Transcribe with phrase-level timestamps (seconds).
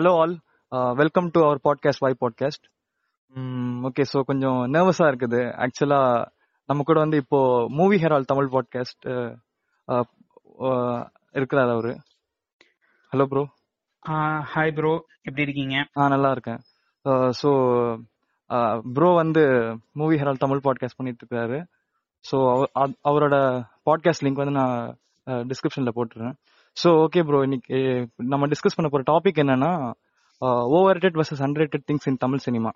[0.00, 0.34] Hello all
[0.98, 2.62] welcome to our podcast why podcast
[3.88, 5.40] okay so கொஞ்சம் நர்வஸா இருக்குது.
[5.64, 5.98] ஆக்சுவலா
[6.68, 7.40] நம்ம கூட வந்து இப்போ
[7.78, 9.04] மூவி ஹெரால் தமிழ் பாட்காஸ்ட்
[11.38, 11.92] இருக்கிறார் அவரு.
[13.12, 13.42] ஹலோ ப்ரோ
[14.52, 14.92] ஹாய் ப்ரோ
[15.26, 15.76] எப்படி இருக்கீங்க?
[15.98, 16.62] ஆ நல்லா இருக்கேன்.
[17.40, 17.50] ஸோ
[18.98, 19.44] ப்ரோ வந்து
[20.02, 21.58] மூவி ஹெரால் தமிழ் பாட்காஸ்ட் பண்ணிட்டு இருக்காரு.
[22.24, 22.38] ஸோ
[23.10, 23.36] அவரோட
[23.90, 24.78] பாட்காஸ்ட் லிங்க் வந்து நான்
[25.52, 26.34] டிஸ்கிரிப்ஷன்ல போட்டுறேன்.
[26.76, 27.78] ஸோ ஓகே ப்ரோ இன்னைக்கு
[28.16, 29.72] நம்ம டிஸ்கஸ் பண்ண போற டாபிக் என்னன்னா
[30.70, 32.70] over rated versus under things in Tamil cinema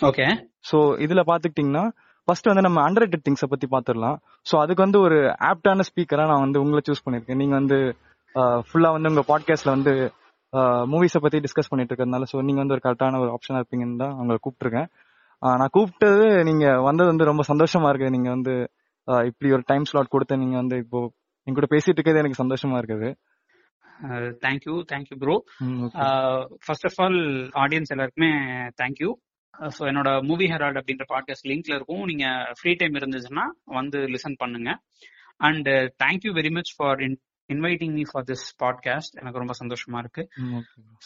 [0.00, 0.26] okay
[0.70, 1.84] so இதுல பாத்துக்கிட்டீங்கன்னா
[2.28, 4.16] ஃபர்ஸ்ட் வந்து நம்ம அண்டர் ரேட்டட் திங்ஸை பத்தி பாத்துடலாம்.
[4.46, 5.18] ஸோ அதுக்கு வந்து ஒரு
[5.50, 7.78] ஆப்டான ஸ்பீக்கரா நான் வந்து உங்களை சூஸ் பண்ணிருக்கேன் நீங்க வந்து
[8.64, 9.92] ஃபுல்லா வந்து உங்க பாட்காஸ்ட்ல வந்து
[10.86, 14.38] மூவிஸை பத்தி டிஸ்கஸ் பண்ணிட்டு இருக்கிறதுனால ஸோ நீங்க வந்து ஒரு கரெக்டான ஒரு ஆப்ஷனா இருப்பீங்கன்னு தான் உங்களை
[14.44, 14.88] கூப்பிட்டுருக்கேன்.
[15.42, 18.54] நான் கூப்பிட்டது நீங்க வந்தது வந்து ரொம்ப சந்தோஷமா இருக்கு நீங்க வந்து
[19.28, 20.98] இப்படி ஒரு டைம் ஸ்லாட் கொடுத்து நீங்க வந்து இப்போ
[21.50, 23.10] என் கூட பேசிட்டு இருக்கிறது எனக்கு சந்தோஷமா இருக்குது.
[24.44, 25.34] Thank you thank you bro
[26.66, 27.18] first of all
[27.62, 28.30] audience எல்லாருக்குமே
[28.82, 29.10] தேங்க்யூ
[29.76, 32.04] ஸோ என்னோட மூவி ஹெரால்ட் அப்படின்ற பாட்காஸ்ட் லிங்க்ல இருக்கும்.
[32.10, 32.26] நீங்க
[32.58, 33.44] ஃப்ரீ டைம் இருந்துச்சுன்னா
[33.78, 34.70] வந்து லிசன் பண்ணுங்க.
[35.48, 35.68] And
[36.02, 37.00] thank you very much for
[37.50, 40.22] inviting me for this podcast எனக்கு ரொம்ப சந்தோஷமா இருக்கு.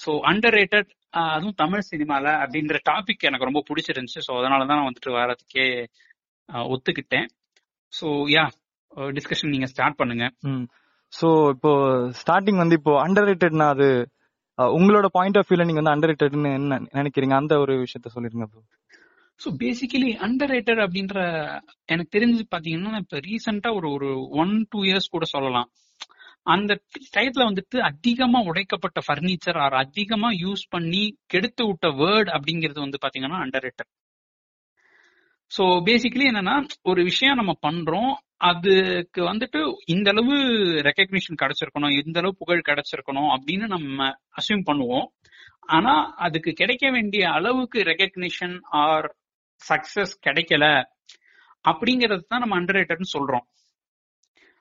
[0.03, 0.91] ஸோ அண்டர் ரேட்டட்
[1.34, 4.22] அதுவும் தமிழ் சினிமால அப்படின்ற டாபிக் எனக்கு ரொம்ப பிடிச்சிருந்துச்சு.
[4.27, 5.67] ஸோ அதனால தான் நான் வந்துட்டு வரதுக்கே
[6.75, 7.28] ஒத்துக்கிட்டேன்.
[7.92, 8.45] ஸோ யா
[9.17, 10.27] டிஸ்கஷன் நீங்க ஸ்டார்ட் பண்ணுங்க.
[11.12, 11.73] சோ இப்போ
[12.20, 13.89] ஸ்டார்டிங் வந்து இப்போ அண்டர் ரேட்டட்னா அது
[14.59, 17.34] உங்களோட பாயிண்ட் ஆஃப் வியூல நீங்க வந்து அண்டர் ரேட்டட்னு என்ன நினைக்கிறீங்க?
[17.42, 18.62] அந்த ஒரு விஷயத்த சொல்லிருங்க bro
[19.41, 21.17] so basically under rated அப்படின்ற
[21.92, 24.11] எனக்கு தெரிஞ்சு பாத்தீங்கன்னா இப்ப ரீசெண்டா ஒரு ஒரு
[24.42, 25.69] ஒன் டூ இயர்ஸ் கூட சொல்லலாம்.
[26.55, 26.72] அந்த
[27.15, 33.38] டயத்துல வந்துட்டு அதிகமா உடைக்கப்பட்ட பர்னிச்சர் ஆர் அதிகமா யூஸ் பண்ணி கெடுத்து விட்ட வேர்ட் அப்படிங்கிறது வந்து பாத்தீங்கன்னா
[33.44, 33.91] அண்டர் ரேட்டட்
[35.56, 38.12] ஸோ பேசிக்கலி என்னன்னா ஒரு விஷயம் நம்ம பண்றோம்
[38.50, 40.37] அதுக்கு வந்துட்டு இந்த அளவு
[40.88, 45.06] ரெக்கக்னிஷன் கிடைச்சிருக்கணும் இந்த அளவு புகழ் கிடைச்சிருக்கணும் அப்படின்னு நம்ம அசியூம் பண்ணுவோம்.
[45.76, 45.93] ஆனா
[46.26, 49.09] அதுக்கு கிடைக்க வேண்டிய அளவுக்கு ரெக்கக்னிஷன் ஆர்
[49.62, 50.64] சக்சஸ் கிடைக்கல
[51.64, 53.44] அப்படிங்கிறது தான் நம்ம அண்டர் ரேட்டட்னு சொல்றோம்.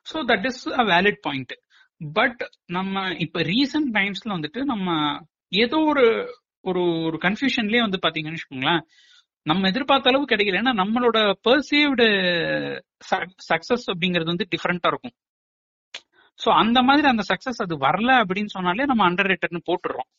[0.08, 1.54] So that is a valid point
[2.02, 2.42] but
[2.78, 4.88] நம்ம இப்ப ரீசன்ட் டைம்ஸ்ல வந்துட்டு நம்ம
[5.64, 6.06] ஏதோ ஒரு
[6.62, 8.84] ஒரு ஒரு கன்ஃபியூஷன்லயே வந்து பாத்தீங்கன்னு வச்சுக்கோங்களேன்.
[9.46, 10.60] நம்ம எதிர்பார்த்த அளவு கிடைக்கல.
[10.62, 11.18] ஏன்னா நம்மளோட
[11.48, 12.06] பர்சீவ்டு
[13.52, 15.16] சக்சஸ் அப்படிங்கிறது வந்து டிஃப்ரெண்டா இருக்கும்.
[16.40, 20.10] ஸோ அந்த மாதிரி அந்த சக்சஸ் அது வரல அப்படின்னு சொன்னாலே நம்ம அண்டர் ரேட்டட்னு போட்டுடுறோம்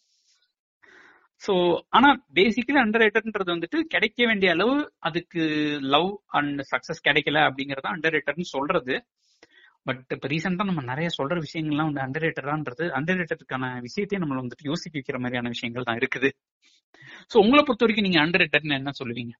[1.42, 1.54] ஸோ
[1.88, 5.42] ஆனா பேசிக்கலி அண்டர் ரேட்டட்ன்றது வந்துட்டு கிடைக்க வேண்டிய அளவு அதுக்கு
[5.94, 8.94] லவ் அண்ட் சக்சஸ் கிடைக்கல அப்படிங்கறத அண்டர் ரேட்டர்னு சொல்றது.
[9.88, 14.68] பட் இப்ப ரீசெண்டா நம்ம நிறைய சொல்ற விஷயங்கள்லாம் வந்து அண்டர் ரேட்டடான்றது அண்டர் ரேட்டடுக்கான விஷயத்தையும் நம்மள வந்துட்டு
[14.70, 16.28] யோசிக்க வைக்கிற மாதிரியான விஷயங்கள் தான் இருக்குது.
[17.30, 19.34] சோ உங்களை பொறுத்த வரைக்கும் நீங்க அண்டர் ரேட்டட்னு என்ன சொல்லுவீங்க?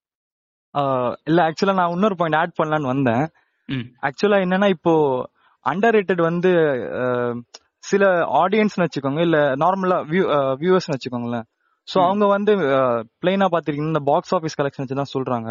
[1.31, 3.25] இல்ல ஆக்சுவலா நான் இன்னொரு பாயிண்ட் ஆட் பண்ணலான்னு வந்தேன்.
[4.09, 4.94] ஆக்சுவலா என்னன்னா இப்போ
[5.66, 6.50] அண்டர் ரேட்டட் வந்து
[7.91, 8.05] சில
[8.43, 9.99] ஆடியன்ஸ் வச்சுக்கோங்க இல்ல நார்மலா
[10.62, 11.47] வியூவர்ஸ் வச்சுக்கோங்களேன்.
[11.88, 12.53] சோ அவங்க வந்து
[13.22, 15.50] பிளைனா பாத்திருக்கீங்க இந்த பாக்ஸ் ஆபீஸ் கலெக்ஷன் வச்சு தான் சொல்றாங்க.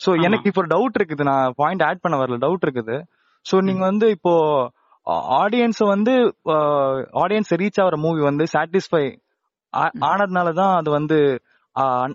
[0.00, 2.96] சோ எனக்கு இப்போ டவுட் இருக்குது நான் பாயிண்ட் ஆட் பண்ண வரல டவுட் இருக்குது.
[3.46, 4.32] சோ நீங்க வந்து இப்போ
[5.42, 6.12] ஆடியன்ஸ் வந்து
[7.22, 9.04] ஆடியன்ஸ் ரீச் ஆகிற மூவி வந்து சாட்டிஸ்ஃபை
[10.08, 11.18] ஆனதுனாலதான் அது வந்து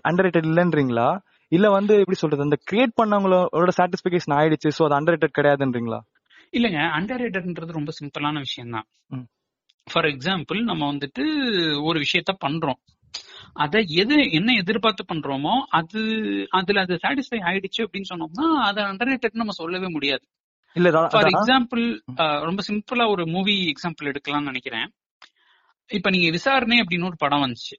[0.02, 1.08] அண்டர் ரேட்டட் இல்லைன்றீங்களா?
[1.52, 6.00] இல்ல வந்து எப்படி சொல்றது அந்த கிரியேட் பண்ணவங்களோட சாட்டிஸ்பிகேஷன் ஆயிடுச்சு சோ அது அண்டர் ரேட்டட் கிடையாதுன்றீங்களா?
[6.52, 8.86] இல்லங்க அண்டர் ரேட்டட்ன்றது ரொம்ப சிம்பிளான விஷயம் தான்
[9.86, 11.24] ஃபார் எக்ஸாம்பிள் நம்ம வந்துட்டு
[11.88, 12.80] ஒரு விஷயத்த பண்றோம்.
[13.64, 16.00] அத எது என்ன எதிர்பார்த்து பண்றோமோ அது
[16.58, 20.24] அதுல அது சாட்டிஸ்ஃபை ஆயிடுச்சு அப்படின்னு சொன்னோம்னா அதை அண்டர் ரேட்டட் நம்ம சொல்லவே முடியாது.
[20.78, 21.84] இல்ல ஃபார் எக்ஸாம்பிள்
[22.48, 24.88] ரொம்ப சிம்பிளா ஒரு மூவி எக்ஸாம்பிள் எடுக்கலாம்னு நினைக்கிறேன்.
[25.90, 27.76] இப்ப நீங்க விசாரணை அப்படின்னு ஒரு படம் வந்துச்சு.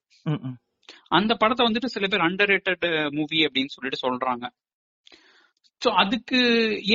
[1.18, 2.86] அந்த படத்தை வந்துட்டு சில பேர் அண்டர் ரேட்டட்
[3.18, 4.46] மூவி அப்படின்னு சொல்லிட்டு சொல்றாங்க.
[5.82, 6.40] சோ அதுக்கு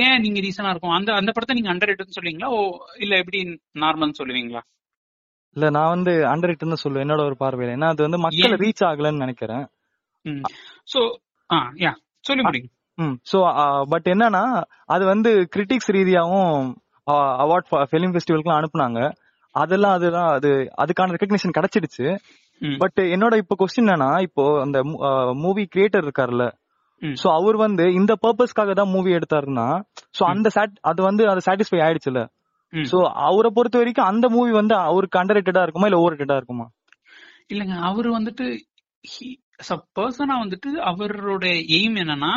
[0.05, 0.95] ஏன் நீங்க ரீசனா இருக்கும்?
[0.97, 2.49] அந்த அந்த படத்தை நீங்க அண்டர் ரேட்டட் சொல்லுவீங்களா?
[2.55, 2.59] ஓ
[3.03, 3.39] இல்ல எப்படி
[3.83, 4.61] நார்மல் சொல்லுவீங்களா?
[5.55, 7.05] இல்ல நான் வந்து அண்டர் ரேட்டட்னு சொல்லுவேன்.
[7.05, 7.75] என்னோட ஒரு பார்வையில.
[7.77, 9.65] ஏன்னா அது வந்து மக்கள் ரீச் ஆகலன்னு நினைக்கிறேன்.
[10.93, 11.01] சோ
[11.49, 11.93] ஆ யா
[12.27, 12.71] சொல்ல முடியும்.
[12.97, 13.15] ம்.
[13.31, 13.37] சோ
[13.89, 14.43] பட் என்னன்னா
[14.85, 16.55] அது வந்து கிரிட்டிக்ஸ் ரீதியாவும்
[17.43, 18.99] அவார்ட் ஃபிலிம் ஃபெஸ்டிவலுக்குலாம் அனுப்புனாங்க.
[19.55, 22.05] அதெல்லாம் அதுதான் அது அதுக்கான ரெக்கக்னிஷன் கிடைச்சிடுச்சு.
[22.79, 24.77] பட் என்னோட இப்ப கொஸ்டின் என்னன்னா இப்போ அந்த
[25.35, 26.45] மூவி கிரியேட்டர் இருக்காருல்ல.
[27.01, 29.65] சோ அவர் வந்து இந்த பர்பஸ்க்காக தான் மூவி எடுத்தாருன்னா
[30.17, 30.49] சோ அந்த
[30.81, 32.19] அது வந்து அது சாட்டிஸ்ஃபை ஆயிடுச்சுல
[32.73, 32.97] சோ
[33.27, 36.65] அவரை பொறுத்த வரைக்கும் அந்த மூவி வந்து அவருக்கு அண்டர் ரேட்டடா இருக்குமா இல்ல ஓவர் ரேட்டடா இருக்குமா?
[37.49, 38.45] இல்லங்க அவரு வந்துட்டு
[39.95, 42.33] பர்சனா வந்துட்டு அவரோட எய்ம் என்னன்னா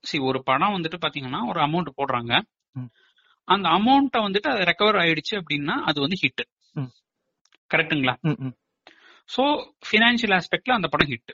[0.00, 2.32] சரி ஒரு படம் வந்துட்டு பாத்தீங்கன்னா ஒரு அமௌண்ட் போடுறாங்க.
[3.48, 6.42] அந்த அமௌண்ட்ட வந்துட்டு அது ரெக்கவர் ஆயிடுச்சு அப்படின்னா அது வந்து ஹிட்
[7.70, 8.14] கரெக்டுங்களா
[9.28, 9.42] சோ
[9.90, 11.32] பினான்சியல் ஆஸ்பெக்ட்ல அந்த படம் ஹிட்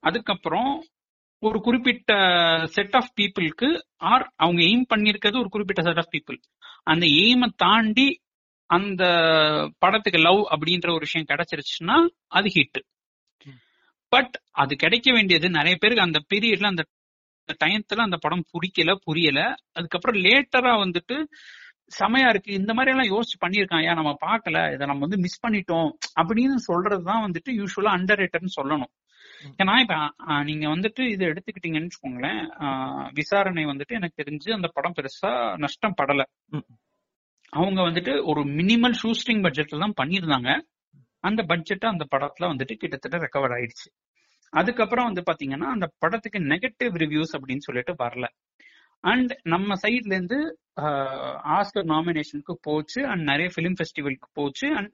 [0.00, 0.70] அதுக்கப்புறம்
[1.42, 2.12] ஒரு குறிப்பிட்ட
[2.66, 3.68] செட் ஆஃப் பீப்புளுக்கு
[4.04, 6.38] ஆர் அவங்க எய்ம் பண்ணிருக்கிறது ஒரு குறிப்பிட்ட செட் ஆஃப் பீப்புள்
[6.84, 8.06] அந்த எய்மை தாண்டி
[8.70, 9.04] அந்த
[9.78, 11.96] படத்துக்கு லவ் அப்படின்ற ஒரு விஷயம் கிடைச்சிருச்சுன்னா
[12.28, 12.80] அது ஹிட்
[14.14, 16.84] பட் அது கிடைக்க வேண்டியது நிறைய பேருக்கு அந்த பீரியட்ல அந்த
[17.62, 19.40] டயத்துல அந்த படம் பிடிக்கல புரியல.
[19.76, 21.16] அதுக்கப்புறம் லேட்டரா வந்துட்டு
[21.98, 22.50] செமையா இருக்கு.
[22.58, 24.58] இந்த மாதிரி எல்லாம் யோசிச்சு பண்ணிருக்கான் ஏன் நம்ம பார்க்கல.
[24.74, 25.90] இதை நம்ம வந்து மிஸ் பண்ணிட்டோம்
[26.20, 28.92] அப்படின்னு சொல்றதுதான் வந்துட்டு யூஸ்வலா அண்டர் ரேட்டர்னு சொல்லணும்.
[29.60, 29.94] ஏன்னா இப்ப
[30.48, 32.40] நீங்க வந்துட்டு இது எடுத்துக்கிட்டீங்கன்னு வச்சுக்கோங்களேன்
[33.12, 35.32] விசாரணை வந்துட்டு எனக்கு தெரிஞ்சு அந்த படம் பெருசா
[35.64, 36.22] நஷ்டம் படல.
[37.52, 40.50] அவங்க வந்துட்டு ஒரு மினிமல் ஷூஸ்டிங் பட்ஜெட்ல தான் பண்ணியிருந்தாங்க.
[41.28, 43.88] அந்த பட்ஜெட் அந்த படத்துல வந்துட்டு கிட்டத்தட்ட ரெக்கவர் ஆயிடுச்சு.
[44.52, 48.26] அதுக்கப்புறம் வந்து பாத்தீங்கன்னா அந்த படத்துக்கு நெகட்டிவ் ரிவ்யூஸ் அப்படின்னு சொல்லிட்டு வரல.
[49.04, 50.38] அண்ட் நம்ம சைட்ல இருந்து
[51.56, 54.92] ஆஸ்கர் நாமினேஷனுக்கு போச்சு அண்ட் நிறைய ஃபிலிம் ஃபெஸ்டிவலுக்கு போச்சு அண்ட்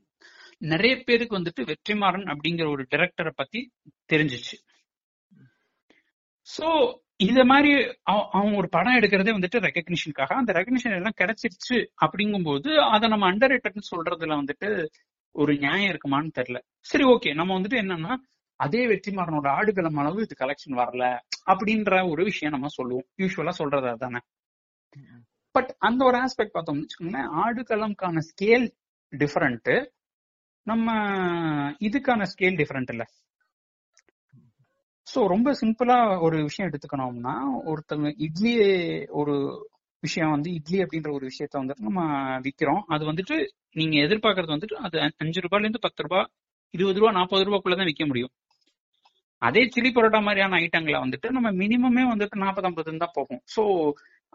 [0.72, 3.60] நிறைய பேருக்கு வந்துட்டு வெற்றிமாறன் அப்படிங்கிற ஒரு டைரக்டரை பத்தி
[4.12, 4.56] தெரிஞ்சிச்சு.
[6.48, 6.66] சோ
[7.26, 7.72] இந்த மாதிரி
[8.34, 13.90] அவங்க ஒரு படம் எடுக்கிறதே வந்துட்டு ரெகக்னிஷனுக்காக அந்த ரெகக்னிஷன் எல்லாம் கிடைச்சிருச்சு அப்படிங்கும்போது அதை நம்ம அண்டர் ரேட்டட்னு
[13.92, 14.70] சொல்றதுல வந்துட்டு
[15.32, 16.58] ஒரு நியாயம் இருக்குமான்னு தெரியல.
[16.80, 18.14] சரி ஓகே நம்ம வந்துட்டு என்னன்னா
[18.56, 21.04] அதே வெற்றிமாறனோட ஆடுகளம் அளவு இது கலெக்ஷன் வரல
[21.46, 23.06] அப்படின்ற ஒரு விஷயம் நம்ம சொல்லுவோம்.
[23.18, 24.20] யூஸ்வலா சொல்றது அதானே.
[25.54, 28.66] பட் அந்த ஒரு ஆஸ்பெக்ட் பார்த்தோம்னு வச்சுக்கோங்களேன் ஆடுகளம்கான ஸ்கேல்
[29.12, 29.88] டிஃபரெண்ட்
[30.62, 30.92] நம்ம
[31.80, 33.04] இதுக்கான ஸ்கேல் டிஃபரெண்ட் இல்ல.
[35.14, 37.34] சோ ரொம்ப சிம்பிளா ஒரு விஷயம் எடுத்துக்கணும்னா
[37.66, 38.52] ஒருத்தவங்க இட்லி
[39.06, 39.36] ஒரு
[40.06, 42.02] விஷயம் வந்து இட்லி அப்படின்ற ஒரு விஷயத்த வந்துட்டு நம்ம
[42.46, 42.82] விக்கிறோம்.
[42.94, 43.36] அது வந்துட்டு
[43.78, 46.28] நீங்க எதிர்பார்க்கறது வந்துட்டு அது அஞ்சு ரூபாய்ல இருந்து பத்து ரூபாய்
[46.74, 48.32] இருபது ரூபா நாற்பது ரூபாய்க்குள்ளதான் விற்க முடியும்.
[49.42, 53.42] அதே சில்லி பரோட்டா மாதிரியான ஐட்டங்களை வந்துட்டு நம்ம மினிமமே வந்துட்டு நாற்பது ஐம்பதுன்னு தான் போகும்.
[53.54, 53.62] சோ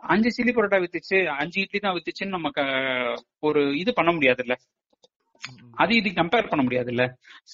[0.04, 2.64] அஞ்சு சில்லி பரோட்டா வித்துச்சு அஞ்சு இட்லி தான் வித்துச்சுன்னு நமக்கு
[3.40, 4.56] ஒரு இது பண்ண முடியாதுல்ல.
[5.82, 7.04] அது இது கம்பேர் பண்ண முடியாதுல்ல.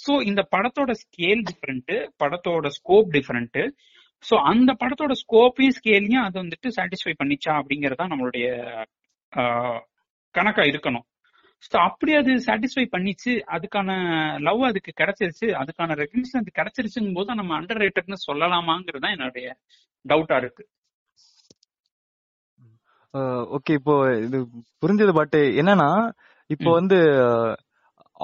[0.03, 1.93] சோ இந்த படத்தோட ஸ்கேல் டிஃபரெண்ட்
[2.23, 3.59] படத்தோட ஸ்கோப் டிஃபரெண்ட்
[4.23, 8.47] சோ அந்த படத்தோட ஸ்கோப்பையும் ஸ்கேலையும் அது வந்துட்டு சாட்டிஸ்ஃபை பண்ணிச்சா அப்படிங்கறதா நம்மளுடைய
[10.35, 11.05] கணக்கா இருக்கணும்.
[11.65, 13.89] ஸோ அப்படி அது சாட்டிஸ்ஃபை பண்ணிச்சு அதுக்கான
[14.47, 19.47] லவ் அதுக்கு கிடைச்சிருச்சு அதுக்கான ரெகக்னிஷன் அது கிடைச்சிருச்சுங்கும் போது நம்ம அண்டர் ரேட்டட்னு சொல்லலாமாங்கிறது தான் என்னுடைய
[20.05, 20.63] டவுட்டா இருக்கு.
[23.57, 23.95] ஓகே இப்போ
[24.25, 24.37] இது
[24.81, 25.89] புரிஞ்சது பட் என்னன்னா
[26.49, 26.69] இப்போ.
[26.79, 26.99] வந்து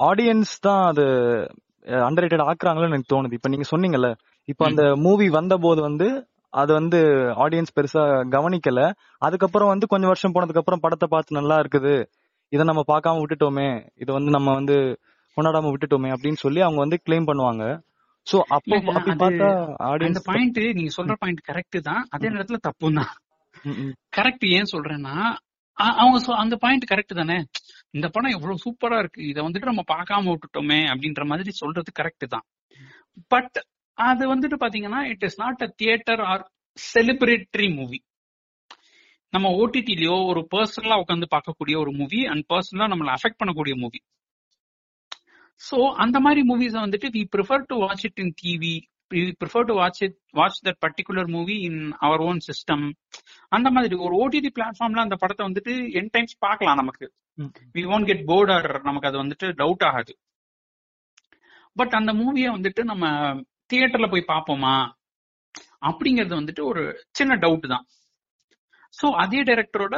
[0.08, 1.04] ஆடியன்ஸ் தான் அது
[2.06, 3.38] அண்டர் ரேட்டட் ஆக்குறாங்களோன்னு எனக்கு தோணுது.
[3.38, 4.10] இப்ப நீங்க சொன்னீங்கல்ல
[4.48, 4.62] இப்போ.
[4.70, 6.08] அந்த மூவி வந்த போது வந்து
[6.52, 6.98] அது வந்து
[7.44, 8.02] ஆடியன்ஸ் பெருசா
[8.34, 8.80] கவனிக்கல.
[9.26, 11.94] அதுக்கப்புறம் வந்து கொஞ்சம் வருஷம் போனதுக்கு அப்புறம் படத்தை பார்த்து நல்லா இருக்குது.
[12.52, 13.68] இதை நம்ம பார்க்காம விட்டுட்டோமே.
[14.02, 14.76] இதை வந்து நம்ம வந்து
[15.36, 17.64] கொண்டாடாம விட்டுட்டோமே அப்படின்னு சொல்லி அவங்க வந்து கிளைம் பண்ணுவாங்க.
[18.26, 19.48] சோ அப்போ அப்படி பார்த்தா
[19.90, 22.02] ஆடியன்ஸ் பாயிண்ட் நீங்க சொல்ற பாயிண்ட் கரெக்ட் தான்.
[22.10, 23.12] அதே நேரத்துல தப்பு தான்.
[24.16, 25.14] கரெக்ட் ஏன் சொல்றேன்னா
[26.02, 27.38] அவங்க அந்த பாயிண்ட் கரெக்ட் தானே.
[27.96, 29.20] இந்த படம் எவ்வளவு சூப்பரா இருக்கு.
[29.32, 32.46] இதை வந்துட்டு நம்ம பார்க்காம விட்டுட்டோமே அப்படின்ற மாதிரி சொல்றது கரெக்ட் தான்.
[33.34, 33.58] பட்
[33.98, 36.44] அது வந்துட்டு பாத்தீங்கன்னா it is not a theatre or
[36.78, 37.98] celebratory movie
[39.32, 44.00] நம்ம ஓடிடிலயோ ஒரு பர்சனலா உட்காந்து பார்க்கக்கூடிய ஒரு மூவி அண்ட் பர்சனலா நம்மள அஃபெக்ட் பண்ணக்கூடிய மூவி
[45.60, 48.74] சோ அந்த மாதிரி மூவிஸ் வந்துட்டு we prefer to watch it in TV
[49.10, 52.84] we prefer to watch it watch that particular movie in our own system
[53.52, 57.06] அந்த மாதிரி ஒரு ஓடிடி பிளாட்ஃபார்ம்ல அந்த படத்தை வந்துட்டு என் டைம்ஸ் பார்க்கலாம் நமக்கு.
[57.74, 60.12] We won't get bored or நமக்கு அது வந்துட்டு டவுட் ஆகாது.
[61.76, 63.04] பட் அந்த மூவியை வந்துட்டு நம்ம
[63.70, 64.74] தியேட்டர்ல போய் பார்ப்போமா?
[65.88, 66.82] அப்படிங்கிறது வந்துட்டு ஒரு
[67.18, 67.84] சின்ன டவுட் தான்.
[68.94, 69.96] சோ அதே டைரக்டரோட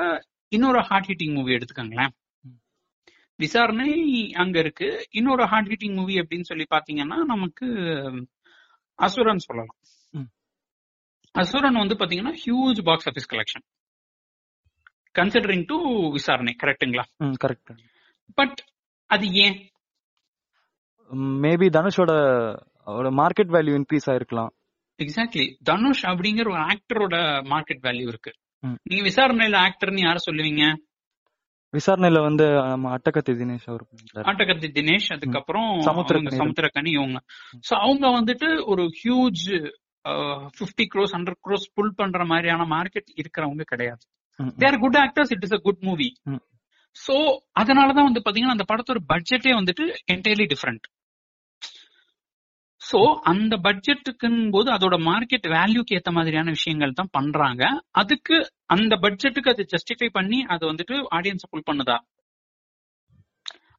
[0.52, 2.12] இன்னொரு ஹார்ட் ஹீட்டிங் மூவி எடுத்துக்கோங்களேன்.
[3.38, 3.90] விசாரணை
[4.42, 4.88] அங்க இருக்கு.
[5.10, 7.66] இன்னொரு ஹார்ட் ஹீட்டிங் மூவி அப்படின்னு சொல்லி பாத்தீங்கன்னா நமக்கு
[8.98, 9.76] அசுரன் சொல்லலாம்.
[11.34, 13.64] அசுரன் வந்து பாத்தீங்கன்னா huge box office collection
[15.18, 15.76] considering to
[16.16, 17.04] Visaranai கரெக்ட்டுங்களா
[17.44, 17.70] கரெக்ட்
[18.38, 18.58] பட்
[19.10, 19.56] அது ஏன்?
[21.44, 22.12] மேபி தனுஷோட
[22.86, 24.52] மார்க்கெட் வேல்யூ இன்க்ரீஸ் ஆயிருக்கலாம்.
[24.98, 27.16] எக்ஸாக்ட்லி தனுஷ் அப்படிங்கிற ஒரு ஆக்டரோட
[27.52, 28.32] மார்க்கெட் வேல்யூ இருக்கு.
[28.82, 30.64] நீங்க விசாரணையில ஆக்டர்னு யார சொல்லுவீங்க?
[31.74, 33.84] விசாரணையில வந்து நம்ம அட்டகத்தி தினேஷ் அவர்.
[34.14, 36.90] ஆட்டகத்தி தினேஷ் அதுக்கப்புறம் சமுத்திரக்கனி.
[36.98, 37.20] இவங்க.
[37.68, 39.44] சோ அவங்க வந்துட்டு ஒரு huge
[40.58, 44.02] fifty crores hundred crores pull பண்ற மாதிரியான மார்க்கெட் இருக்கிறவங்க கிடையாது.
[44.38, 46.08] ம், they are good actors it is a good movie.
[46.96, 47.16] So
[47.60, 50.86] அதனாலதான் வந்து பாத்தீங்கன்னா அந்த படத்தோட பட்ஜெட்டே வந்துட்டு என்டையர்லி டிஃப்ரெண்ட்
[52.90, 57.62] சோ அந்த பட்ஜெட்டுக்குன் போது அதோட மார்க்கெட் வேல்யூக்கு ஏத்த மாதிரியான விஷயங்கள் தான் பண்றாங்க.
[58.00, 58.36] அதுக்கு
[58.74, 61.96] அந்த பட்ஜெட்டுக்கு அது ஜஸ்டிஃபை பண்ணி அது வந்துட்டு ஆடியன்ஸ் புல் பண்ணுதா?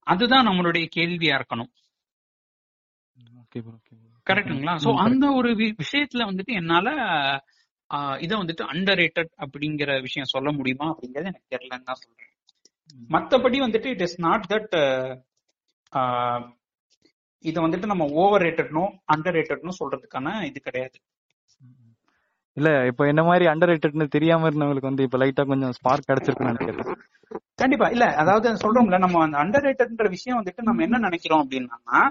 [0.07, 1.71] அதுதான் நம்மளுடைய கேள்வியா இருக்கணும்.
[3.17, 3.59] ம், சோ
[4.27, 4.51] correct.
[5.05, 5.49] அந்த ஒரு
[5.83, 6.87] விஷயத்துல வந்துட்டு என்னால
[8.19, 12.31] இதை வந்துட்டு அண்டர் ரேட்டட் அப்படிங்கிற விஷயம் சொல்ல முடியுமா அப்படிங்கறது எனக்கு தெரியலன்னு தான் சொல்றேன்.
[13.09, 14.75] மத்தபடி வந்துட்டு இட் இஸ் நாட் தட்
[17.45, 18.83] இத வந்துட்டு நம்ம ஓவர் ரேட்டட்னோ
[19.13, 20.97] அண்டர் ரேட்டட்னோ சொல்றதுக்கான இது கிடையாது.
[22.57, 26.97] இல்ல இப்ப என்ன மாதிரி அண்டர் ரேட்டட்னு தெரியாம இருந்தவங்களுக்கு வந்து இப்ப லைட்டா கொஞ்சம் ஸ்பார்க் கிடைச்சிருக்குன்னு நினைக்கிறேன்.
[27.61, 27.87] கண்டிப்பா.
[27.89, 32.01] இல்ல அதாவது சொல்றோம்ல நம்ம அந்த அண்டர் ரேட்டட்ன்ற விஷயம் வந்துட்டு நம்ம என்ன நினைக்கிறோம் அப்படின்னா.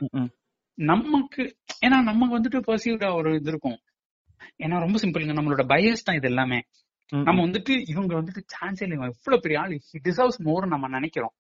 [0.79, 1.43] நமக்கு
[1.87, 3.79] ஏன்னா நமக்கு வந்துட்டு பர்சீவ்டா ஒரு இது இருக்கும்.
[4.65, 6.61] ஏன்னா ரொம்ப சிம்பிளுங்க நம்மளோட பயஸ் தான் இது எல்லாமே.
[7.13, 11.35] நம்ம வந்துட்டு இவங்க வந்துட்டு சான்ஸே இல்லை எவ்வளவு பெரிய ஆள் ஹி டிசர்வ்ஸ் மோர் நம்ம நினைக்கிறோம்.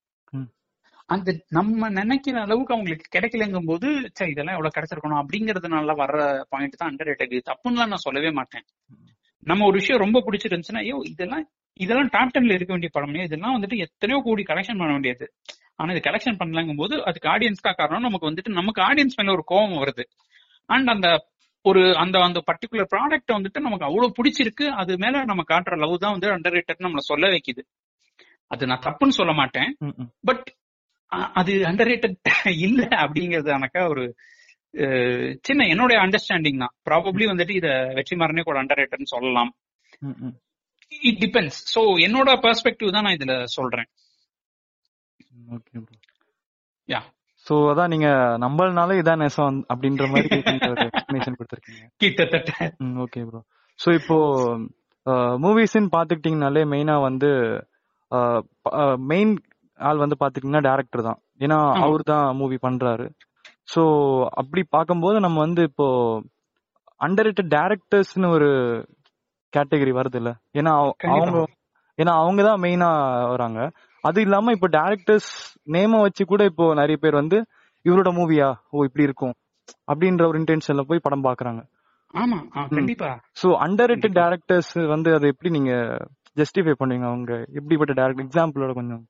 [1.10, 3.88] அந்த நம்ம நினைக்கிற அளவுக்கு அவங்களுக்கு கிடைக்கலங்கும் போது
[4.18, 5.20] சரி இதெல்லாம் எவ்வளவு கிடைச்சிருக்கணும்?
[5.22, 6.18] அப்படிங்கறதுனால வர்ற
[6.52, 8.64] பாயிண்ட் தான் அண்டர் ரேட்டட் தப்புன்னு நான் சொல்லவே மாட்டேன்.
[9.50, 11.44] நம்ம ஒரு விஷயம் ரொம்ப பிடிச்சிருந்துச்சுன்னா ஐயோ இதெல்லாம்
[11.80, 15.26] இதெல்லாம் டாப் டென்ல இருக்க வேண்டிய படம் இதெல்லாம் வந்துட்டு எத்தனையோ கோடி கலெக்ஷன் பண்ண வேண்டியது.
[15.80, 19.44] ஆனா இது கலெக்ஷன் பண்ணலங்கும் போது அதுக்கு ஆடியன்ஸ் தான் காரணம் நமக்கு வந்துட்டு நமக்கு ஆடியன்ஸ் மேல ஒரு
[19.52, 20.04] கோபம் வருது.
[20.68, 21.08] அண்ட் அந்த
[21.64, 24.66] ஒரு அந்த அந்த பர்டிகுலர் ப்ராடக்ட் வந்துட்டு நமக்கு அவ்வளவு பிடிச்சிருக்கு.
[24.82, 27.62] அது மேல நம்ம காட்டுற லவ் தான் வந்து அண்டர் ரேட்டட் நம்மள சொல்ல வைக்குது.
[28.50, 29.70] அது நான் தப்புன்னு சொல்ல மாட்டேன்.
[30.28, 30.46] பட்
[31.40, 32.18] அது அண்டர் ரேட்டட்
[32.66, 34.04] இல்ல அப்படிங்கறதுனாக்கா ஒரு
[35.46, 36.74] சின்ன என்னுடைய அண்டர்ஸ்டாண்டிங் தான்.
[36.88, 39.50] ப்ராபப்ளி வந்துட்டு இத வெற்றிமாறனே கூட அண்டர் ரேட்டட்னு சொல்லலாம்.
[41.08, 43.88] இட் டிபெண்ட்ஸ் சோ என்னோட பெர்ஸ்பெக்டிவ் தான் நான் இதுல சொல்றேன்.
[45.56, 45.80] ஓகே
[46.88, 47.00] யா
[47.46, 48.08] சோ அதான் நீங்க
[48.44, 50.28] நம்பலனால இதான் நெசம் அப்படின்ற மாதிரி
[50.88, 51.84] எக்ஸ்பிளனேஷன் கொடுத்துருக்கீங்க.
[52.02, 52.52] கிட்டத்தட்ட.
[53.04, 53.40] ஓகே ப்ரோ
[53.78, 54.16] ஸோ இப்போ
[55.44, 57.30] மூவிஸ்ன்னு பார்த்துக்கிட்டிங்கனாலே மெயினாக வந்து
[59.10, 59.32] மெயின்
[59.80, 61.18] ஆள் வந்து பார்த்துக்கிட்டிங்கன்னா டேரக்டர் தான்.
[61.38, 61.58] ஏன்னா.
[61.84, 63.06] அவர் தான் மூவி பண்றாரு.
[63.74, 63.82] ஸோ
[64.30, 65.86] அப்படி பார்க்கும்போது நம்ம வந்து இப்போ
[67.00, 68.48] அண்டர் ரேட்டட் டேரக்டர்ஸ்னு ஒரு
[69.52, 70.30] கேட்டகரி வருது இல்ல?
[70.54, 70.72] ஏன்னா.
[71.14, 71.46] அவங்க
[71.98, 72.88] ஏன்னா அவங்க தான் மெயினா
[73.30, 73.60] வராங்க.
[74.04, 75.30] அது இல்லாம இப்போ டேரக்டர்ஸ்
[75.72, 77.38] நேம வச்சு கூட இப்போ நிறைய பேர் வந்து
[77.84, 79.34] இவரோட மூவியா ஓ இப்படி இருக்கும்.
[79.92, 81.60] அப்படின்ற ஒரு இன்டென்ஷன்ல போய் படம் பாக்குறாங்க.
[82.14, 82.38] ஆமா.
[82.76, 83.10] கண்டிப்பா.
[83.42, 84.16] So under rated.
[84.20, 85.72] டேரக்டர்ஸ் வந்து அதை எப்படி நீங்க
[86.36, 87.06] ஜஸ்டிஃபை பண்ணுவீங்க?
[87.12, 89.02] அவங்க எப்படிப்பட்ட டேரக்டர் எக்ஸாம்பிளோட கொஞ்சம்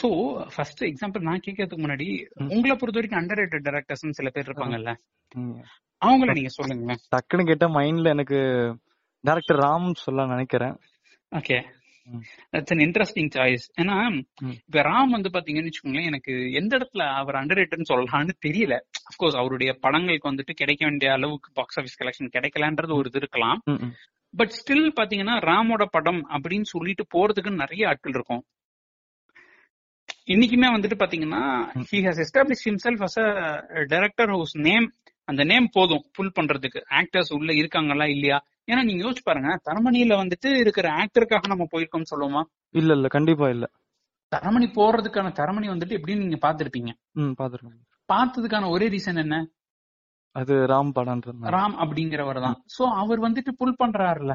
[0.00, 0.08] சோ
[0.54, 2.06] ஃபர்ஸ்ட் எக்ஸாம்பிள் நான் கேட்கறதுக்கு முன்னாடி.
[2.54, 4.94] உங்களை பொறுத்த வரைக்கும் அண்டர் ரேட்டட் டேரக்டர்ஸ் சில பேர் இருப்பாங்கல்ல.
[6.02, 7.00] அவங்கள நீங்க சொல்லுங்களேன்.
[7.16, 8.38] டக்குன்னு கேட்டா மைண்ட்ல எனக்கு
[9.24, 10.76] டேரக்டர் ராம் சொல்ல நினைக்கிறேன்.
[11.32, 11.58] Okay.
[12.50, 14.24] It's an interesting choice ஏன்னா.
[14.42, 18.76] இப்ப ராம் வந்து பாத்தீங்கன்னு வச்சுக்கோங்களேன் எனக்கு எந்த இடத்துல அவர் அண்டர் ரேட்டட்னு சொல்லலாம்னு தெரியல.
[19.08, 23.60] அப்கோர்ஸ் அவருடைய படங்களுக்கு வந்துட்டு கிடைக்க வேண்டிய அளவுக்கு பாக்ஸ் ஆஃபீஸ் கலெக்ஷன் கிடைக்கலன்றது ஒரு இது இருக்கலாம்.
[24.36, 28.44] பட் ஸ்டில் பாத்தீங்கன்னா ராமோட படம் அப்படின்னு சொல்லிட்டு போறதுக்கு நிறைய ஆட்கள் இருக்கும்.
[30.28, 31.42] இன்னைக்குமே வந்துட்டு பாத்தீங்கன்னா.
[31.90, 33.28] He has establish himself as a
[33.84, 34.86] director house name
[35.28, 36.80] அந்த நேம் போதும் புல் பண்றதுக்கு.
[36.90, 38.38] ஆக்டர்ஸ் உள்ள இருக்காங்களா இல்லையா?
[38.66, 42.42] ஏன்னா நீங்க யோசிச்சு பாருங்க தரமணியில வந்துட்டு இருக்கிற ஆக்டருக்காக நம்ம போயிருக்கோம்னு சொல்லுவோமா?
[42.74, 43.66] இல்ல இல்ல கண்டிப்பா இல்ல.
[44.32, 46.90] தரமணி போறதுக்கான தரமணி வந்துட்டு எப்படின்னு நீங்க பாத்திருப்பீங்க.
[47.38, 47.78] பாத்துருக்கேன்.
[48.08, 49.36] பார்த்ததுக்கான ஒரே ரீசன் என்ன?
[50.36, 52.56] அது ராம் படம்ன்றது ராம் அப்படிங்கிறவர் தான்.
[52.76, 54.32] சோ அவர் வந்துட்டு புல் பண்றாருல.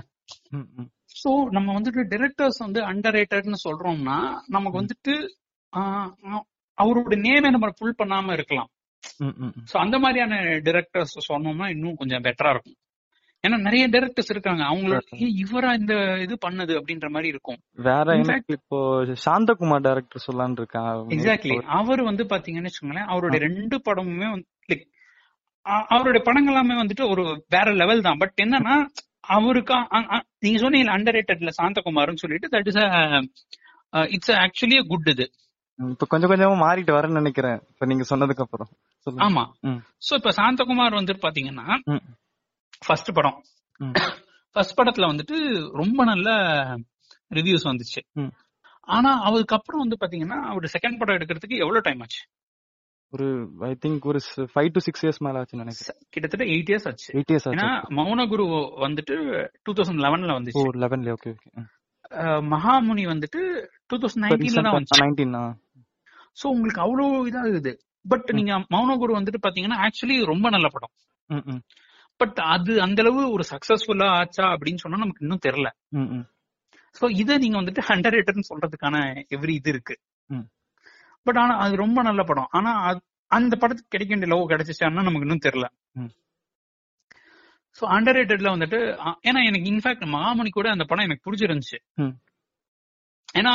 [1.22, 4.78] சோ நம்ம வந்துட்டு டிரெக்டர்ஸ் வந்து அண்டர் ரேட்டட்னு சொல்றோம்னா நமக்கு.
[4.78, 5.14] வந்துட்டு
[6.78, 8.70] அவரோட நேமே நம்ம புல் பண்ணாம இருக்கலாம்.
[9.72, 10.36] சோ அந்த மாதிரியான
[10.68, 12.78] டிரெக்டர்ஸ் சொன்னோம்னா இன்னும் கொஞ்சம் பெட்டரா இருக்கும்.
[13.44, 14.64] ஏன்னா நிறைய டைரக்டர்ஸ் இருக்காங்க.
[14.64, 17.60] அவங்களோட "ஏய், இவரா இந்த இது பண்ணது அப்படின்ற மாதிரி இருக்கும்.
[17.88, 18.08] வேற
[18.48, 18.78] இப்போ
[19.26, 24.28] சாந்தகுமார் டேரக்டர் சொல்லலாம்னு இருக்கேன் எக்ஸாக்ட்லி அவர் வந்து பாத்தீங்கன்னு வச்சுக்கோங்களேன் அவருடைய ரெண்டு படமுமே
[25.66, 28.18] அ- அவருடைய படங்கள் எல்லாமே வந்துட்டு ஒரு வேற லெவல் தான்.
[28.18, 28.76] பட் என்னன்னா
[29.28, 29.76] அவருக்கு
[30.40, 32.82] நீங்க சொன்னீங்க அண்டர் ரேட்டட்ல சாந்தகுமார்னு சொல்லிட்டு that is
[34.12, 35.26] it's actually good இது.
[35.92, 37.60] இப்ப கொஞ்சம் கொஞ்சமா மாறிட்டு வரேன்னு நினைக்கிறேன்.
[37.72, 38.70] இப்ப நீங்க சொன்னதுக்கு அப்புறம்.
[39.28, 39.44] ஆமா.
[40.08, 41.66] சோ இப்ப சாந்தகுமார் வந்துட்டு பாத்தீங்கன்னா
[42.88, 43.40] ஃபர்ஸ்ட் படம்.
[44.56, 45.36] ஃபர்ஸ்ட் படத்துல வந்துட்டு
[45.82, 46.30] ரொம்ப நல்ல
[47.32, 48.02] ரிவ்யூஸ் வந்துச்சு.
[48.88, 52.24] ஆனா அதுக்கப்புறம் வந்து பாத்தீங்கன்னா அவர் செகண்ட் படம் எடுக்கிறதுக்கு எவ்வளவு டைம் ஆச்சு?
[53.14, 53.28] ஒரு
[53.60, 54.20] ஐ திங்க் ஒரு
[54.54, 55.98] ஃபைவ் டு சிக்ஸ் இயர்ஸ் மேல ஆச்சுன்னு நினைக்கிறேன்.
[56.10, 57.10] கிட்டத்தட்ட எயிட் இயர்ஸ் ஆச்சு.
[57.18, 57.68] எயிட் இயர்ஸ் ஆச்சு.
[58.00, 58.46] மௌனகுரு
[58.86, 59.16] வந்துட்டு
[59.64, 61.66] டூ தௌசண்ட் லெவன்ல ஓ வந்துச்சு லெவன்ல ஓகே ஓகே
[62.54, 63.42] மகாமுனி வந்துட்டு
[63.90, 65.02] டூ தௌசண்ட் நைன்டீன்ல தான் வந்துச்சு.
[65.04, 65.38] நைன்டீன்
[66.38, 67.74] சோ உங்களுக்கு அவ்வளவு இதாகுது
[68.06, 68.36] பட் ம்.
[68.36, 70.94] நீங்க மௌனகுரு வந்துட்டு பாத்தீங்கன்னா ஆக்சுவலி ரொம்ப நல்ல படம்.
[72.20, 75.70] பட் அது அந்த அளவு ஒரு சக்சஸ்ஃபுல்லா ஆச்சா அப்படின்னு சொன்னா நமக்கு இன்னும் தெரியல
[76.96, 78.98] சோ இதை நீங்க வந்துட்டு அண்டர் ரேட்டட்னு சொல்றதுக்கான
[79.30, 79.96] எவ்ரி இது இருக்கு.
[81.26, 82.50] பட் ஆனா அது ரொம்ப நல்ல படம்.
[82.52, 82.72] ஆனா
[83.32, 85.68] அந்த படத்துக்கு கிடைக்க வேண்டிய லவ் கிடைச்சிச்சான்னா நமக்கு இன்னும் தெரியல.
[87.78, 88.80] சோ அண்டர் ரேட்டட்ல வந்துட்டு
[89.24, 91.78] ஏன்னா எனக்கு இன்ஃபேக்ட் மகாமணி கூட அந்த படம் எனக்கு பிடிச்சிருந்துச்சு.
[93.36, 93.54] ஏன்னா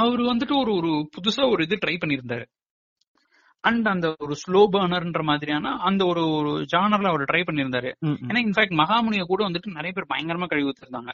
[0.00, 2.44] அவர் வந்துட்டு ஒரு ஒரு புதுசா ஒரு இது ட்ரை பண்ணியிருந்தாரு.
[3.64, 7.90] அண்ட் அந்த ஒரு ஸ்லோ பர்னர்ன்ற மாதிரியான அந்த ஒரு ஒரு ஜானர்ல அவர் ட்ரை பண்ணியிருந்தாரு.
[8.28, 11.12] ஏன்னா இன்ஃபேக்ட் மகாமுனிய கூட வந்துட்டு நிறைய பேர் பயங்கரமா கழுவி ஊத்திருந்தாங்க.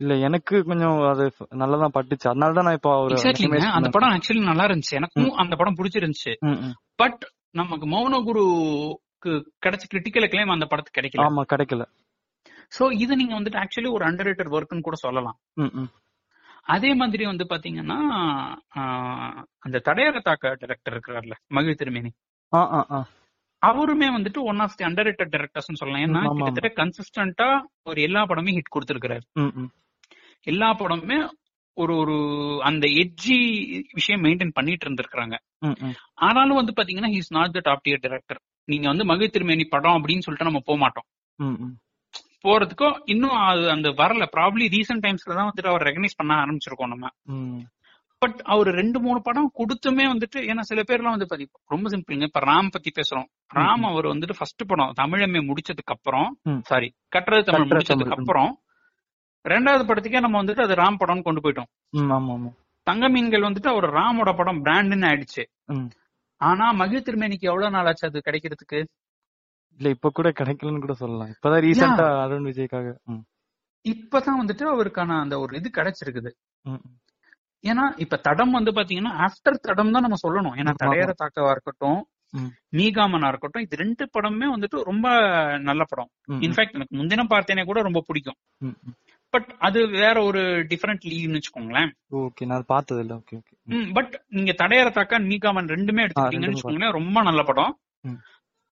[0.00, 1.24] இல்ல எனக்கு கொஞ்சம் அது
[1.62, 2.26] நல்லதான் பட்டுச்சு.
[2.28, 3.16] அதனால தான் நான் இப்போ ஒரு
[3.78, 4.98] அந்த படம் ஆக்சுவலி நல்லா இருந்துச்சு.
[5.00, 6.34] எனக்கும் அந்த படம் பிடிச்சிருந்துச்சு.
[7.02, 9.32] பட் நமக்கு மௌனகுருக்கு
[9.64, 11.26] கிடைச்ச கிரிட்டிக்கல் கிளைம் அந்த படத்துக்கு கிடைக்கல.
[11.28, 11.84] ஆமா கிடைக்கல.
[12.72, 15.38] சோ இது நீங்க வந்துட்டு ஆக்சுவலி ஒரு அண்டர் ரேட்டட் ஒர்க்னு கூட சொல்லலாம்.
[16.66, 17.98] அதே மாதிரி வந்து பாத்தீங்கன்னா
[19.58, 22.10] அந்த தடையற தாக்க டைரக்டர் இருக்கிறார்ல மகிழ் திருமேனி
[23.62, 26.20] அவருமே வந்துட்டு one of the under rated directors சொல்லலாம் ஏன்னா.
[26.38, 27.48] கிட்டத்தட்ட கன்சிஸ்டன்டா
[27.82, 29.24] ஒரு எல்லா படமே ஹிட் கொடுத்திருக்கிறாரு.
[30.46, 31.18] எல்லா படமுமே
[31.76, 32.16] ஒரு ஒரு
[32.62, 33.38] அந்த எட்ஜி
[33.92, 35.36] விஷயம் மெயின்டைன் பண்ணிட்டு இருந்திருக்காங்க.
[36.26, 40.24] ஆனாலும் வந்து பாத்தீங்கன்னா he's not the top tier director நீங்க வந்து மகிழ் திருமேனி படம் அப்படின்னு
[40.26, 41.06] சொல்லிட்டு நம்ம போக மாட்டோம்.
[42.44, 44.24] போறதுக்கும் இன்னும் அது அந்த வரல.
[44.36, 47.06] ப்ராப்ளி ரீசெண்ட் டைம்ஸ்ல தான் வந்துட்டு அவர் ரெகனைஸ் பண்ண ஆரம்பிச்சிருக்கோம் நம்ம.
[48.22, 52.40] பட் அவர் ரெண்டு மூணு படம் கொடுத்துமே வந்துட்டு ஏன்னா சில பேர்லாம் வந்து பாத்தி ரொம்ப சிம்பிளுங்க இப்ப
[52.40, 53.26] ராம் பத்தி பேசுறோம்.
[53.54, 56.28] ராம் அவர் வந்துட்டு ஃபர்ஸ்ட் படம் தமிழமே முடிச்சதுக்கு அப்புறம்.
[56.62, 58.16] சாரி கட்டுறது தமிழ் முடிச்சதுக்கு.
[58.18, 58.52] அப்புறம்
[59.44, 61.68] ரெண்டாவது படத்துக்கே நம்ம வந்துட்டு அது ராம் படம்னு கொண்டு போயிட்டோம்.
[61.90, 62.50] ம், ஆமா ஆமா.
[62.86, 65.44] தங்க மீன்கள் வந்துட்டு அவர் ராமோட படம் பிராண்டுன்னு ஆயிடுச்சு.
[66.40, 68.80] ஆனா மகிழ் திருமேனிக்கு எவ்வளவு நாள் ஆச்சு அது கிடைக்கிறதுக்கு?
[69.76, 71.30] இல்ல இப்ப கூட கிடைக்கலன்னு கூட சொல்லலாம்.
[71.30, 72.94] இப்பதான் ரீசெண்டா அருண் விஜய்க்காக
[73.84, 76.30] இப்பதான் வந்துட்டு அவருக்கான அந்த ஒரு இது கிடைச்சிருக்குது.
[77.64, 80.56] ஏன்னா இப்ப தடம் வந்து பாத்தீங்கன்னா ஆஃப்டர் தடம் தான் நம்ம சொல்லணும்.
[80.56, 80.72] ஏன்னா.
[80.82, 82.50] தடையற தாக்கவா இருக்கட்டும் ம்.
[82.76, 85.06] மீகாமனா இருக்கட்டும் இது ரெண்டு படமே வந்துட்டு ரொம்ப
[85.58, 86.10] நல்ல படம்.
[86.28, 88.38] இன்ஃபேக்ட் எனக்கு முந்தினம் பார்த்தேனே கூட ரொம்ப பிடிக்கும்.
[89.32, 91.90] பட் அது வேற ஒரு டிஃபரெண்ட் லீவ்னு வச்சுக்கோங்களேன்.
[92.12, 97.22] ஓகே நான் பார்த்தது இல்ல ஓகே ஓகே பட் நீங்க தடையற தாக்கா மீகாமன் ரெண்டுமே எடுத்துக்கிட்டீங்கன்னு வச்சுக்கோங்களேன் ரொம்ப
[97.22, 97.74] நல்ல படம்.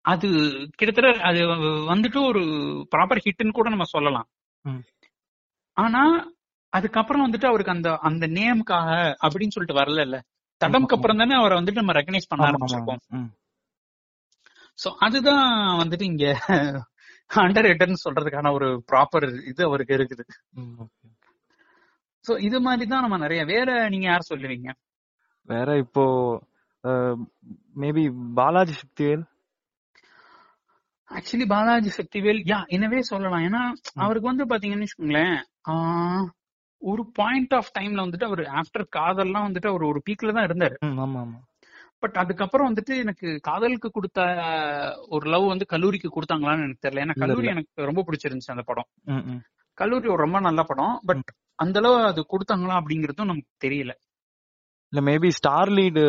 [0.05, 0.27] அது
[0.77, 1.41] கிட்டத்தட்ட அது
[1.91, 2.41] வந்துட்டு ஒரு
[2.93, 4.27] ப்ராப்பர் ஹிட்னு கூட நம்ம சொல்லலாம்.
[5.77, 6.03] ஆனா
[6.74, 8.89] அதுக்கப்புறம் வந்துட்டு அவருக்கு அந்த அந்த நேமுக்காக
[9.25, 10.17] அப்படின்னு சொல்லிட்டு வரல இல்ல
[10.62, 13.01] தடம்க்கு அப்புறம் தானே அவரை வந்துட்டு நம்ம ரெகனைஸ் பண்ண ஆரம்பிச்சிருக்கோம்.
[14.79, 15.48] சோ அதுதான்
[15.81, 16.25] வந்துட்டு இங்க
[17.29, 20.24] அண்டர் ரேட்டர்னு சொல்றதுக்கான ஒரு ப்ராப்பர் இது அவருக்கு இருக்குது.
[22.25, 24.70] சோ இது மாதிரி தான் நம்ம நிறைய வேற நீங்க யார் சொல்லுவீங்க?
[25.50, 26.03] வேற இப்போ
[27.84, 28.03] maybe
[28.39, 29.24] Balaji Sakthivel?
[31.12, 33.44] Actually Balaji Sakthivel ya என்னவே சொல்லலாம்.
[33.48, 33.62] ஏன்னா
[33.96, 35.38] அவருக்கு வந்து பாத்தீங்கன்னு வச்சுக்கோங்களேன்
[36.82, 40.76] ஒரு பாயிண்ட் ஆஃப் டைம்ல வந்துட்டு அவர் ஆஃப்டர் காதல்லாம் வந்துட்டு அவர் ஒரு பீக்ல தான் இருந்தாரு.
[40.80, 41.39] ம், ஆமா ஆமா.
[42.00, 44.19] பட் அதுக்கப்புறம் வந்துட்டு எனக்கு காதலுக்கு கொடுத்த
[45.10, 47.04] ஒரு லவ் வந்து கல்லூரிக்கு கொடுத்தாங்களான்னு எனக்கு தெரியல.
[47.06, 47.47] ஏன்னா கல்லூரி.
[47.47, 48.88] எனக்கு ரொம்ப பிடிச்சிருந்துச்சு அந்த படம்.
[49.78, 50.95] கல்லூரி ஒரு ரொம்ப நல்ல படம்.
[51.06, 53.93] பட் அந்த அளவு அது கொடுத்தாங்களா அப்படிங்கறதும் நமக்கு தெரியல.
[54.93, 56.04] இல்ல மேபி ஸ்டார் லீடு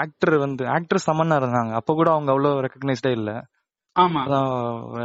[0.00, 1.72] ஆக்டர் வந்து ஆக்டர் சமன்னா இருந்தாங்க.
[1.72, 3.30] அப்ப கூட அவங்க அவ்வளவு ரெக்கக்னைஸ்டே இல்ல.
[3.96, 4.20] ஆமா.
[4.24, 4.50] அதான்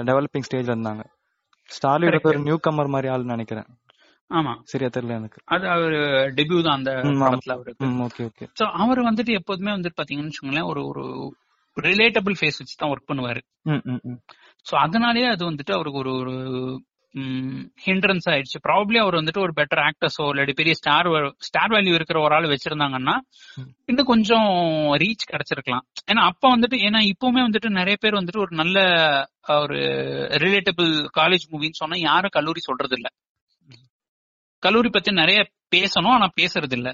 [0.09, 1.03] டெவலப்பிங் ஸ்டேஜ்ல இருந்தாங்க.
[2.05, 2.25] Correct.
[2.25, 3.67] ஒரு நியூ கம்மர் மாதிரி ஆள் நினைக்கிறேன்.
[4.31, 4.51] ஆமா.
[4.63, 5.39] சரியா தெரியல எனக்கு.
[5.45, 5.95] அது அவர்
[6.37, 6.91] டெபியூ தான் அந்த.
[7.23, 11.03] படத்துல அவருக்கு ஓகே ஓகே சோ அவர் வந்துட்டு எப்போதுமே வந்துட்டு பாத்தீங்கன்னு வச்சுக்கோங்களேன் ஒரு ஒரு
[11.77, 13.41] ரிலேட்டபிள் ஃபேஸ் வச்சு தான் ஒர்க் பண்ணுவாரு
[14.65, 16.35] சோ அதனாலேயே அது வந்துட்டு அவருக்கு ஒரு ஒரு
[17.85, 18.57] ஹிண்ட்ரன்ஸ் ஆயிடுச்சு.
[18.67, 23.15] ப்ராபப்ளி அவர் வந்துட்டு ஒரு பெட்டர் ஆக்டர்ஸோ இல்லாட்டி பெரிய ஸ்டார் ஸ்டார் வேல்யூ இருக்கிற ஒரு ஆள் வச்சிருந்தாங்கன்னா.
[23.85, 24.49] இன்னும் கொஞ்சம்
[24.93, 25.85] ரீச் கிடைச்சிருக்கலாம்.
[26.11, 28.77] ஏன்னா அப்ப வந்துட்டு ஏன்னா இப்பவுமே வந்துட்டு நிறைய பேர் வந்துட்டு ஒரு நல்ல
[29.47, 29.77] ஒரு
[30.45, 33.09] ரிலேட்டபிள் காலேஜ் மூவின்னு சொன்னா யாரும் கல்லூரி சொல்றது இல்ல
[34.59, 36.93] கல்லூரி பத்தி நிறைய பேசணும் ஆனா பேசுறது இல்ல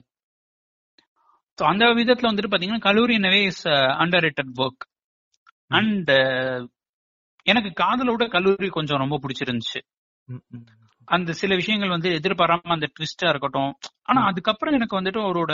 [1.58, 4.84] So, அந்த விதத்துல வந்துட்டு பாத்தீங்கன்னா கல்லூரி என்னவே is under rated work
[5.68, 6.12] and
[7.44, 9.80] எனக்கு காதலை விட கல்லூரி கொஞ்சம் ரொம்ப பிடிச்சிருந்துச்சு.
[11.08, 13.72] அந்த சில விஷயங்கள் வந்து எதிர்பாராம அந்த ட்விஸ்டா இருக்கட்டும்.
[14.04, 15.54] ஆனா அதுக்கப்புறம் எனக்கு வந்துட்டு அவரோட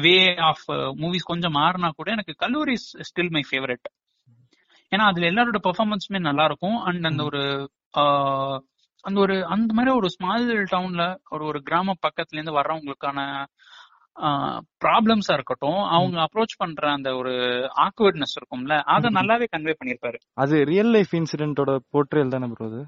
[0.00, 0.66] வே ஆஃப்
[1.00, 2.74] மூவிஸ் கொஞ்சம் மாறினா கூட எனக்கு கல்லூரி
[3.08, 3.88] ஸ்டில் மை ஃபேவரட்
[4.92, 7.42] ஏன்னா அதுல எல்லாரோட பெர்ஃபார்மன்ஸுமே நல்லா இருக்கும் அண்ட் அந்த ஒரு
[9.04, 13.18] அந்த ஒரு அந்த மாதிரி ஒரு ஸ்மால் டவுன்ல ஒரு ஒரு கிராம பக்கத்துல இருந்து வர்றவங்களுக்கான
[14.84, 17.32] ப்ராப்ளம்ஸா இருக்கட்டும் அவங்க அப்ரோச் பண்ற அந்த ஒரு
[17.80, 19.10] ஆக்வர்ட்னஸ் இருக்கும்ல அதை.
[19.10, 22.80] நல்லாவே கன்வே பண்ணிருப்பாரு அது ரியல் லைஃப் இன்சிடென்ட்டோட போர்ட்ரேல் தானே ப்ரோ அது?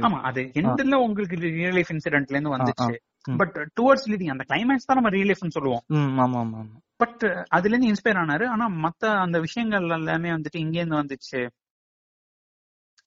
[0.00, 2.94] ஆமா அது எண்ட்ல உங்களுக்கு ரியல் லைஃப் இன்சிடென்ட்ல இருந்து வந்துச்சு.
[3.38, 5.82] பட் டுவர்ட்ஸ் லீடிங் அந்த கிளைமேக்ஸ் தான் நம்ம ரியல் லைஃப்னு சொல்லுவோம்.
[5.90, 6.62] ஆமா ஆமா ஆமா.
[6.96, 8.48] பட் அதுல இருந்து இன்ஸ்பயர் ஆனாரு.
[8.48, 11.48] ஆனா மத்த அந்த விஷயங்கள் எல்லாமே வந்துட்டு இங்க இருந்து வந்துச்சு.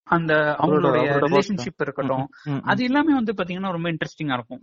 [0.04, 2.26] அந்த அவங்களுடைய ரிலேஷன்ஷிப் இருக்கட்டும்.
[2.64, 4.62] அது எல்லாமே வந்து பாத்தீங்கன்னா ரொம்ப இன்ட்ரெஸ்டிங்கா இருக்கும்.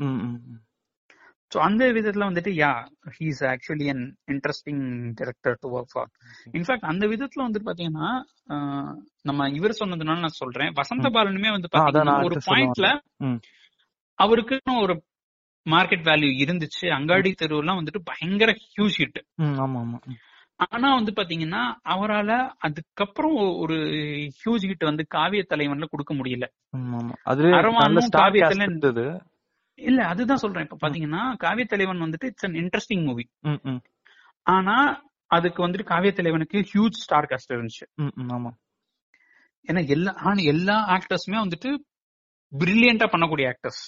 [1.52, 2.70] சோ அந்த விதத்துல வந்துட்டு ya
[3.16, 4.82] he's actually an interesting
[5.20, 6.11] director to work for
[6.52, 8.08] in fact அந்த விதத்துல வந்துட்டு பாத்தீங்கன்னா
[9.22, 10.72] நம்ம இவர் சொன்னதுனால நான் சொல்றேன்.
[10.72, 12.88] வசந்த பாலனுமே வந்து பாத்தீங்கன்னா ஒரு பாயிண்ட்ல
[13.20, 13.38] ம்.
[14.18, 14.94] அவருக்குன்னு ஒரு
[15.66, 16.87] மார்க்கெட் வேல்யூ இருந்துச்சு.
[16.90, 19.98] அங்காடி தெருவெல்லாம் வந்துட்டு பயங்கர ஹியூஜ் ஹிட் ம், ஆமா ஆமா.
[20.66, 23.76] ஆனா வந்து பாத்தீங்கன்னா அவரால அதுக்கப்புறம் ஒரு
[24.38, 26.46] ஹியூஜ் ஹிட் வந்து காவிய தலைவன்ல கொடுக்க முடியல.
[28.06, 29.04] ஸ்டார் காவியத்துல இருந்தது.
[29.79, 30.64] இல்ல அதுதான் சொல்றேன்.
[30.64, 33.25] இப்ப பாத்தீங்கன்னா காவிய தலைவன் வந்துட்டு இட்ஸ் அன் இன்ட்ரெஸ்டிங் மூவி
[34.47, 34.77] ஆனா
[35.31, 37.87] அதுக்கு வந்துட்டு காவிய தலைவனுக்கு ஹியூஜ் ஸ்டார் காஸ்ட் இருந்துச்சு
[38.37, 38.51] ஆமா.
[39.69, 41.71] ஏன்னா எல்லா ஆனா எல்லா ஆக்டர்ஸுமே வந்துட்டு
[42.53, 43.83] பிரில்லியண்டா பண்ணக்கூடிய ஆக்டர்ஸ்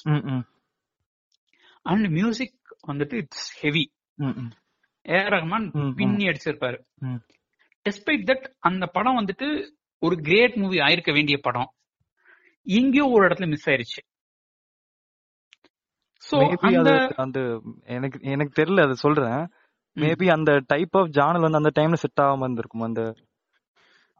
[1.86, 2.56] அண்ட் மியூசிக்
[2.88, 3.84] வந்துட்டு இட்ஸ் ஹெவி
[4.18, 4.50] ம், ம்,
[5.06, 5.66] ஏ ரஹ்மான்.
[5.94, 6.78] பின்னி அடிச்சிருப்பாரு.
[7.86, 9.46] டெஸ்பைட் தட் அந்த படம் வந்துட்டு
[10.02, 11.70] ஒரு கிரேட் மூவி ஆயிருக்க வேண்டிய படம்.
[12.66, 14.00] எங்கேயோ ஒரு இடத்துல மிஸ் ஆயிருச்சு.
[16.32, 17.38] மேபி அந்த அது அந்த
[17.86, 19.40] எனக்கு எனக்கு தெரியல அது சொல்றேன்.
[19.96, 23.02] மேபி அந்த டைப் ஆஃப் ஜானல் வந்து அந்த டைம்ல செட் ஆகாம இருந்திருக்கும் அந்த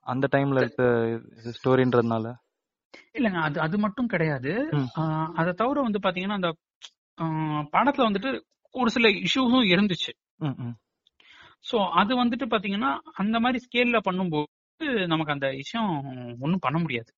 [0.07, 0.83] அந்த டைம்ல இருக்க
[1.59, 2.27] ஸ்டோரின்றதுனால
[3.19, 4.53] இல்லங்க அது அது மட்டும் கிடையாது.
[5.35, 6.51] அதை தவிர வந்து பாத்தீங்கன்னா அந்த
[7.75, 8.31] படத்துல வந்துட்டு
[8.75, 10.13] ஒரு சில இஷ்யூஸும் இருந்துச்சு.
[11.65, 15.91] சோ அது வந்துட்டு பாத்தீங்கன்னா அந்த மாதிரி ஸ்கேல்ல பண்ணும்போது நமக்கு அந்த விஷயம்
[16.41, 17.11] ஒண்ணும் பண்ண முடியாது.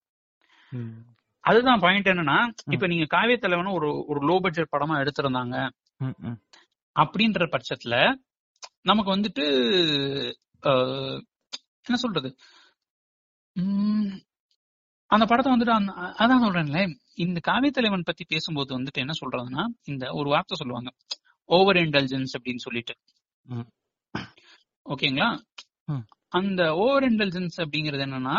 [1.44, 2.38] அதுதான் பாயிண்ட் என்னன்னா
[2.74, 5.56] இப்ப நீங்க காவிய தலைவன் ஒரு ஒரு லோ பட்ஜெட் படமா எடுத்திருந்தாங்க.
[6.96, 7.96] அப்படின்ற பட்சத்துல
[8.82, 9.44] நமக்கு வந்துட்டு
[11.86, 12.30] என்ன சொல்றது?
[15.10, 15.74] அந்த படத்தை வந்துட்டு
[16.22, 16.80] அதான் சொல்றேன்ல.
[17.24, 20.90] இந்த காவிய தலைவன் பத்தி பேசும்போது வந்துட்டு என்ன சொல்றதுன்னா இந்த ஒரு வார்த்தை சொல்லுவாங்க.
[21.48, 22.94] ஓவர் இன்டெலிஜென்ஸ் அப்படின்னு சொல்லிட்டு.
[24.86, 25.28] ஓகேங்களா?
[26.32, 28.38] அந்த ஓவர் இன்டெலிஜென்ஸ் அப்படிங்கிறது என்னன்னா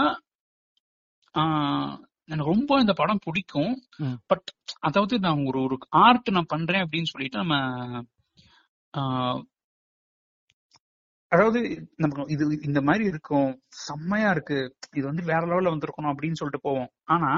[2.30, 3.74] எனக்கு ரொம்ப இந்த படம் பிடிக்கும்.
[4.26, 7.56] பட் அதாவது நான் ஒரு ஒரு ஆர்ட் நான் பண்றேன் அப்படின்னு சொல்லிட்டு நம்ம
[11.32, 11.60] அதாவது
[11.96, 13.52] நமக்கு இது இந்த மாதிரி இருக்கும்.
[13.86, 14.58] செம்மையா இருக்கு.
[14.96, 16.92] இது வந்து வேற லெவல்ல வந்திருக்கணும் அப்படின்னு சொல்லிட்டு போவோம்.
[17.14, 17.32] ஆனா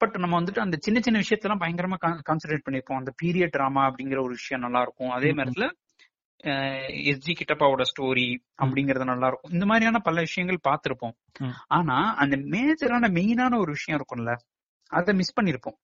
[0.00, 1.96] பட் நம்ம வந்துட்டு அந்த சின்ன சின்ன விஷயத்தெல்லாம் பயங்கரமா
[2.28, 5.12] கான்சென்ட்ரேட் பண்ணிருப்போம் அந்த பீரியட் டிராமா அப்படிங்கிற ஒரு விஷயம் நல்லா இருக்கும்.
[5.18, 5.66] அதே நேரத்துல
[7.10, 8.26] எஸ்ஜி கிட்டப்பாவோட ஸ்டோரி
[8.62, 11.14] அப்படிங்கறது நல்லா இருக்கும் இந்த மாதிரியான பல விஷயங்கள் பார்த்திருப்போம்.
[11.68, 14.34] ஆனா அந்த மேஜரான மெயினான ஒரு விஷயம் இருக்கும்ல
[14.90, 15.78] அதை மிஸ் பண்ணிருப்போம்.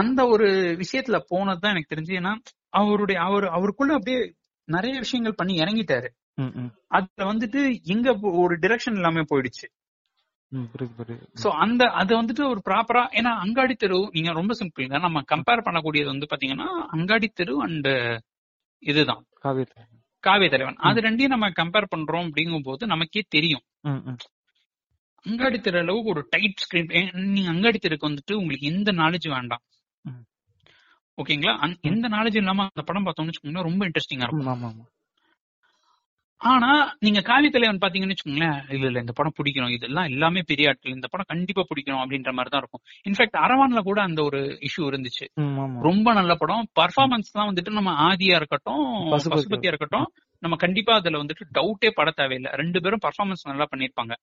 [0.00, 0.46] அந்த ஒரு
[0.82, 2.32] விஷயத்துல போனதுதான் எனக்கு தெரிஞ்சு ஏன்னா
[2.68, 4.20] அவருடைய அவர் அவருக்குள்ள அப்படியே
[4.68, 6.08] நிறைய விஷயங்கள் பண்ணி இறங்கிட்டாரு.
[6.86, 8.08] அதுல வந்துட்டு எங்க
[8.42, 9.66] ஒரு டிரெக்ஷன் இல்லாம போயிடுச்சு.
[11.42, 16.12] சோ அந்த அது வந்துட்டு ஒரு ப்ராப்பரா ஏன்னா அங்காடி தெரு நீங்க ரொம்ப சிம்பிள் நம்ம கம்பேர் பண்ணக்கூடியது
[16.14, 17.88] வந்து பாத்தீங்கன்னா அங்காடி தெரு அண்ட்
[18.80, 19.24] இதுதான்.
[20.20, 20.74] காவிய தலைவன்.
[20.76, 23.62] அது ரெண்டையும் நம்ம கம்பேர் பண்றோம் அப்படிங்கும் போது நமக்கே தெரியும்.
[25.22, 29.60] அங்காடி தெரு அளவுக்கு ஒரு டைட் ஸ்கிரீன் நீங்க அங்காடி தெருக்கு வந்துட்டு உங்களுக்கு எந்த நாலேஜ் வேண்டாம்.
[31.16, 31.54] ஓகேங்களா?
[31.80, 34.40] எந்த நாலேஜ் இல்லாம அந்த படம் பார்த்தோம்னு வச்சுக்கோங்களேன் ரொம்ப இன்ட்ரெஸ்டிங்கா இருக்கும்.
[36.40, 40.94] ஆனா நீங்க காவி தலைவன் பாத்தீங்கன்னு வச்சுக்கோங்களேன் இல்ல இல்ல இந்த படம் பிடிக்கணும் இதெல்லாம் எல்லாமே பெரிய ஆட்கள்
[40.96, 42.82] இந்த படம் கண்டிப்பா பிடிக்கணும் அப்படின்ற மாதிரி தான் இருக்கும்.
[43.08, 45.26] இன்ஃபேக்ட் அரவான்ல கூட அந்த ஒரு இஷ்யூ இருந்துச்சு.
[45.88, 46.64] ரொம்ப நல்ல படம்.
[46.80, 50.08] பர்ஃபார்மன்ஸ் தான் வந்துட்டு நம்ம ஆதியா இருக்கட்டும் பசுபதியா இருக்கட்டும்
[50.42, 52.52] நம்ம கண்டிப்பா அதுல வந்துட்டு டவுட்டே பட தேவையில்லை.
[52.52, 54.14] ரெண்டு பேரும் பர்ஃபார்மன்ஸ் நல்லா பண்ணிருப்பாங்க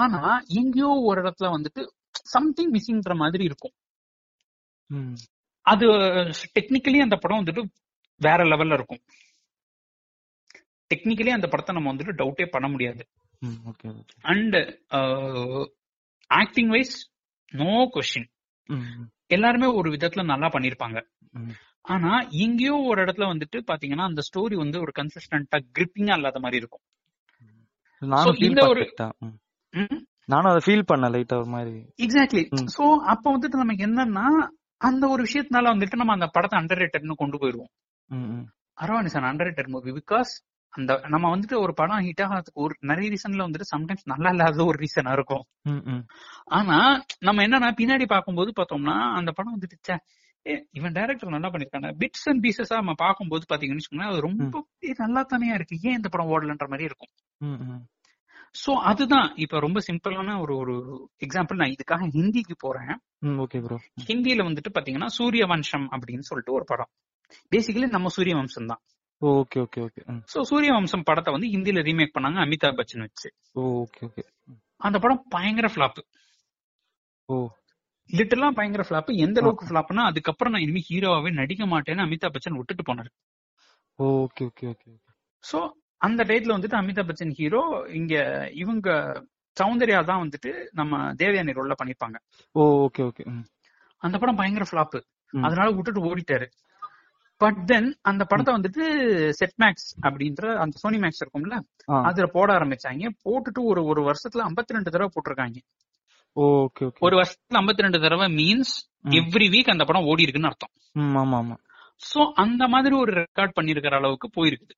[0.00, 0.20] ஆனா
[0.60, 1.82] எங்கேயோ ஒரு இடத்துல வந்துட்டு
[2.34, 3.74] சம்திங் மிஸ்ஸிங்ன்ற மாதிரி இருக்கும்.
[5.66, 5.86] அது
[6.56, 7.62] டெக்னிக்கலி அந்த படம் வந்துட்டு
[8.20, 9.02] வேற லெவல்ல இருக்கும்.
[10.90, 13.02] டெக்னிக்கலி அந்த படத்தை நம்ம வந்துட்டு டவுட்டே பண்ண முடியாது.
[14.32, 14.56] And
[16.30, 16.96] acting wise
[17.52, 18.28] no question
[19.34, 20.98] எல்லாருமே ஒரு விதத்துல நல்லா பண்ணிருப்பாங்க.
[21.84, 22.10] ஆனா
[22.44, 26.84] எங்கேயோ ஒரு இடத்துல வந்துட்டு பாத்தீங்கன்னா அந்த ஸ்டோரி வந்து ஒரு கன்சிஸ்டன்டா கிரிப்பிங்கா இல்லாத மாதிரி இருக்கும்.
[28.48, 28.84] இந்த ஒரு
[30.32, 31.74] நானும் அதை ஃபீல் பண்ண லைட்டா ஒரு மாதிரி.
[32.04, 32.42] எக்ஸாக்ட்லி
[32.76, 34.26] சோ அப்ப வந்துட்டு நமக்கு என்னன்னா
[34.80, 37.72] அந்த ஒரு விஷயத்தினால வந்துட்டு நம்ம அந்த படத்தை அண்டர் ரேட்டட்னு கொண்டு போயிருவோம்.
[38.78, 40.32] Aravaan is under rated movie because
[40.74, 44.78] அந்த நம்ம வந்துட்டு ஒரு படம் ஹிட் ஆகிறதுக்கு ஒரு நிறைய ரீசன்ல வந்துட்டு சம்டைம்ஸ் நல்லா இல்லாத ஒரு
[44.84, 45.44] ரீசனா இருக்கும்.
[46.58, 46.78] ஆனா
[47.18, 49.98] நம்ம என்னன்னா பின்னாடி பார்க்கும்போது பார்த்தோம்னா அந்த படம் வந்துட்டு
[50.78, 54.62] இவன் டைரக்டர் நல்லா பண்ணிருக்காங்க பிட்ஸ் அண்ட் பீசஸா நம்ம பார்க்கும்போது பாத்தீங்கன்னு வச்சுக்கோங்களேன் அது ரொம்ப
[54.98, 55.76] நல்லா தானே இருக்கு.
[55.88, 57.12] ஏன் இந்த படம் ஓடலன்ற மாதிரி இருக்கும்.
[58.62, 59.28] சோ அதுதான்.
[59.44, 60.74] இப்ப ரொம்ப சிம்பிளான ஒரு ஒரு
[61.26, 62.92] எக்ஸாம்பிள் நான் இதுக்காக ஹிந்திக்கு போறேன்.
[63.44, 63.78] ஓகே ப்ரோ
[64.10, 66.90] ஹிந்தியில வந்துட்டு பாத்தீங்கன்னா சூரிய வம்சம் அப்படின்னு சொல்லிட்டு ஒரு படம்.
[67.52, 68.82] பேசிக்கலி நம்ம சூரிய வம்சம் தான்
[69.22, 70.00] ஓகே ஓகே ஓகே.
[70.32, 73.28] சோ சூரிய வம்சம் படத்தை வந்து ஹிந்தில ரீமேக் பண்ணாங்க அமிதாப் பச்சன் வச்சு.
[73.62, 74.22] Okay okay.
[74.80, 76.00] அந்த படம் பயங்கர ஃபிளாப்
[77.28, 77.36] ஓ.
[78.10, 82.82] லிட்டரலா பயங்கர ஃபிளாப் எந்த அளவுக்கு ஃபிளாப்னா அதுக்கப்புறம் நான் இனிமே ஹீரோவாவே நடிக்க மாட்டேன்னு அமிதாப் பச்சன் விட்டுட்டு
[82.82, 83.10] போனாரு.
[83.98, 84.90] ஓகே ஓகே ஓகே
[85.44, 85.58] சோ
[86.00, 88.14] அந்த டேட்ல வந்துட்டு அமிதாப் பச்சன் ஹீரோ இங்க
[88.54, 88.88] இவங்க
[89.56, 92.16] சௌந்தர்யா தான் வந்துட்டு நம்ம தேவயானி ரோல்ல பண்ணிருப்பாங்க.
[92.54, 93.24] Okay okay.
[94.02, 94.96] அந்த படம் பயங்கர ஃபிளாப்
[95.34, 96.46] அதனால விட்டுட்டு ஓடிட்டாரு.
[97.40, 98.84] பட் தென் அந்த படத்தை வந்துட்டு
[99.38, 101.56] செட் மேக்ஸ் அப்படின்ற அந்த சோனி மேக்ஸ் இருக்கும்ல
[102.08, 103.10] அதுல போட ஆரம்பிச்சாங்க.
[103.24, 105.58] போட்டுட்டு ஒரு ஒரு வருஷத்துல ஐம்பத்தி ரெண்டு தடவை போட்டிருக்காங்க.
[106.36, 108.74] ஓகே ஒரு வருஷத்துல ஐம்பத்தி ரெண்டு தடவை மீன்ஸ்
[109.20, 110.72] எவ்ரி வீக் அந்த படம் ஓடி இருக்குன்னு அர்த்தம்
[111.22, 111.56] ஆமா ஆமா.
[112.10, 114.74] சோ அந்த மாதிரி ஒரு ரெக்கார்ட் பண்ணிருக்கிற அளவுக்கு போயிருக்குது.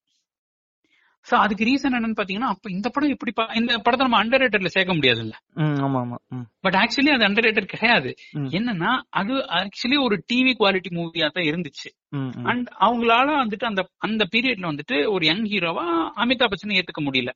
[1.26, 4.96] சோ அதுக்கு ரீசன் என்னன்னு பாத்தீங்கன்னா அப்ப இந்த படம் எப்படி இந்த படத்தை நம்ம அண்டர் ரேட்டர்ல சேர்க்க
[4.98, 5.34] முடியாது இல்ல
[5.84, 6.18] ஆமா ஆமா
[6.64, 8.10] பட் ஆக்சுவலி அது அண்டர் ரேட்டர் கிடையாது
[8.56, 11.88] என்னன்னா அது ஆக்சுவலி ஒரு டிவி குவாலிட்டி மூவியா தான் இருந்துச்சு.
[12.50, 15.86] அண்ட் அவங்களால வந்துட்டு அந்த அந்த பீரியட்ல வந்துட்டு ஒரு யங் ஹீரோவா
[16.24, 17.32] அமிதாப் பச்சனை ஏத்துக்க முடியல.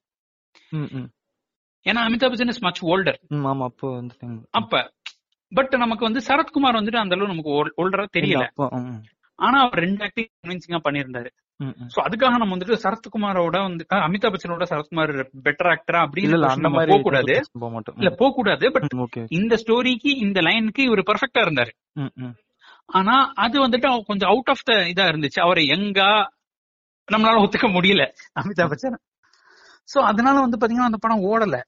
[1.86, 3.88] ஏன்னா Amitabh Bachchan is much older ஆமா அப்போ
[4.60, 4.82] அப்ப
[5.52, 8.44] பட் நமக்கு வந்து சரத்குமார் வந்துட்டு அந்த அளவு நமக்கு ஓல்டரா தெரியல.
[9.38, 11.30] ஆனா அவர் ரெண்டு ஆக்டிங் கன்வின்சிங்கா பண்ணிருந்தாரு
[11.94, 15.12] சோ அதுக்காக நம்ம வந்துட்டு சரத்குமாரோட வந்து அமிதாப் பச்சனோட சரத்குமார்
[15.46, 17.34] பெட்டர் ஆக்டரா அப்படின்னு நம்ம போக கூடாது
[18.00, 18.86] இல்ல போக கூடாது பட்
[19.38, 21.72] இந்த ஸ்டோரிக்கு இந்த லைனுக்கு இவர் பெர்ஃபெக்டா இருந்தாரு.
[22.88, 25.40] ஆனா அது வந்துட்டு கொஞ்சம் அவுட் ஆஃப் த இதா இருந்துச்சு.
[25.40, 26.10] அவரை எங்கா
[27.08, 28.02] நம்மளால ஒத்துக்க முடியல.
[28.40, 28.98] அமிதாப் பச்சன்.
[29.88, 31.58] சோ அதனால வந்து பாத்தீங்கன்னா அந்த படம் ஓடல.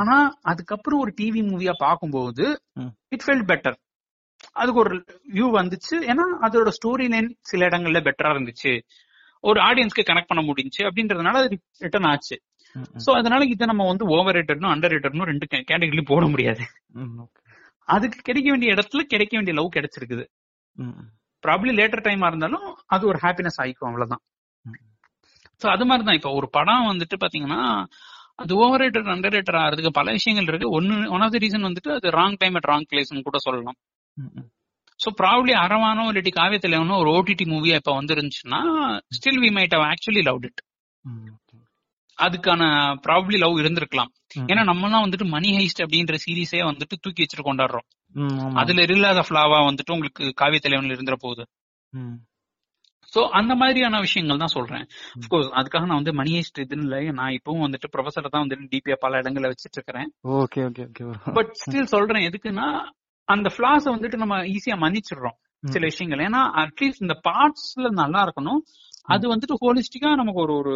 [0.00, 2.44] ஆனா அதுக்கப்புறம் ஒரு டிவி மூவியா பார்க்கும்போது
[3.14, 3.76] இட் ஃபெல்ட் பெட்டர்
[4.52, 4.96] அதுக்கு ஒரு
[5.34, 5.96] வியூ வந்துச்சு.
[6.10, 8.72] ஏன்னா அதோட ஸ்டோரி லைன் சில இடங்கள்ல பெட்டரா இருந்துச்சு.
[9.44, 12.36] ஒரு ஆடியன்ஸ்க்கு கனெக்ட் பண்ண முடிஞ்சு அப்படின்றதுனால அது ரிட்டர்ன் ஆச்சு.
[13.04, 16.64] சோ அதனால இதை நம்ம வந்து ஓவர் ரேட்டட்னும் அண்டர் ரேட்டட்னும் ரெண்டு கேட்டகரியிலும் போட முடியாது.
[17.88, 20.24] அதுக்கு கிடைக்க வேண்டிய இடத்துல கிடைக்க வேண்டிய லவ் கிடைச்சிருக்குது.
[21.44, 24.22] ப்ராப்ளி லேட்டர் டைமா இருந்தாலும் அது ஒரு ஹாப்பினஸ் ஆயிக்கும் அவ்வளவுதான்.
[25.62, 27.60] சோ அது மாதிரி தான் இப்போ ஒரு படம் வந்துட்டு பாத்தீங்கன்னா
[28.42, 30.74] அது ஓவர் ரேட்டட் அண்டர் ரேட்டர் ஆகிறதுக்கு பல விஷயங்கள் இருக்கு.
[30.78, 33.78] ஒன்னு ஒன் ஆஃப் த ரீசன் வந்துட்டு அது ராங் டைம் அட் ராங் பிளேஸ்னு கூட சொல்லலாம்.
[35.00, 38.60] சோ ப்ராப்ளி அரவானோ இல்லாட்டி காவிய தலைவனோ ஒரு ஓடிடி மூவியா இப்ப வந்துருந்துச்சுன்னா
[39.18, 40.62] still we might have actually love it
[42.18, 42.62] அதுக்கான
[43.04, 44.10] ப்ராப்ளி லவ் இருந்திருக்கலாம்.
[44.50, 47.86] ஏன்னா நம்ம எல்லாம் வந்துட்டு மணி ஹைஸ்ட் அப்படின்ற சீரீஸே வந்துட்டு தூக்கி வச்சுட்டு கொண்டாடுறோம்.
[48.60, 51.44] அதுல இல்லாத ஃபிளாவா வந்துட்டு உங்களுக்கு காவிய தலைவன்ல இருந்துற போகுது
[53.12, 54.82] சோ அந்த மாதிரியான விஷயங்கள் தான் சொல்றேன்.
[55.18, 57.00] அப்கோர்ஸ் அதுக்காக நான் வந்து மணி ஹைஸ்ட் இதுன்னு இல்லை.
[57.18, 60.08] நான் இப்பவும் வந்துட்டு ப்ரொஃபசர் தான் வந்துட்டு டிபியா பல இடங்கள்ல வச்சிட்டு இருக்கிறேன்.
[61.38, 62.66] பட் ஸ்டில் சொல்றேன் எதுக்குன்னா
[63.34, 65.38] அந்த ஃபிளாஸ வந்துட்டு நம்ம ஈஸியா மன்னிச்சிடுறோம்
[65.74, 66.22] சில விஷயங்கள்.
[66.26, 68.60] ஏன்னா அட்லீஸ்ட் இந்த பார்ட்ஸ்ல நல்லா இருக்கணும்.
[69.14, 70.74] அது வந்துட்டு ஹோலிஸ்டிக்கா நமக்கு ஒரு ஒரு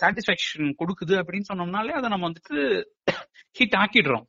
[0.00, 2.56] சாட்டிஸ்பாக்சன் கொடுக்குது அப்படின்னு சொன்னோம்னாலே அதை நம்ம வந்துட்டு
[3.58, 4.26] ஹிட் ஆக்கிடுறோம்.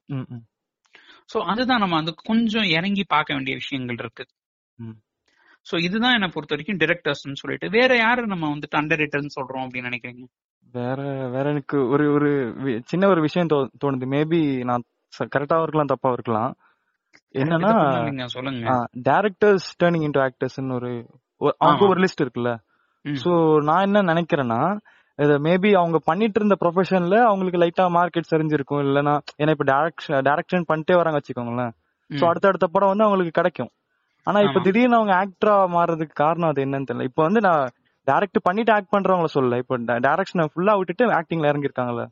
[1.32, 4.26] சோ அதுதான் நம்ம வந்து கொஞ்சம் இறங்கி பார்க்க வேண்டிய விஷயங்கள் இருக்கு.
[5.66, 7.68] சோ இதுதான் என்ன பொறுத்த வரைக்கும் டிரெக்டர்ஸ் சொல்லிட்டு.
[7.78, 10.24] வேற யாரு நம்ம வந்துட்டு அண்டர் ரேட்டர்னு சொல்றோம் அப்படின்னு நினைக்கிறீங்க?
[10.74, 11.02] வேற
[11.36, 12.30] வேற எனக்கு ஒரு ஒரு
[12.92, 13.52] சின்ன ஒரு விஷயம்
[13.84, 14.08] தோணுது.
[14.16, 14.86] மேபி நான்
[15.36, 16.52] கரெக்டா இருக்கலாம் தப்பா இருக்கலாம்.
[17.36, 17.72] என்னன்னா
[18.28, 18.68] சொல்லுங்க.
[19.10, 20.92] டேரக்டர்ஸ் டேர்னிங் இன்டு ஆக்டர்ஸ் ஒரு
[21.58, 22.52] அவங்க ஒரு லிஸ்ட் இருக்குல்ல.
[23.06, 24.62] சோ நான் என்ன நினைக்கிறேன்னா
[25.46, 30.96] மேபி அவங்க பண்ணிட்டு இருந்த ப்ரொஃபஷன்ல அவங்களுக்கு லைட்டா மார்க்கெட் தெரிஞ்சிருக்கும் இல்லனா ஏன்னா இப்ப டேரக்ஷன் டேரக்ஷன் பண்ணிட்டே
[30.96, 31.74] வராங்க வச்சுக்கோங்களேன்.
[32.10, 33.72] சோ அடுத்த அடுத்த படம் வந்து அவங்களுக்கு கிடைக்கும்.
[34.28, 37.08] ஆனா இப்ப திடீர்னு அவங்க ஆக்டரா மாறதுக்கு காரணம் அது என்னன்னு தெரியல.
[37.12, 37.64] இப்ப வந்து நான்
[38.08, 39.58] டைரக்ட் பண்ணிட்டு ஆக்ட் பண்றவங்கள சொல்லல.
[39.64, 42.06] இப்ப டைரக்ஷனை ஃபுல்லா விட்டுட்டு ஆக்டிங்ல இறங்கிருக்காங்கல்ல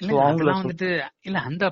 [0.00, 0.88] வந்துட்டு
[1.20, 1.64] இல்ல அந்த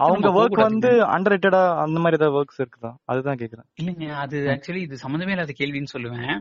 [0.00, 1.36] அவங்க ஒர்க் வந்து அண்டர்
[1.84, 2.90] அந்த மாதிரி ஏதாவது ஒர்க்ஸ் இருக்குதா?
[3.04, 3.66] அதுதான் கேக்குறேன்.
[3.80, 6.32] இல்லங்க அது ஆக்சுவலி இது சம்மந்தமே இல்லாத கேள்வின்னு சொல்லுவேன்.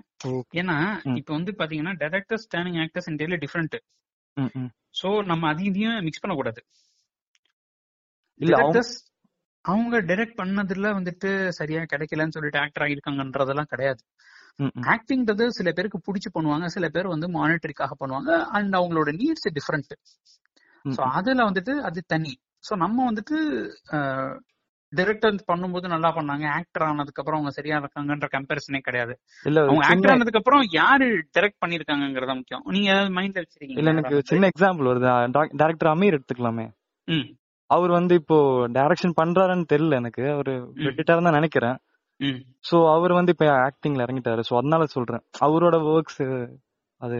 [0.54, 0.78] ஏன்னா
[1.15, 3.78] இப்ப வந்து பாத்தீங்கன்னா டைரக்டர்ஸ் ஸ்டாண்டிங் ஆக்டர்ஸ் இன்டர்ல டிஃபரெண்ட்
[5.02, 6.62] சோ நம்ம அதையும் மிக்ஸ் பண்ண கூடாது
[8.39, 8.58] இல்ல
[9.65, 14.02] அவங்க டைரக்ட் பண்ணதுல வந்துட்டு சரியா கிடைக்கலன்னு சொல்லிட்டு ஆக்டர் ஆகிருக்காங்கன்றதெல்லாம் கிடையாது.
[14.88, 19.93] ஆக்டிங்ன்றது சில பேருக்கு பிடிச்சி பண்ணுவாங்க சில பேர் வந்து மானிட்டரிக்காக பண்ணுவாங்க அண்ட் அவங்களோட நீட்ஸ் டிஃப்ரெண்ட்
[20.98, 22.34] சோ அதுல வந்துட்டு அது தனி.
[22.68, 23.38] சோ நம்ம வந்துட்டு
[24.94, 26.46] டைரக்டர் பண்ணும்போது நல்லா பண்ணாங்க.
[26.58, 29.13] ஆக்டர் ஆனதுக்கு அப்புறம் அவங்க சரியா இருக்காங்கன்ற கம்பேரிசனே கிடையாது.
[29.63, 32.63] அவங்க ஆக்டர் ஆனதுக்கு அப்புறம் யாரு டைரக்ட் பண்ணிருக்காங்கங்கறத முக்கியம்.
[32.76, 35.10] நீங்க மைண்ட்ல வச்சிருக்கீங்க இல்ல எனக்கு சின்ன எக்ஸாம்பிள் வருது.
[35.62, 36.68] டைரக்டர் அமீர் எடுத்துக்கலாமே.
[37.70, 38.38] அவர் வந்து இப்போ
[38.78, 40.24] டைரக்ஷன் பண்றாருன்னு தெரியல எனக்கு.
[40.36, 40.54] அவரு
[40.86, 41.78] வெட்டிட்டாரு தான் நினைக்கிறேன்.
[42.70, 44.44] சோ அவர் வந்து இப்ப ஆக்டிங்ல இறங்கிட்டாரு.
[44.50, 45.24] சோ அதனால சொல்றேன்.
[45.48, 46.24] அவரோட ஒர்க்ஸ்
[47.02, 47.18] அது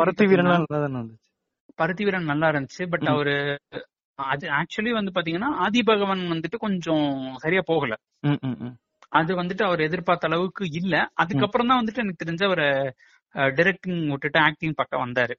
[0.00, 1.30] பருத்தி வீரன் நல்லா தானே வந்துச்சு
[1.78, 2.84] பருத்தி வீரன் நல்லா இருந்துச்சு.
[2.92, 3.34] பட் அவரு
[4.18, 7.06] அது ஆக்சுவலி வந்து பாத்தீங்கன்னா ஆதி பகவன் வந்துட்டு கொஞ்சம்
[7.44, 7.94] சரியா போகல.
[9.12, 10.94] அது வந்துட்டு அவர் எதிர்பார்த்த அளவுக்கு இல்ல.
[11.22, 12.66] அதுக்கப்புறம் தான் வந்துட்டு எனக்கு தெரிஞ்ச அவர்
[13.56, 15.34] டைரக்டிங் விட்டுட்டு ஆக்டிங் பக்கம் வந்தாரு.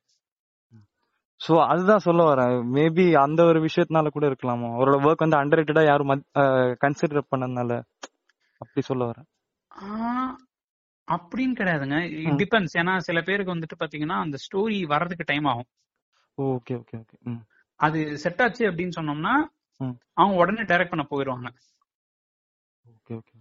[1.41, 2.54] சோ அதுதான் சொல்ல வரேன்.
[2.76, 4.67] மேபி அந்த ஒரு விஷயத்தினால கூட இருக்கலாமோ?
[4.76, 6.12] அவரோட ஒர்க் வந்து அண்டர் ரேட்டடா யாரும்
[6.84, 7.71] கன்சிடர் பண்ணதுனால
[8.62, 9.28] அப்படி சொல்ல வரேன்.
[11.08, 11.98] அப்படின்னு கிடையாதுங்க.
[12.41, 15.69] டிபெண்ட்ஸ் ஏன்னா சில பேருக்கு வந்துட்டு பாத்தீங்கன்னா அந்த ஸ்டோரி வர்றதுக்கு டைம் ஆகும்.
[16.38, 17.17] Okay okay okay.
[17.80, 19.34] அது செட் ஆச்சு அப்படின்னு சொன்னோம்னா
[20.13, 21.48] அவங்க உடனே டைரக்ட் பண்ண போயிடுவாங்க
[22.86, 23.38] ஓகே ஓகே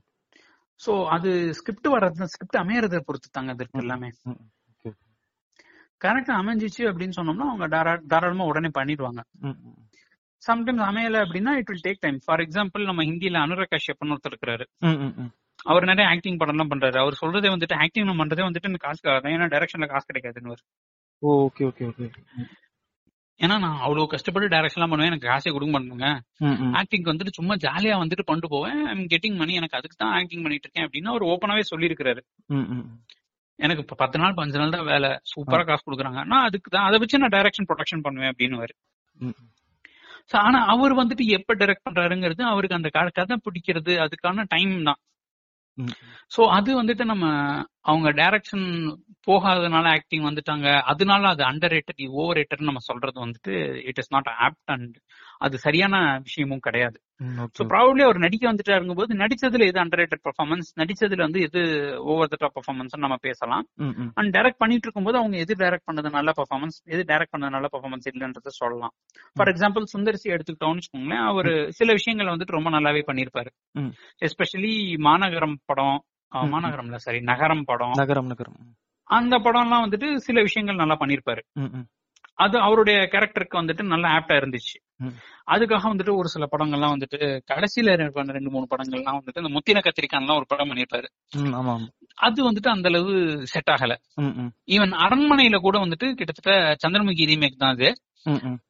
[0.81, 4.09] சோ அது ஸ்கிரிப்ட் வர்றது ஸ்கிரிப்ட் அமையறத பொறுத்து தாங்க இருக்கு எல்லாமே.
[6.01, 7.67] கரெக்டா அமைஞ்சிச்சு அப்படின்னு சொன்னோம்னா அவங்க
[8.13, 9.21] தாராளமா உடனே பண்ணிடுவாங்க.
[10.43, 14.65] சம்டைம்ஸ் அமையல அப்படின்னா it will take time for example நம்ம ஹிந்தியில அனுராக் கஷ்யப்னு ஒருத்தர் இருக்கிறாரு.
[15.67, 16.99] அவர் நிறைய ஆக்டிங் படம் எல்லாம் பண்றாரு.
[16.99, 19.03] அவர் சொல்றதே வந்துட்டு ஆக்டிங் பண்றதே வந்துட்டு காசு
[19.35, 20.57] ஏன்னா டைரக்ஷன்ல காசு கிடைக்காதுன்னு
[21.23, 22.07] ஓகே ஓகே ஓகே.
[23.41, 25.11] ஏன்னா நான் அவ்வளவு கஷ்டப்பட்டு டைரக்ஷன் எல்லாம் பண்ணுவேன்.
[25.13, 26.09] எனக்கு காசே கொடுக்க மாட்டேங்க
[26.81, 28.81] ஆக்டிங் வந்துட்டு சும்மா ஜாலியா வந்துட்டு பண்ணிட்டு போவேன்.
[28.93, 32.23] ஐம் கெட்டிங் மணி எனக்கு அதுக்கு தான் ஆக்டிங் பண்ணிட்டு இருக்கேன் அப்படின்னு அவர் ஓப்பனாவே சொல்லியிருக்காரு
[33.59, 35.11] எனக்கு இப்ப பத்து நாள் பஞ்சு நாள் தான் வேலை.
[35.33, 36.21] சூப்பரா காசு கொடுக்குறாங்க.
[36.31, 38.61] நான் அதுக்கு தான் அதை வச்சு நான் டைரக்ஷன் ப்ரொடக்ஷன் பண்ணுவேன் அப்படின்னு
[40.47, 45.01] ஆனா அவர் வந்துட்டு எப்ப டைரக்ட் பண்றாருங்கிறது அவருக்கு அந்த கதை பிடிக்கிறது அதுக்கான டைம் தான்.
[46.37, 47.25] சோ அது வந்துட்டு நம்ம
[47.81, 48.67] அவங்க டைரக்ஷன்
[49.27, 50.67] போகாதனால ஆக்டிங் வந்துட்டாங்க.
[50.83, 54.97] அதனால அது அண்டர் ரேட்டட் ஓவர் ரேட்டட் நம்ம சொல்றது வந்துட்டு it is not apt and
[55.45, 56.97] அது சரியான விஷயமும் கிடையாது.
[57.57, 61.61] சோ ப்ராபப்ளி அவர் நடிக்க வந்துட்டாருங்கும் போது நடிச்சதுல எது அண்டர் ரேட்டட் பர்ஃபார்மன்ஸ் நடிச்சதுல வந்து எது
[62.05, 63.65] ஓவர் த டாப் பர்ஃபார்மன்ஸ் நம்ம பேசலாம்.
[64.15, 68.09] அண்ட் டைரக்ட் பண்ணிட்டு இருக்கும்போது அவங்க எது டைரக்ட் பண்ணது நல்ல பர்ஃபார்மன்ஸ் எது டைரக்ட் பண்ணது நல்ல பர்ஃபார்மன்ஸ்
[68.13, 68.95] இல்லன்றத சொல்லலாம்.
[69.37, 73.53] ஃபார் எக்ஸாம்பிள் சுந்தர்சி எடுத்துக்கிட்டோம்னு வச்சுக்கோங்களேன் அவர் சில விஷயங்கள் வந்துட்டு ரொம்ப நல்லாவே பண்ணிருப்பாரு
[74.23, 74.75] எஸ்பெஷலி
[75.09, 75.99] மாநகரம் படம்
[76.53, 77.95] மாநகரம்ல சாரி நகரம் படம்.
[77.95, 78.57] நகரம் நகரம்.
[79.11, 81.43] அந்த படம்லாம் வந்துட்டு சில விஷயங்கள் நல்லா பண்ணிருப்பாரு
[82.39, 84.77] அது அவருடைய கேரக்டருக்கு வந்துட்டு நல்லா ஆப்டா இருந்துச்சு.
[85.55, 87.19] அதுக்காக வந்துட்டு ஒரு சில படங்கள்லாம் வந்துட்டு
[87.51, 87.95] கடைசியில
[88.35, 91.09] ரெண்டு மூணு படங்கள்லாம் வந்துட்டு இந்த முத்தின கத்திரிக்கான்லாம் ஒரு படம் பண்ணிருப்பாரு.
[92.27, 93.13] அது வந்துட்டு அந்த அளவு
[93.53, 93.95] செட் ஆகல.
[94.75, 96.53] ஈவன் அரண்மனையில கூட வந்துட்டு கிட்டத்தட்ட
[96.85, 97.89] சந்திரமுகி ரீமேக் தான் அது.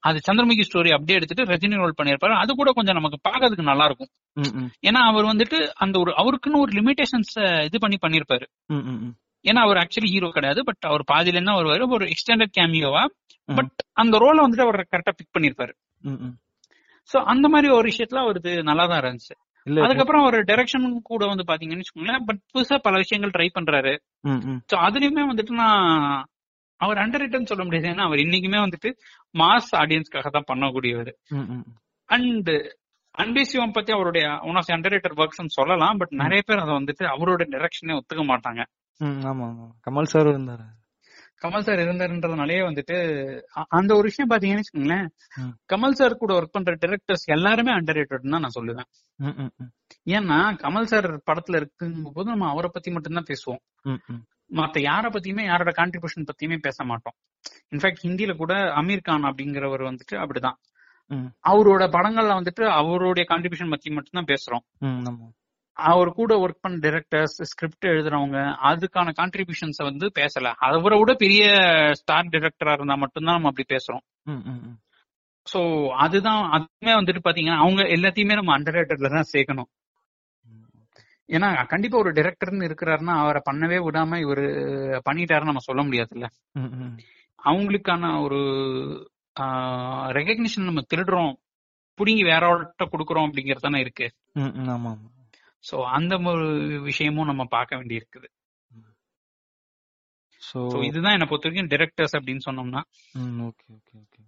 [0.08, 2.34] அது சந்திரமுகி ஸ்டோரி அப்படியே எடுத்துட்டு ரஜினி ரோல் பண்ணிருப்பாரு.
[2.42, 4.10] அது கூட கொஞ்சம் நமக்கு பார்க்கிறதுக்கு நல்லா இருக்கும்
[4.88, 7.34] ஏன்னா அவர் வந்துட்டு அந்த ஒரு அவருக்குன்னு ஒரு லிமிடேஷன்ஸ்
[7.68, 8.46] இது பண்ணி பண்ணிருப்பாரு.
[9.44, 10.60] ஏன்னா அவர் ஆக்சுவலி ஹீரோ கிடையாது.
[10.68, 11.86] பட் அவர் பாதியில என்ன வருவாரு.
[11.96, 13.02] ஒரு எக்ஸ்டெண்டட் கேமியோவா.
[13.48, 15.72] பட் அந்த ரோலை வந்துட்டு அவர் கரெக்டா பிக் பண்ணிருப்பாரு.
[17.10, 19.34] சோ அந்த மாதிரி ஒரு விஷயத்துல அவருக்கு நல்லா தான் இருந்துச்சு
[19.66, 23.92] அதுக்கப்புறம் ஒரு டைரக்ஷன் கூட வந்து பாத்தீங்கன்னு வச்சுக்கோங்களேன் பட் புதுசா பல விஷயங்கள் ட்ரை பண்றாரு.
[24.70, 25.84] சோ அதுலயுமே வந்துட்டு நான்
[26.80, 27.88] அவர் அண்டர் சொல்ல முடியாது.
[27.92, 28.90] ஏன்னா அவர் இன்னைக்குமே வந்துட்டு
[29.34, 31.12] மாஸ் ஆடியன்ஸ்க்காக தான் பண்ணக்கூடியவர்.
[32.08, 32.50] அண்ட்
[33.14, 37.42] அன்பிசிவம் பத்தி அவருடைய one of under rated works சொல்லலாம் பட் நிறைய பேர் அதை வந்துட்டு அவரோட
[37.54, 38.62] டைரக்ஷனே ஒத்துக்க மாட்டாங்க.
[39.30, 39.46] ஆமா
[39.86, 40.66] கமல் சார் இருந்தாரு.
[41.44, 42.96] கமல் சார் இருந்தாருன்றதுனாலே வந்துட்டு
[43.68, 45.08] அந்த ஒரு விஷயம் பாத்தீங்கன்னு வச்சுக்கோங்களேன்.
[45.72, 48.88] கமல் சார் கூட ஒர்க் பண்ற டிரெக்டர்ஸ் எல்லாருமே அண்டர் தான் நான் சொல்லுவேன்.
[50.08, 53.62] ஏன்னா கமல் சார் படத்துல இருக்குங்கும் போது நம்ம அவரை பத்தி மட்டும்தான் பேசுவோம்.
[54.56, 57.16] மத்த யார பத்தியுமே யாரோட கான்ட்ரிபியூஷன் பத்தியுமே பேச மாட்டோம்.
[57.72, 60.58] இன்ஃபேக்ட் ஹிந்தில கூட அமீர் கான் அப்படிங்கிறவர் வந்துட்டு அப்படிதான்.
[61.48, 64.64] அவரோட படங்கள்ல வந்துட்டு அவருடைய கான்ட்ரிபியூஷன் பத்தி மட்டும்தான் பேசுறோம்.
[65.76, 68.38] அவர் கூட ஒர்க் பண்ண டைரக்டர்ஸ் ஸ்கிரிப்ட் எழுதுறவங்க
[68.70, 70.50] அதுக்கான கான்ட்ரிபியூஷன்ஸ் வந்து பேசல.
[70.66, 71.44] அவரை விட பெரிய
[72.00, 74.04] ஸ்டார் டைரக்டரா இருந்தா மட்டும்தான் நம்ம அப்படி பேசுறோம்.
[75.46, 75.60] சோ
[76.04, 79.70] அதுதான் அதுவுமே வந்துட்டு பாத்தீங்கன்னா அவங்க எல்லாத்தையுமே நம்ம அண்டர் ரேட்டட்ல தான் சேர்க்கணும்.
[81.28, 84.46] ஏன்னா கண்டிப்பா ஒரு டைரக்டர்னு இருக்கிறாருன்னா அவரை பண்ணவே விடாம இவரு
[85.08, 86.26] பண்ணிட்டாருன்னு நம்ம சொல்ல முடியாதுல்ல.
[87.38, 88.40] அவங்களுக்கான ஒரு
[90.18, 91.32] ரெகக்னிஷன் நம்ம திருடுறோம்.
[91.98, 94.06] புடிங்கி வேற ஆள்கிட்ட கொடுக்குறோம் அப்படிங்கறது தானே இருக்கு
[95.64, 96.46] சோ அந்த ஒரு
[96.88, 98.28] விஷயமும் நம்ம பார்க்க வேண்டி இருக்குது
[100.42, 102.80] சோ சோ இதுதான் என்ன பொறுத்த வரைக்கும் டைரக்டர்ஸ் அப்படின்னு சொன்னோம்னா.
[103.48, 104.20] Okay okay okay.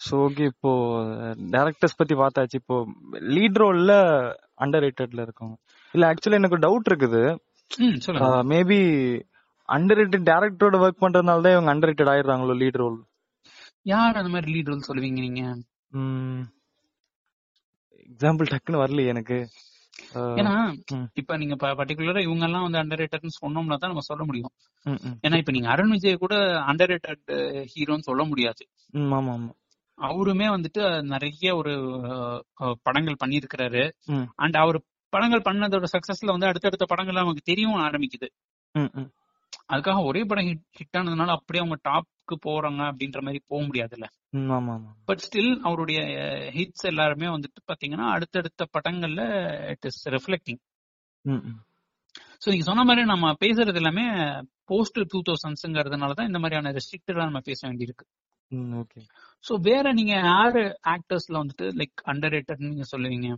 [0.00, 0.70] So okay இப்போ
[1.54, 2.56] டேரக்டர்ஸ் பத்தி பார்த்தாச்சு.
[2.62, 2.76] இப்போ
[3.36, 3.92] லீட் ரோல்ல
[4.64, 5.56] அண்டர் ரேட்டட்ல இருக்கவங்க.
[5.94, 7.22] இல்ல ஆக்சுவலா எனக்கு டவுட் இருக்குது.
[8.52, 8.80] மேபி
[9.68, 12.98] அண்டர் ரேட்டட் டேரக்டரோட ஒர்க் பண்றதுனால தான் இவங்க அண்டர் ரேட்டட் ஆயிடுறாங்களோ லீட் ரோல்
[13.92, 15.42] யார் அந்த மாதிரி லீட் ரோல் சொல்லுவீங்க நீங்க?
[18.10, 19.38] எக்ஸாம்பிள் டக்குன்னு வரலையே எனக்கு.
[20.36, 20.54] ஏன்னா.
[21.14, 24.52] இப்ப நீங்க பர்டிகுலரா இவங்க எல்லாம் வந்து அண்டர் ரேட்டட்னு சொன்னோம்னா தான் நம்ம சொல்ல முடியும்.
[25.22, 26.34] ஏன்னா இப்ப நீங்க அருண் விஜய் கூட
[26.66, 27.32] அண்டர் ரேட்டட்
[27.72, 28.62] ஹீரோன்னு சொல்ல முடியாது.
[28.92, 29.50] ம், ஆமா ஆமா.
[29.98, 31.72] அவருமே வந்துட்டு நிறைய ஒரு
[32.82, 33.82] படங்கள் பண்ணியிருக்கிறாரு.
[34.36, 34.78] அண்ட் அவர்
[35.08, 38.28] படங்கள் பண்ணதோட சக்சஸ்ல வந்து அடுத்தடுத்த படங்கள் நமக்கு தெரியவும் ஆரம்பிக்குது.
[39.68, 44.06] அதுக்காக ஒரே படம் ஹிட் ஹிட் ஆனதுனால அப்படியே அவங்க டாப்க்கு போறாங்க அப்படின்ற மாதிரி போக முடியாதுல்ல.
[45.04, 46.00] பட் ஸ்டில் அவருடைய
[46.50, 49.22] ஹிட்ஸ் எல்லாருமே வந்துட்டு பாத்தீங்கன்னா அடுத்தடுத்த படங்கள்ல
[49.70, 50.60] இட் இஸ் ரிஃப்ளெக்டிங்
[52.44, 54.04] சோ நீங்க சொன்ன மாதிரி நம்ம பேசுறது எல்லாமே
[54.64, 58.06] போஸ்ட் டூ தௌசண்ட்ஸ்ங்கிறதுனால தான் இந்த மாதிரியான ரெஸ்ட்ரிக்டடா நம்ம பேச வேண்டியிருக்கு.
[59.44, 60.62] சோ வேற நீங்க யாரு
[60.94, 63.28] ஆக்டர்ஸ்ல வந்துட்டு லைக் அண்டர் நீங்க சொல்லுவீங்க?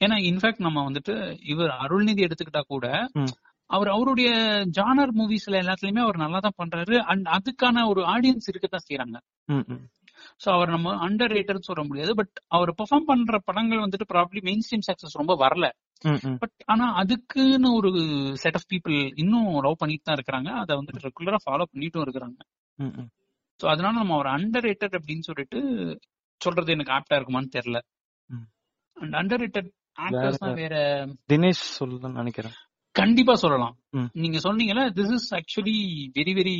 [0.00, 2.86] ஏன்னா இன்ஃபேக்ட் நம்ம வந்துட்டு இவர் அருள்நிதி எடுத்துக்கிட்டா கூட.
[3.70, 4.30] அவர் அவருடைய
[4.78, 6.96] ஜானர் மூவிஸ்ல எல்லாத்துலயுமே அவர் நல்லா தான் பண்றாரு.
[7.10, 9.18] அண்ட் அதுக்கான ஒரு ஆடியன்ஸ் இருக்கத்தான் செய்யறாங்க
[10.42, 12.12] சோ அவர் நம்ம அண்டர் ரேட்டர் சொல்ல முடியாது.
[12.20, 15.66] பட் அவர் பெர்ஃபார்ம் பண்ற படங்கள் வந்துட்டு ப்ராப்ளி மெயின் ஸ்ட்ரீம் சக்சஸ் ரொம்ப வரல.
[16.42, 17.90] பட் ஆனா அதுக்குன்னு ஒரு
[18.42, 20.50] செட் ஆஃப் பீப்புள் இன்னும் லவ் பண்ணிட்டு தான் இருக்கிறாங்க.
[20.62, 22.40] அதை வந்துட்டு ரெகுலரா ஃபாலோ பண்ணிட்டும் இருக்கிறாங்க.
[23.60, 25.60] சோ அதனால நம்ம அவர் அண்டர் ரேட்டட் அப்படின்னு சொல்லிட்டு
[26.40, 27.80] சொல்றது எனக்கு ஆப்டா இருக்குமான்னு தெரியல.
[28.96, 29.70] அண்ட் அண்டர் ரேட்டட்
[30.06, 30.76] ஆக்டர்ஸ் வேற
[31.32, 32.56] தினேஷ் சொல்லணும்னு நினைக்கிறேன்.
[32.94, 33.74] கண்டிப்பா சொல்லலாம்.
[34.12, 35.76] நீங்க சொன்னீங்கல்ல this is actually
[36.14, 36.56] very very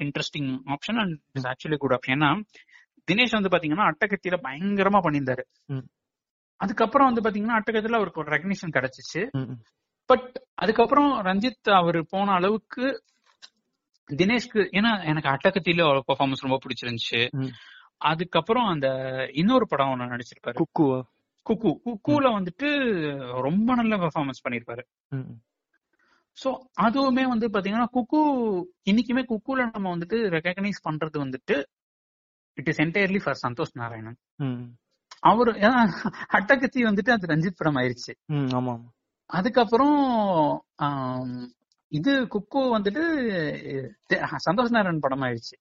[0.00, 2.30] interesting option and is actually good option ஏன்னா
[3.08, 5.42] தினேஷ் வந்து பாத்தீங்கன்னா அட்டகத்தியில பயங்கரமா பண்ணியிருந்தாரு.
[6.60, 9.22] அதுக்கப்புறம் வந்து பாத்தீங்கன்னா அட்டகத்துல அவருக்கு ஒரு ரெகனேஷன் கிடைச்சிச்சு.
[10.10, 12.84] பட் அதுக்கப்புறம் ரஞ்சித் அவர் போன அளவுக்கு
[14.10, 17.20] தினேஷ்க்கு ஏன்னா எனக்கு அட்டகத்தில பெர்ஃபார்மன்ஸ் ரொம்ப பிடிச்சிருந்துச்சு.
[17.96, 18.86] அதுக்கப்புறம் அந்த
[19.32, 20.58] இன்னொரு படம் ஒண்ணு நடிச்சிருப்பாரு.
[20.62, 20.98] குக்குவா?
[21.46, 21.70] குக்கு.
[21.86, 22.68] குக்குல வந்துட்டு
[23.42, 24.82] ரொம்ப நல்ல பெர்ஃபார்மன்ஸ் பண்ணிருப்பாரு
[26.38, 26.50] சோ
[26.82, 28.20] அதுவுமே வந்து பாத்தீங்கன்னா குக்கு
[28.90, 31.56] இன்னைக்குமே குக்குல நம்ம வந்துட்டு ரெகக்னைஸ் பண்றது வந்துட்டு
[32.58, 34.18] it is entirely for Santhosh Narayanan
[35.22, 35.50] அவரு
[36.38, 38.12] அட்டகத்தி வந்துட்டு அது ரஞ்சித் படம் ஆயிருச்சு.
[38.56, 38.74] ஆமா
[39.30, 39.98] அதுக்கப்புறம்
[41.92, 43.02] இது குக்கு வந்துட்டு
[44.46, 45.56] சந்தோஷ் நாராயணன் படம் ஆயிடுச்சு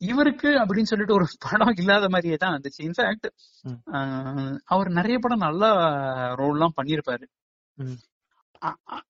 [0.00, 3.26] இவருக்கு அப்படின்னு சொல்லிட்டு ஒரு படம் இல்லாத மாதிரியே தான் இருந்துச்சு இன்ஃபேக்ட்.
[4.64, 5.64] அவர் நிறைய படம் நல்ல
[6.34, 7.26] ரோல் எல்லாம் பண்ணிருப்பாரு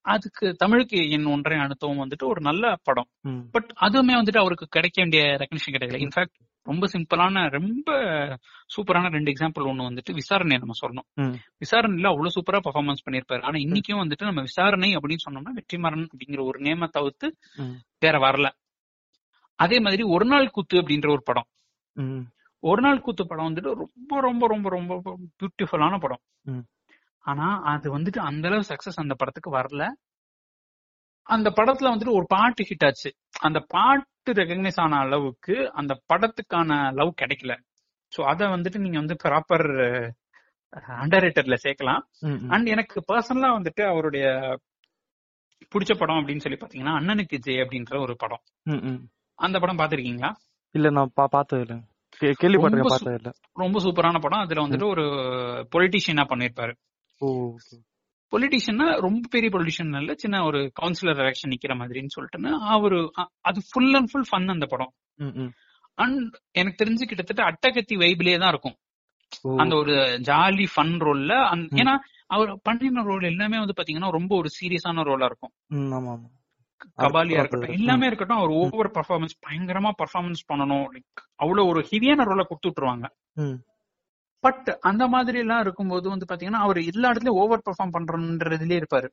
[0.01, 3.09] அதுக்கு தமிழுக்கு என் ஒன்றை அனுத்தவும் வந்துட்டு ஒரு நல்ல படம்.
[3.51, 6.07] பட் அதுவுமே வந்துட்டு அவருக்கு கிடைக்க வேண்டிய ரெகனேஷன் கிடைக்கல.
[6.07, 7.91] இன்ஃபேக்ட் ரொம்ப சிம்பிளான ரொம்ப
[8.75, 11.09] சூப்பரான ரெண்டு எக்ஸாம்பிள் ஒண்ணு வந்துட்டு விசாரணை நம்ம சொல்லணும்.
[11.65, 16.59] விசாரணையில அவ்வளவு சூப்பரா பெர்ஃபார்மன்ஸ் பண்ணிருப்பாரு ஆனா இன்னைக்கும் வந்துட்டு நம்ம விசாரணை அப்படின்னு சொன்னோம்னா வெற்றிமாறன் அப்படிங்கிற ஒரு
[16.61, 17.37] நேம தவிர்த்து
[17.99, 18.49] வேற வரல.
[19.55, 21.47] அதே மாதிரி ஒரு நாள் குத்து அப்படின்ற ஒரு படம்.
[22.59, 26.21] ஒரு நாள் கூத்து படம் வந்துட்டு ரொம்ப ரொம்ப ரொம்ப ரொம்ப பியூட்டிஃபுல்லான படம்.
[27.21, 29.89] ஆனா அது வந்துட்டு அந்த அளவு சக்சஸ் அந்த படத்துக்கு வரல.
[31.23, 33.15] அந்த படத்துல வந்துட்டு ஒரு பாட்டு ஹிட் ஆச்சு.
[33.41, 37.61] அந்த பாட்டு ரெகக்னைஸ் ஆன அளவுக்கு அந்த படத்துக்கான லவ் கிடைக்கல.
[38.17, 40.11] சோ அத வந்துட்டு நீங்க வந்து ப்ராப்பர்
[40.77, 42.01] அண்டர் ரேட்டர்ல சேர்க்கலாம்.
[42.49, 44.27] அண்ட் எனக்கு பர்சனலா வந்துட்டு அவருடைய
[45.75, 48.41] பிடிச்ச படம் அப்படின்னு சொல்லி பாத்தீங்கன்னா அண்ணனுக்கு ஜெய் அப்படின்ற ஒரு படம்.
[49.35, 50.35] அந்த படம் பாத்திருக்கீங்களா
[50.71, 51.81] இல்ல நான் பார்த்தது இல்ல.
[52.21, 53.31] கே- கேள்விப்பட்டிருக்கேன் ரொம்ப பார்த்தது இல்ல.
[53.53, 54.41] ரொம்ப சூப்பரான படம்.
[54.41, 55.03] அதுல வந்துட்டு ஒரு
[55.77, 56.75] பொலிட்டீஷியனா பண்ணிருப்பாரு.
[58.37, 62.53] பொலிட்டீஷியன்னா ரொம்ப பெரிய பொலிட்டீஷியன் இல்ல சின்ன ஒரு கவுன்சிலர் எலெக்ஷன் நிக்கிற மாதிரின்னு சொல்லிட்டுன்னு
[63.19, 64.93] அ- அது ஃபுல் அண்ட் ஃபுல் ஃபன் அந்த படம்.
[65.95, 68.75] அண்ட் எனக்கு தெரிஞ்சு கிட்டத்தட்ட அட்டகத்தி வைபிலே தான் இருக்கும்.
[69.57, 71.33] அந்த ஒரு ஜாலி ஃபன் ரோல்ல.
[71.77, 75.53] ஏன்னா அவர் பண்ணின ரோல் எல்லாமே வந்து பாத்தீங்கன்னா ரொம்ப ஒரு சீரியஸான ரோலா இருக்கும்.
[76.97, 77.77] கபாலியா இருக்கட்டும்.
[77.79, 81.03] எல்லாமே இருக்கட்டும் அவர் ஓவர் பர்ஃபார்மன்ஸ் பயங்கரமா பர்ஃபார்மன்ஸ் பண்ணணும்.
[81.37, 83.05] அவ்வளவு ஒரு ஹெவியான ரோலை கொடுத்து விட்டுருவாங்க.
[84.45, 89.09] பட் அந்த மாதிரி எல்லாம் இருக்கும்போது வந்து பாத்தீங்கன்னா அவர் எல்லா இடத்துலயும் ஓவர் பெர்ஃபார்ம் பண்றதுலயே இருப்பாரு.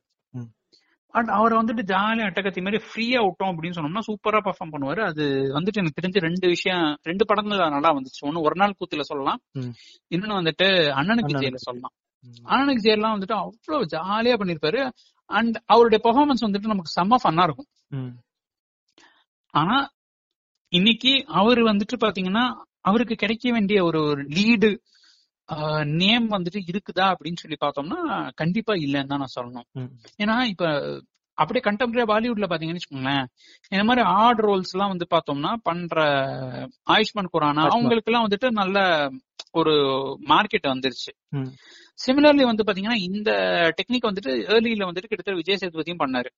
[1.14, 5.00] அண்ட் அவரை வந்துட்டு ஜாலியா அட்டகத்தி மாதிரி ஃப்ரீயா விட்டோம் அப்படின்னு சொன்னோம்னா சூப்பரா பெர்ஃபார்ம் பண்ணுவாரு.
[5.10, 5.24] அது
[5.56, 8.20] வந்துட்டு எனக்கு தெரிஞ்ச ரெண்டு விஷயம் ரெண்டு படங்கள் நல்லா வந்துச்சு.
[8.22, 9.40] ஒண்ணு ஒரு நாள் கூத்துல சொல்லலாம்.
[10.14, 10.68] இன்னொன்னு வந்துட்டு
[11.00, 11.94] அண்ணனுக்கு ஜெயில சொல்லலாம்.
[12.44, 14.90] அண்ணனுக்கு ஜெயிலாம் வந்துட்டு அவ்வளவு ஜாலியா பண்ணிருப்பாரு.
[15.30, 17.70] அண்ட் அவருடைய பெர்ஃபார்மன்ஸ் வந்துட்டு நமக்கு செம்ம ஃபன்னா இருக்கும்.
[19.54, 19.76] ஆனா
[20.72, 22.44] இன்னைக்கு அவர் வந்துட்டு பாத்தீங்கன்னா
[22.80, 24.00] அவருக்கு கிடைக்க வேண்டிய ஒரு
[24.36, 24.70] லீடு
[26.00, 28.00] நேம் வந்துட்டு இருக்குதா அப்படின்னு சொல்லி பார்த்தோம்னா
[28.34, 29.66] கண்டிப்பா இல்லைன்னு தான் நான் சொல்லணும்.
[30.22, 30.64] ஏன்னா இப்ப
[31.38, 33.24] அப்படியே கண்டெம்பரரி பாலிவுட்ல பாத்தீங்கன்னு வச்சுக்கோங்களேன்
[33.72, 35.96] இந்த மாதிரி ஆட் ரோல்ஸ் எல்லாம் வந்து பார்த்தோம்னா பண்ற
[36.94, 37.62] ஆயுஷ்மான் குரானா.
[37.74, 38.78] அவங்களுக்கு எல்லாம் வந்துட்டு நல்ல
[39.52, 39.74] ஒரு
[40.32, 41.12] மார்க்கெட் வந்துருச்சு.
[41.98, 43.30] சிமிலர்லி வந்து பாத்தீங்கன்னா இந்த
[43.78, 46.30] டெக்னிக் வந்துட்டு ஏர்லியில வந்துட்டு கிட்டத்தட்ட விஜய் சேதுபதியும் பண்ணாரு.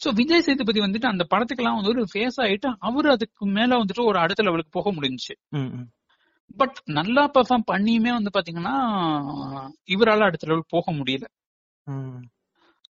[0.00, 4.18] சோ விஜய் சேதுபதி வந்துட்டு அந்த படத்துக்கெல்லாம் வந்து ஒரு ஃபேஸ் ஆயிட்டு அவரு அதுக்கு மேல வந்துட்டு ஒரு
[4.18, 5.34] அடுத்த லெவலுக்கு போக முடிஞ்சுச்சு.
[6.60, 8.76] பட் நல்லா பெர்ஃபார்ம் பண்ணியுமே வந்து பாத்தீங்கன்னா
[9.94, 11.26] இவரால அடுத்த லெவல் போக முடியல.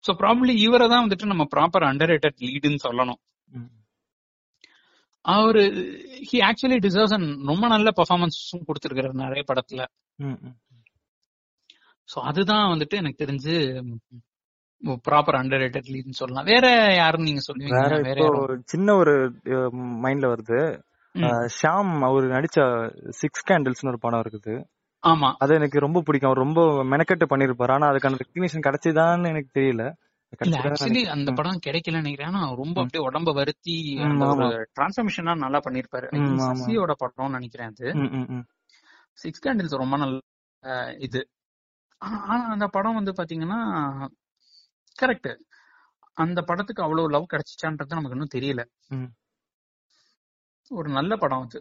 [0.05, 3.19] சோ ப்ராப்ளி இவரை தான் வந்துட்டு நம்ம ப்ராப்பர் அண்டர் ரேட்டட் லீடுன்னு சொல்லணும்.
[5.25, 5.61] அவரு
[6.29, 9.83] ஹி ஆக்சுவலி டிசர்வ்ஸ் அண்ட் ரொம்ப நல்ல பெர்ஃபார்மன்ஸும் கொடுத்திருக்காரு நிறைய படத்துல.
[12.09, 13.55] சோ அதுதான் வந்துட்டு எனக்கு தெரிஞ்சு
[15.07, 16.49] ப்ராப்பர் அண்டர் ரேட்டட் லீடுன்னு சொல்லலாம்.
[16.53, 16.67] வேற
[17.01, 17.79] யாருன்னு நீங்க சொல்லுவீங்க
[18.09, 18.27] வேற
[18.73, 19.15] சின்ன ஒரு
[20.05, 20.59] மைண்ட்ல வருது.
[21.61, 24.63] ஷாம் அவர் நடிச்ச சிக்ஸ் கேண்டில்ஸ்னு ஒரு படம் இருக்குது.
[25.07, 25.33] ஆமா.
[25.37, 26.31] அது எனக்கு ரொம்ப பிடிக்கும்.
[26.31, 27.71] அவர் ரொம்ப மெனக்கெட்டு பண்ணிருப்பாரு.
[27.71, 29.93] ஆனா அதுக்கான ரெக்கக்னிஷன் கிடைச்சதான்னு எனக்கு தெரியல.
[30.39, 32.33] ஆக்சுவலி அந்த படம் கிடைக்கல நினைக்கிறேன்.
[32.33, 32.81] ஆனா ரொம்ப.
[32.81, 33.95] அப்படியே உடம்ப வருத்தி
[34.79, 36.07] டிரான்ஸ்ஃபர்மேஷனா நல்லா பண்ணிருப்பாரு.
[36.37, 37.93] சசியோட படம்னு நினைக்கிறேன் அது.
[39.13, 40.19] சிக்ஸ் கேண்டில்ஸ் ரொம்ப நல்ல
[40.97, 41.29] இது.
[41.97, 44.07] ஆனா அந்த படம் வந்து பாத்தீங்கன்னா
[45.01, 45.35] கரெக்ட்
[46.13, 48.65] அந்த படத்துக்கு அவ்வளவு லவ் கிடைச்சிச்சான்றது நமக்கு இன்னும் தெரியல.
[50.69, 51.59] ஒரு நல்ல படம் அது.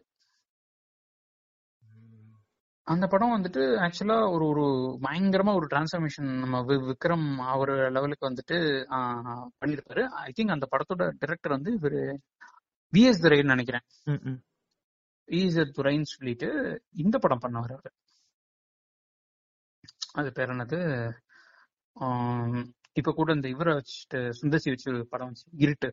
[2.87, 4.65] அந்த படம் வந்துட்டு ஆக்சுவலா ஒரு ஒரு
[5.03, 8.59] பயங்கரமா ஒரு டிரான்ஸ்ஃபர்மேஷன் நம்ம விக்ரம் அவர் லெவலுக்கு வந்துட்டு
[8.91, 10.03] ஆஹ், பண்ணிருப்பாரு.
[10.23, 12.03] ஐ திங்க் அந்த படத்தோட டைரக்டர் வந்து இவரு
[12.93, 13.85] விஎஸ் துரைன்னு நினைக்கிறேன்.
[14.05, 14.41] ம், ம்.
[15.29, 16.49] விஎஸ் துரைன்னு சொல்லிட்டு
[16.95, 17.91] இந்த படம் பண்ணவர் அவரு.
[20.13, 20.81] அது பேர் என்னது?
[22.93, 25.89] இப்ப கூட இந்த இவரை வச்சுட்டு சுந்தசி வச்சு ஒரு படம் வச்சு இருட்டு.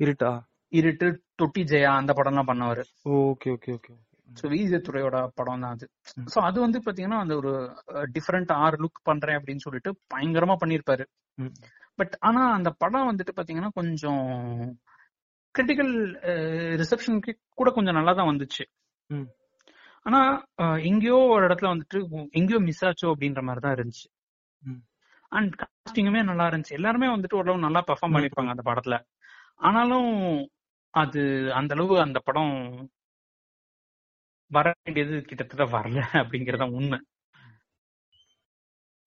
[0.00, 0.32] இருட்டா?
[0.72, 2.82] இருட்டு தொட்டி ஜெயா அந்த படம்லாம் பண்ணவர்.
[3.04, 3.92] Okay okay okay.
[4.28, 5.86] So Vijay துறையோட படம் தான் அது.
[6.34, 7.50] ஸோ அது வந்து பாத்தீங்கன்னா அந்த ஒரு
[8.12, 11.04] டிஃப்ரெண்ட் ஆர் லுக் பண்றேன் அப்படின்னு சொல்லிட்டு பயங்கரமா பண்ணியிருப்பாரு
[11.38, 11.52] ம்.
[11.94, 14.24] பட் ஆனா அந்த படம் வந்துட்டு பாத்தீங்கன்னா கொஞ்சம்
[15.54, 15.92] கிரிட்டிக்கல்
[16.76, 18.64] ரிசப்ஷனுக்கு கூட கொஞ்சம் நல்லா தான் வந்துச்சு.
[20.02, 20.20] ஆனா
[20.76, 21.98] எங்கேயோ ஒரு இடத்துல வந்துட்டு
[22.30, 24.06] எங்கேயோ மிஸ் ஆச்சோ அப்படின்ற மாதிரி தான் இருந்துச்சு.
[25.28, 26.72] அண்ட் காஸ்டிங்குமே நல்லா இருந்துச்சு.
[26.72, 28.96] எல்லாருமே வந்துட்டு ஓரளவு நல்லா பெர்ஃபார்ம் பண்ணிருப்பாங்க அந்த படத்துல.
[29.56, 30.10] ஆனாலும்
[30.94, 31.20] அது
[31.54, 32.54] அந்த அளவு அந்த படம்
[34.50, 36.98] வர வேண்டியது கிட்டத்தட்ட வரல அப்படிங்கறத உண்மை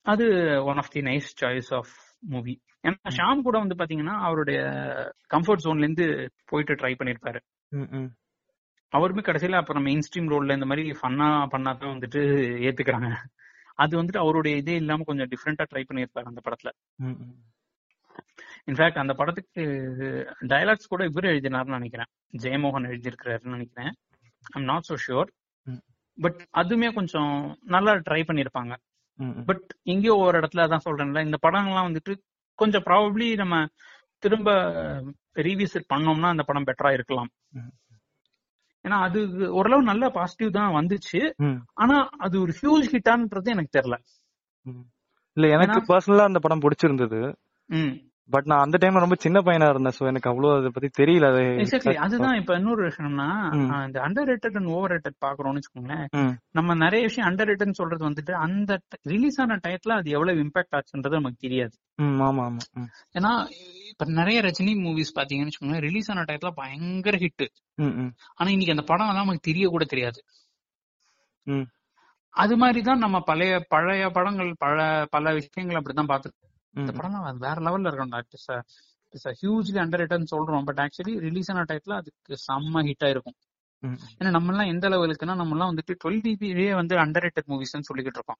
[0.05, 0.25] அது
[0.63, 3.11] one of the nice choice of movie ஏன்னா.
[3.17, 4.59] ஷாம் கூட வந்து பாத்தீங்கன்னா அவருடைய
[5.33, 6.05] கம்ஃபர்ட் ஜோன்ல இருந்து
[6.45, 7.39] போயிட்டு ட்ரை பண்ணிருப்பாரு.
[8.93, 12.21] அவருமே கடைசியில அப்புறம் மெயின் ஸ்ட்ரீம் ரோல்ல இந்த மாதிரி ஃபன்னா பண்ணாதான் வந்துட்டு
[12.67, 13.09] ஏத்துக்கிறாங்க
[13.79, 16.69] அது வந்துட்டு அவருடைய இதே இல்லாம கொஞ்சம் டிஃப்ரெண்டா ட்ரை பண்ணியிருப்பாரு அந்த படத்துல.
[18.71, 19.61] இன்ஃபேக்ட் அந்த படத்துக்கு
[20.41, 22.05] டயலாக்ஸ் கூட இவர் எழுதினார்னு நினைக்கிறேன்.
[22.37, 23.93] ஜெயமோகன் எழுதியிருக்கிறாருன்னு நினைக்கிறேன்.
[24.51, 25.27] I'm not so sure
[25.63, 26.21] hmm.
[26.21, 28.79] But அதுமே கொஞ்சம் நல்லா ட்ரை
[29.15, 29.43] ம்.
[29.45, 32.15] பட் எங்கேயோ ஒரு இடத்துல அதான் சொல்றேன்ல இந்த படங்கள்லாம் வந்துட்டு
[32.55, 33.65] கொஞ்சம் ப்ராபப்ளி நம்ம
[34.17, 34.51] திரும்ப
[35.35, 37.29] ரீவிசிட் பண்ணோம்னா அந்த படம் பெட்டரா இருக்கலாம்.
[38.83, 41.33] ஏன்னா அது ஓரளவு நல்ல பாசிட்டிவ் தான் வந்துச்சு.
[41.73, 43.97] ஆனா அது ஒரு ஹியூஜ் ஹிட்டான்றது எனக்கு தெரியல.
[45.33, 47.35] இல்ல எனக்கு பர்சனலா அந்த படம் பிடிச்சிருந்தது.
[48.29, 51.25] பட் நான் அந்த டைம்ல ரொம்ப சின்ன பையனா இருந்தேன் சோ எனக்கு அவ்வளவு அதை பத்தி தெரியல.
[51.31, 53.27] அது எக்ஸாக்ட்லி அதுதான் இப்ப இன்னொரு விஷயம்னா
[53.87, 56.07] இந்த under rated and over rated பாக்குறோம்னு வச்சுக்கோங்களேன்.
[56.51, 61.19] நம்ம நிறைய விஷயம் அண்டர் ரேட்டட் சொல்றது வந்துட்டு அந்த ரிலீஸ் ஆன டயத்துல அது எவ்வளவு இம்பாக்ட் ஆச்சுன்றது
[61.19, 61.75] நமக்கு தெரியாது.
[61.99, 62.63] ஆமா ஆமா
[63.17, 63.33] ஏன்னா
[63.91, 67.45] இப்ப நிறைய ரஜினி மூவிஸ் பாத்தீங்கன்னு வச்சுக்கோங்களேன் ரிலீஸ் ஆன டயத்துல பயங்கர ஹிட்
[68.37, 70.19] ஆனா இன்னைக்கு அந்த படம் எல்லாம் நமக்கு தெரிய கூட தெரியாது.
[72.33, 74.79] அது மாதிரிதான் நம்ம பழைய பழைய படங்கள் பல
[75.11, 76.29] பல விஷயங்கள் அப்படிதான் பார்த்து
[76.75, 78.49] இந்த ம், படம்லாம் வேற லெவல்ல இருக்கும் இட்ஸ்
[79.13, 83.37] இட்ஸ் ஹியூஜ்லி அண்டர் ரேட்டட்னு சொல்றோம் பட் ஆக்சுவலி ரிலீஸ் ஆன டயத்துல அதுக்கு செம்ம ஹிட் ஆயிருக்கும்
[84.17, 88.19] ஏன்னா நம்ம எல்லாம் எந்த லெவலுக்குன்னா நம்ம எல்லாம் வந்துட்டு டுவெல் பிபியே வந்து அண்டர் ரேட்டட் மூவிஸ்னு சொல்லிக்கிட்டு
[88.19, 88.39] இருக்கோம்.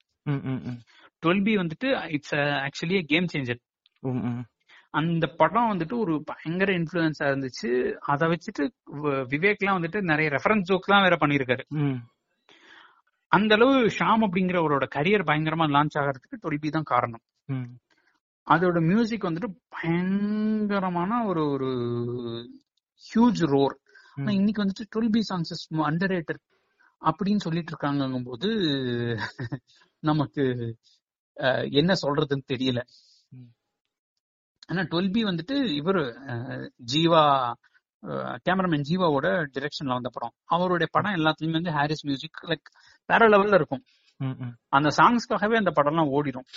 [1.24, 3.62] டுவெல் பி வந்துட்டு இட்ஸ் ஆக்சுவலி கேம் சேஞ்சர்
[4.94, 7.70] அந்த படம் வந்துட்டு ஒரு பயங்கர இன்ஃபுளுன்ஸா இருந்துச்சு.
[8.06, 8.64] அதை வச்சுட்டு
[9.04, 11.64] வ- விவேக்லாம் வந்துட்டு நிறைய ரெஃபரன்ஸ் ஜோக்லாம் வேற பண்ணிருக்காரு
[13.32, 17.24] அந்த அளவு ஷாம் அப்படிங்கிறவரோட கரியர் பயங்கரமா லான்ச் ஆகிறதுக்கு டுவெல் பி தான் காரணம்.
[18.48, 21.70] அதோட மியூசிக் வந்துட்டு பயங்கரமான ஒரு ஒரு
[23.04, 23.76] ஹியூஜ் ரோர்
[24.18, 24.32] ஆனா.
[24.32, 26.42] இன்னைக்கு வந்துட்டு twelve B songs is under rated
[27.02, 28.50] அப்படின்னு சொல்லிட்டு இருக்காங்கும் போது
[30.04, 30.44] நமக்கு
[31.80, 32.82] என்ன சொல்றதுன்னு தெரியல.
[34.70, 36.04] ஆனா டுவெல் பி வந்துட்டு இவரு
[36.94, 37.24] ஜீவா
[38.46, 42.70] கேமராமேன் ஜீவாவோட டிரெக்ஷன்ல வந்த படம் அவருடைய படம் எல்லாத்துலயுமே வந்து ஹாரிஸ் மியூசிக் லைக்
[43.10, 43.84] வேற லெவல்ல இருக்கும்
[44.70, 46.48] அந்த சாங்ஸ்க்காகவே அந்த படம்லாம் ஓடிடும்.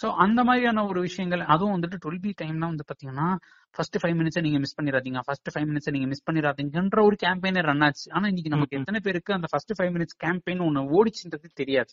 [0.00, 3.26] சோ அந்த மாதிரியான ஒரு விஷயங்கள் அதுவும் வந்துட்டு டுவெல் பி டைம்னா வந்து பாத்தீங்கன்னா
[3.74, 7.84] ஃபர்ஸ்ட் ஃபைவ் மினிட்ஸ் நீங்க மிஸ் பண்ணிடாதீங்க ஃபர்ஸ்ட் ஃபைவ் மினிட்ஸ் நீங்க மிஸ் பண்ணிடாதீங்கன்ற ஒரு கேம்பெயினே ரன்
[7.88, 8.06] ஆச்சு.
[8.16, 8.78] ஆனா இன்னைக்கு நமக்கு.
[8.80, 11.92] எத்தனை பேருக்கு அந்த ஃபர்ஸ்ட் ஃபைவ் மினிட்ஸ் கேம்பெயின் ஒண்ணு ஓடிச்சுன்றது தெரியாது.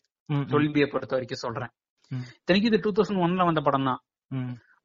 [0.52, 1.72] டுவெல் பியை பொறுத்த வரைக்கும் சொல்றேன்.
[2.38, 4.02] இத்தனைக்கு இது டூ தௌசண்ட் ஒன்ல வந்த படம் தான்.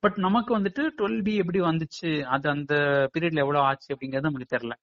[0.02, 2.74] பட் நமக்கு வந்துட்டு டுவெல் பி எப்படி வந்துச்சு அது அந்த
[3.14, 4.74] பீரியட்ல எவ்வளவு ஆச்சு அப்படிங்கறது நமக்கு தெரியல.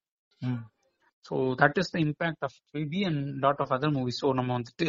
[1.26, 2.58] So that is the impact of
[2.94, 4.88] B and lot of other movies so நம்ம வந்துட்டு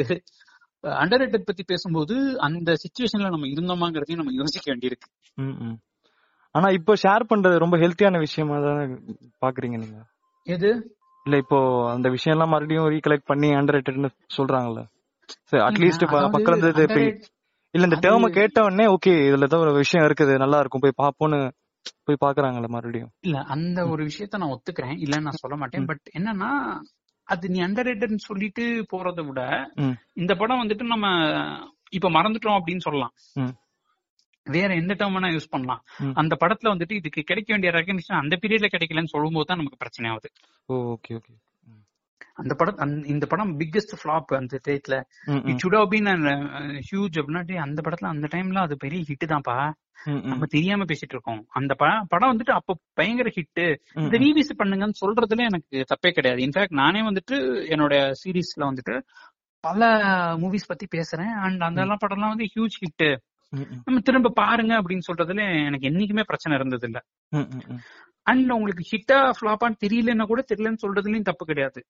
[0.83, 5.09] அண்டர் ரேட்டட் பத்தி பேசும்போது அந்த சுச்சுவேஷன்ல நம்ம இருந்தோமாங்கிறதையும் நம்ம யோசிக்க வேண்டியிருக்கு.
[6.55, 8.85] ஆனா இப்போ ஷேர் பண்றது ரொம்ப ஹெல்த்தியான விஷயமா தானே
[9.45, 9.99] பாக்குறீங்க நீங்க?
[10.47, 10.71] எது?
[11.25, 11.59] இல்ல இப்போ
[11.91, 14.83] அந்த விஷயம் எல்லாம் மறுபடியும் ரீகலெக்ட் பண்ணி அண்டர் ரேட்டட்னு சொல்றாங்கல்ல.
[15.45, 17.29] சரி அட்லீஸ்ட் பக்கம் இருந்து இது இப்படி underrated-
[17.75, 21.41] இல்ல இந்த டேர்ம கேட்ட உடனே ஓகே இதுல ஏதோ ஒரு விஷயம் இருக்குது நல்லா இருக்கும் போய் பாப்போம்னு
[22.05, 23.11] போய் பாக்குறாங்கல்ல மறுபடியும்.
[23.21, 24.97] இல்ல அந்த ஒரு விஷயத்த நான் ஒத்துக்கிறேன்.
[25.05, 25.85] இல்லன்னு நான் சொல்ல மாட்டேன்.
[25.85, 26.51] பட் என்னன்னா
[27.33, 29.41] அது நீ அண்டர் ரேட்டட்னு சொல்லிட்டு போறதை விட
[30.23, 31.07] இந்த படம் வந்துட்டு நம்ம
[31.97, 33.13] இப்ப மறந்துட்டோம் அப்படின்னு சொல்லலாம்.
[34.47, 35.83] வேற எந்த டேர்ம் வேணா யூஸ் பண்ணலாம்.
[36.21, 40.29] அந்த படத்துல வந்துட்டு இதுக்கு கிடைக்க வேண்டிய ரெகக்னிஷன் அந்த பீரியட்ல கிடைக்கலன்னு சொல்லும்போது தான் நமக்கு பிரச்சனை ஆகுது.
[40.69, 41.33] ஓகே ஓகே
[42.41, 45.03] அந்த படம் அந்த- இந்த படம் பிக்கெஸ்ட் ஃபிளாப் அந்த டேட்ல
[45.49, 49.73] it should have been huge அப்படின்னா அந்த படத்துல அந்த டைம்ல அது பெரிய ஹிட் தான்ப்பா.
[50.05, 51.45] நம்ம தெரியாம பேசிட்டு இருக்கோம்.
[51.49, 51.75] அந்த
[52.09, 56.43] படம் வந்துட்டு அப்ப பயங்கர ஹிட் இந்த ரீவிஸ் பண்ணுங்கன்னு சொல்றதுல எனக்கு தப்பே கிடையாது.
[56.43, 57.37] இன்ஃபேக்ட் நானே வந்துட்டு
[57.69, 59.03] என்னோட சீரீஸ்ல வந்துட்டு
[59.61, 59.87] பல
[60.37, 61.33] மூவிஸ் பத்தி பேசுறேன்.
[61.33, 63.17] அண்ட் அந்த எல்லாம் படம்லாம் வந்து ஹியூஜ் ஹிட்
[63.85, 67.05] நம்ம திரும்ப பாருங்க அப்படின்னு சொல்றதுல எனக்கு என்னைக்குமே பிரச்சனை இருந்தது இல்ல.
[68.31, 71.81] அண்ட் உங்களுக்கு ஹிட்டா ஃபிளாப்பான்னு தெரியலன்னா கூட தெரியலன்னு சொல்றதுலயும் தப்பு கிடையாது.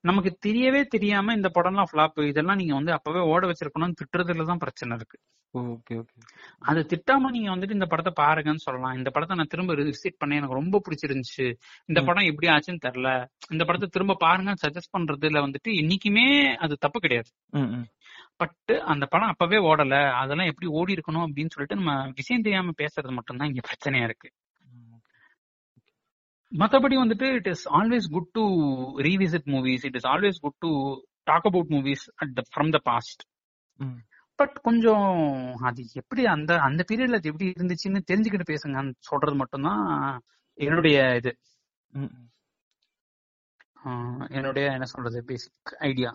[0.00, 4.96] நமக்கு தெரியவே தெரியாம இந்த படம்லாம் ஃபிளாப் இதெல்லாம் நீங்க வந்து அப்பவே ஓட வச்சிருக்கணும்னு திட்டுறதுல தான் பிரச்சனை
[4.96, 5.18] இருக்கு.
[5.54, 6.16] Okay okay.
[6.60, 8.96] அது திட்டாம நீங்க வந்துட்டு இந்த படத்தை பாருங்கன்னு சொல்லலாம்.
[8.96, 10.34] இந்த படத்தை நான் திரும்ப விசிட் பண்ணேன்.
[10.34, 11.46] எனக்கு ரொம்ப பிடிச்சிருந்துச்சு.
[11.86, 12.00] இந்த.
[12.06, 13.10] படம் எப்படி ஆச்சுன்னு தெரியல.
[13.50, 17.30] இந்த படத்தை திரும்ப பாருங்க சஜஸ்ட் பண்றதுல வந்துட்டு என்னைக்குமே அது தப்பு கிடையாது.
[18.36, 19.96] பட் அந்த படம் அப்பவே ஓடல.
[20.14, 24.30] அதெல்லாம் எப்படி ஓடி இருக்கணும் அப்படின்னு சொல்லிட்டு நம்ம விஷயம் தெரியாம பேசுறது மட்டும்தான் இங்க பிரச்சனையா இருக்கு.
[26.54, 28.44] மத்தபடி வந்துட்டு it is always good to
[29.06, 30.70] revisit movies it is always good to
[31.24, 33.22] talk about movies at from the past.
[34.38, 35.08] But கொஞ்சம்
[35.68, 39.82] அது எப்படி அந்த அந்த பீரியட்ல அது எப்படி இருந்துச்சுன்னு தெரிஞ்சுக்கிட்டு பேசுங்கன்னு சொல்றது மட்டும்தான்
[40.58, 41.32] என்னுடைய இது.
[44.36, 46.10] என்னுடைய என்ன சொல்றது பேசிக் ஐடியா.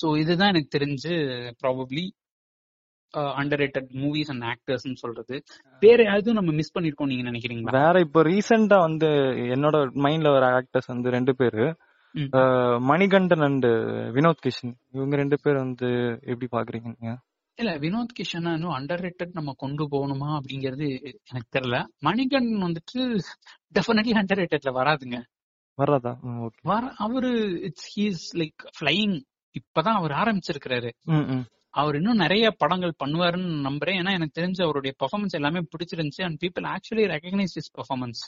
[0.00, 1.12] ஸோ இதுதான் எனக்கு தெரிஞ்சு
[1.62, 2.04] probably
[3.20, 5.42] under rated movies and actors சொல்றது.
[5.80, 7.82] வேற யாரும் நம்ம மிஸ் பண்ணிருக்கோம் நீங்க நினைக்கிறீங்களா?
[7.82, 9.06] வேற இப்போ ரீசெண்டா வந்து
[9.54, 11.76] என்னோட மைண்ட்ல வர ஆக்டர்ஸ் வந்து ரெண்டு பேரு.
[12.80, 13.64] மணிகண்டன் அண்ட்
[14.16, 14.74] வினோத் கிஷன்.
[14.92, 15.88] இவங்க ரெண்டு பேர் வந்து
[16.24, 17.18] எப்படி பாக்குறீங்க நீங்க?
[17.56, 20.86] இல்ல வினோத் கிஷன் இன்னும் அண்டர் ரேட்டட் நம்ம கொண்டு போகணுமா அப்படிங்கிறது
[21.30, 21.84] எனக்கு தெரியல.
[21.98, 23.18] மணிகண்டன் வந்துட்டு
[23.74, 25.18] டெஃபினெட்லி அண்டர் ரேட்டட்ல வராதுங்க.
[25.82, 26.12] வர்றதா?
[26.44, 29.16] ஓகே வர அவரு இட்ஸ் ஹீஸ் லைக் ஃபிளைங்
[29.58, 30.90] இப்பதான் அவர் ஆரம்பிச்சிருக்கிறாரு.
[31.80, 33.98] அவர் இன்னும் நிறைய படங்கள் பண்ணுவாருன்னு நம்புறேன்.
[34.00, 36.22] ஏன்னா எனக்கு தெரிஞ்ச அவருடைய பெர்ஃபார்மன்ஸ் எல்லாமே பிடிச்சிருந்துச்சு.
[36.26, 38.22] And people actually recognise is performance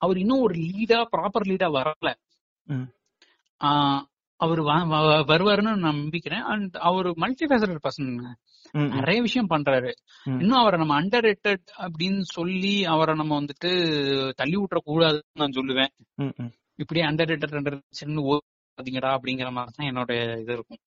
[0.00, 2.10] அவர் இன்னும் ஒரு லீடா ப்ராப்பர் லீடா வரல.
[4.40, 4.60] அவர்
[5.30, 6.44] வருவாருன்னு நம்பிக்கிறேன்.
[6.52, 8.10] அண்ட் அவர் மல்டி ஃபேசரட் பர்சன்
[8.98, 9.90] நிறைய விஷயம் பண்றாரு.
[10.40, 13.70] இன்னும் அவரை நம்ம அண்டர் ரேட்டட் அப்படின்னு சொல்லி அவரை நம்ம வந்துட்டு
[14.40, 15.92] தள்ளி விட்டுற கூடாதுன்னு நான் சொல்லுவேன்.
[16.82, 17.78] இப்படியே அண்டர் ரேட்டட் அண்டர்
[19.16, 20.10] அப்படிங்கிற மாதிரி தான் என்னோட
[20.42, 20.82] இது இருக்கும்.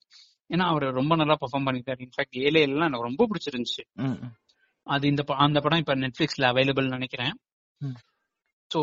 [0.49, 3.83] ஏன்னா அவர் ரொம்ப நல்லா பெர்ஃபார்ம் பண்ணிருக்காரு இன்ஃபேக்ட் ஏலே எல்லாம் எனக்கு ரொம்ப பிடிச்சிருந்துச்சு.
[4.87, 7.33] அது இந்த அந்த படம் இப்ப நெட்ஃபிளிக்ஸ்ல அவைலபிள் நினைக்கிறேன்.
[8.71, 8.79] சோ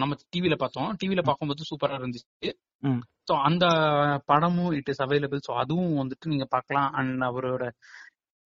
[0.00, 0.90] நம்ம டிவில பார்த்தோம்.
[1.00, 2.50] டிவில பார்க்கும்போது சூப்பரா இருந்துச்சு.
[3.28, 3.64] சோ அந்த
[4.30, 6.90] படமும் இட் இஸ் அவைலபிள் சோ அதுவும் வந்துட்டு நீங்க பார்க்கலாம்.
[6.98, 7.64] அண்ட் அவரோட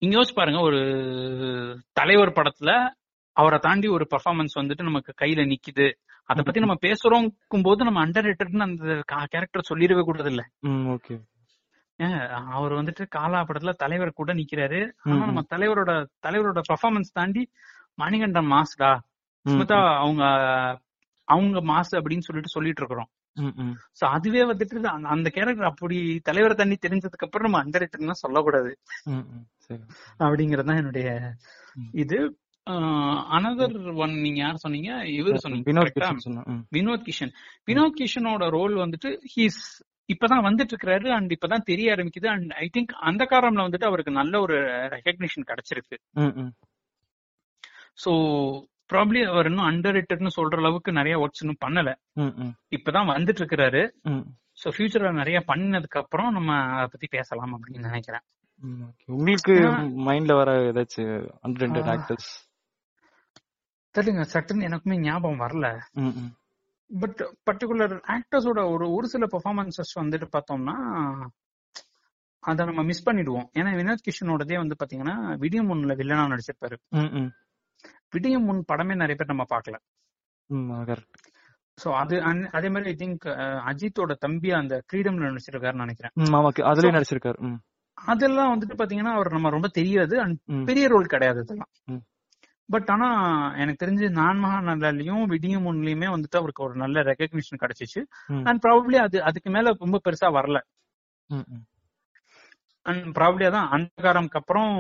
[0.02, 0.80] இங்க யோசிச்சு பாருங்க ஒரு
[1.98, 2.72] தலைவர் படத்துல
[3.36, 5.88] அவரை தாண்டி ஒரு பெர்ஃபார்மன்ஸ் வந்துட்டு நமக்கு கையில நிக்குது.
[6.28, 7.28] அத பத்தி நம்ம பேசுறோம்
[7.68, 8.94] போது நம்ம அண்டர் ரேட்டட்னு அந்த
[9.34, 10.42] கேரக்டர் சொல்லிடவே கூடாது இல்ல.
[12.51, 14.92] அவர் வந்துட்டு காலா படத்துல தலைவர் கூட நிக்கிறாரு.
[15.03, 17.51] ஆனா நம்ம தலைவரோட தலைவரோட பெர்ஃபார்மன்ஸ் தாண்டி
[17.94, 18.98] மணிகண்டன் மாஸ்டா
[19.42, 20.24] ம், ஸ்மிதா அவங்க
[21.24, 23.09] அவங்க மாசு அப்படின்னு சொல்லிட்டு சொல்லிட்டு இருக்கிறோம்.
[23.72, 28.78] சோ அதுவே வந்துட்டு அந்த- அந்த கேரக்டர் அப்படி தலைவரை தண்ணி தெரிஞ்சதுக்கு அப்புறம் நம்ம அண்டர் ரேட்டட்னு சொல்லக்கூடாது.
[30.18, 31.34] அப்படிங்கறதுதான் என்னுடைய.
[31.92, 32.38] இது.
[32.70, 35.07] அனதர் ஒன் நீங்க யார் சொன்னீங்க?
[35.07, 35.72] இவர் சொன்னீங்க.
[36.74, 37.32] வினோத் கிஷன்
[37.66, 42.92] வினோத் கிஷனோட ரோல் வந்துட்டு ஹீஸ் இப்பதான் வந்துட்டு இருக்காரு அண்ட் இப்பதான் தெரிய ஆரம்பிக்குது அண்ட் ஐ திங்க்
[43.08, 44.56] அந்த காரணம்ல வந்துட்டு அவருக்கு நல்ல ஒரு
[44.94, 45.96] ரெகக்னிஷன் கிடைச்சிருக்கு.
[48.04, 48.12] சோ
[48.90, 51.90] ப்ராப்ளி அவர் இன்னும் அண்டர் ரேட்டட்னு சொல்ற அளவுக்கு நிறைய ஒர்க்ஸ் இன்னும் பண்ணல.
[52.76, 53.82] இப்பதான் வந்துட்டு இருக்கிறாரு
[54.62, 58.24] சோ ஃபியூச்சர்ல நிறைய பண்ணதுக்கு அப்புறம் நம்ம அதை பத்தி பேசலாம் அப்படின்னு நினைக்கிறேன்.
[59.06, 59.52] உங்களுக்கு
[60.08, 61.12] மைண்ட்ல வர ஏதாச்சும்
[61.46, 61.94] அன்டென்டட் ஆ.
[61.94, 62.30] ஆக்டர்ஸ்
[63.94, 65.68] தெரியலங்க சட்டுன்னு எனக்குமே ஞாபகம் வரல.
[66.99, 67.20] பட்
[67.51, 70.74] பர்டிகுலர் ஆக்டர்ஸோட ஒரு ஒரு சில பெர்ஃபார்மன்சஸ் வந்துட்டு பார்த்தோம்னா
[72.41, 76.76] அத நம்ம மிஸ் பண்ணிடுவோம் ஏன்னா வினோத் கிஷனோடதே வந்து பாத்தீங்கன்னா விடியம் முன்ல வில்லனா நடிச்சிருப்பாரு.
[78.16, 79.76] விடியம் முன் படமே நிறைய பேர் நம்ம பார்க்கல.
[81.84, 82.22] சோ அது
[82.53, 83.26] அதே மாதிரி ஐ திங்க்
[83.70, 86.12] அஜித்தோட தம்பி அந்த கிரீடம்ல நடிச்சிருக்காருன்னு நினைக்கிறேன்
[86.82, 87.59] So- நடிச்சிருக்காரு
[87.95, 90.64] அதெல்லாம் வந்துட்டு பாத்தீங்கன்னா அவர் நம்ம ரொம்ப தெரியாது and ம்.
[90.64, 91.68] பெரிய ரோல் கிடையாது இதெல்லாம்.
[92.70, 93.08] பட் ஆனா
[93.56, 98.00] எனக்கு தெரிஞ்சு நான் மகாநல்லாலையும் விடியும் முன்லயுமே வந்துட்டு அவருக்கு ஒரு நல்ல ரெகக்னிஷன் கிடைச்சிச்சு.
[98.48, 100.60] அண்ட் ப்ராபப்ளி அது அதுக்கு மேல ரொம்ப பெருசா வரல.
[102.86, 104.70] அண்ட் ப்ராபப்ளி அதான் அந்தகாரம்க்கு அப்புறம்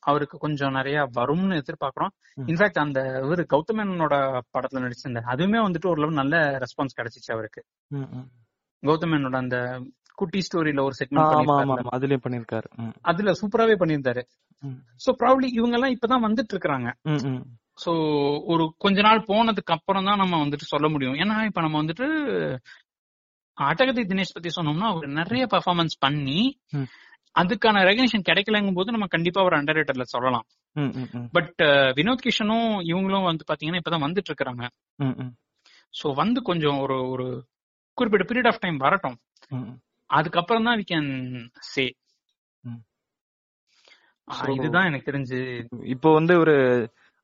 [0.00, 2.12] அவருக்கு கொஞ்சம் நிறைய வரும்னு எதிர்பார்க்கிறோம்.
[2.50, 4.16] இன்ஃபேக்ட் அந்த இவரு கௌதமேனனோட
[4.56, 7.62] படத்துல நடிச்சிருந்தார் அதுவுமே வந்துட்டு ஓரளவு நல்ல ரெஸ்பான்ஸ் கிடைச்சிச்சு அவருக்கு.
[8.82, 9.58] கௌதமேனோட அந்த
[10.14, 11.56] குட்டி ஸ்டோரியில ஒரு செக்மெண்ட் ஆமா
[12.24, 12.68] பண்ணிருக்காரு
[13.02, 14.22] அதுல சூப்பராவே பண்ணியிருந்தாரு.
[14.96, 17.42] சோ ப்ராபப்ளி இவங்க எல்லாம் இப்பதான் வந்துட்டு ம்.
[17.84, 17.92] சோ
[18.46, 22.06] ஒரு கொஞ்ச நாள் போனதுக்கு அப்புறம் தான் நம்ம வந்துட்டு சொல்ல முடியும் ஏன்னா இப்ப நம்ம வந்துட்டு
[23.58, 26.40] அட்டகத்தி தினேஷ் பத்தி சொன்னோம்னா அவர் நிறைய பெர்ஃபார்மன்ஸ் பண்ணி.
[27.34, 30.46] அதுக்கான ரெகனேஷன் கிடைக்கலங்கும் போது நம்ம கண்டிப்பா ஒரு அண்டர் ரேட்டர்ல சொல்லலாம்.
[31.32, 31.58] பட்
[31.96, 35.32] வினோத் கிஷனும் இவங்களும் வந்து பாத்தீங்கன்னா இப்பதான் வந்துட்டு ம்.
[35.94, 37.26] சோ வந்து கொஞ்சம் ஒரு ஒரு
[37.98, 39.16] குறிப்பிட்ட பீரியட் ஆஃப் டைம் வரட்டும்.
[40.10, 41.10] அதுக்கப்புறம் தான் வி கேன்
[41.60, 41.84] சே
[44.56, 45.38] இதுதான் எனக்கு தெரிஞ்சு
[45.94, 46.56] இப்போ வந்து ஒரு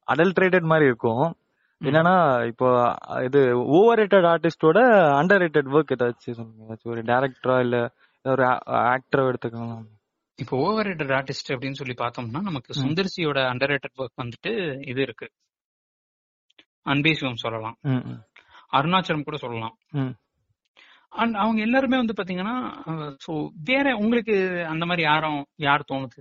[0.08, 1.26] அடல்ட்ரேட்டட் மாதிரி இருக்கும்.
[1.80, 2.14] என்னன்னா
[2.50, 2.68] இப்போ
[3.26, 3.40] இது
[3.78, 4.78] ஓவர் ரேட்டட் ஆர்டிஸ்டோட
[5.20, 6.64] அண்டர் ரேட்டட் ஒர்க் ஏதாச்சும் சொல்லுங்க.
[6.66, 7.78] ஏதாச்சும் ஒரு டேரக்டரா இல்ல
[8.24, 8.44] ஒரு
[8.94, 9.86] ஆக்டரோ எடுத்துக்கலாம்.
[10.38, 12.70] இப்போ ஓவர் ரேட்டட் ஆர்டிஸ்ட் அப்படின்னு சொல்லி பார்த்தோம்னா நமக்கு.
[12.82, 14.52] சுந்தர்சியோட அண்டர் ரேட்டட் ஒர்க் வந்துட்டு
[14.92, 15.26] இது இருக்கு.
[16.92, 17.76] அன்பே சிவம் சொல்லலாம்.
[18.78, 19.74] அருணாச்சலம் கூட சொல்லலாம்.
[21.22, 22.54] அண்ட் அவங்க எல்லாருமே வந்து பாத்தீங்கன்னா
[23.24, 23.32] சோ
[23.68, 24.36] வேற உங்களுக்கு
[24.72, 26.20] அந்த மாதிரி யாரும் யார் தோணுது?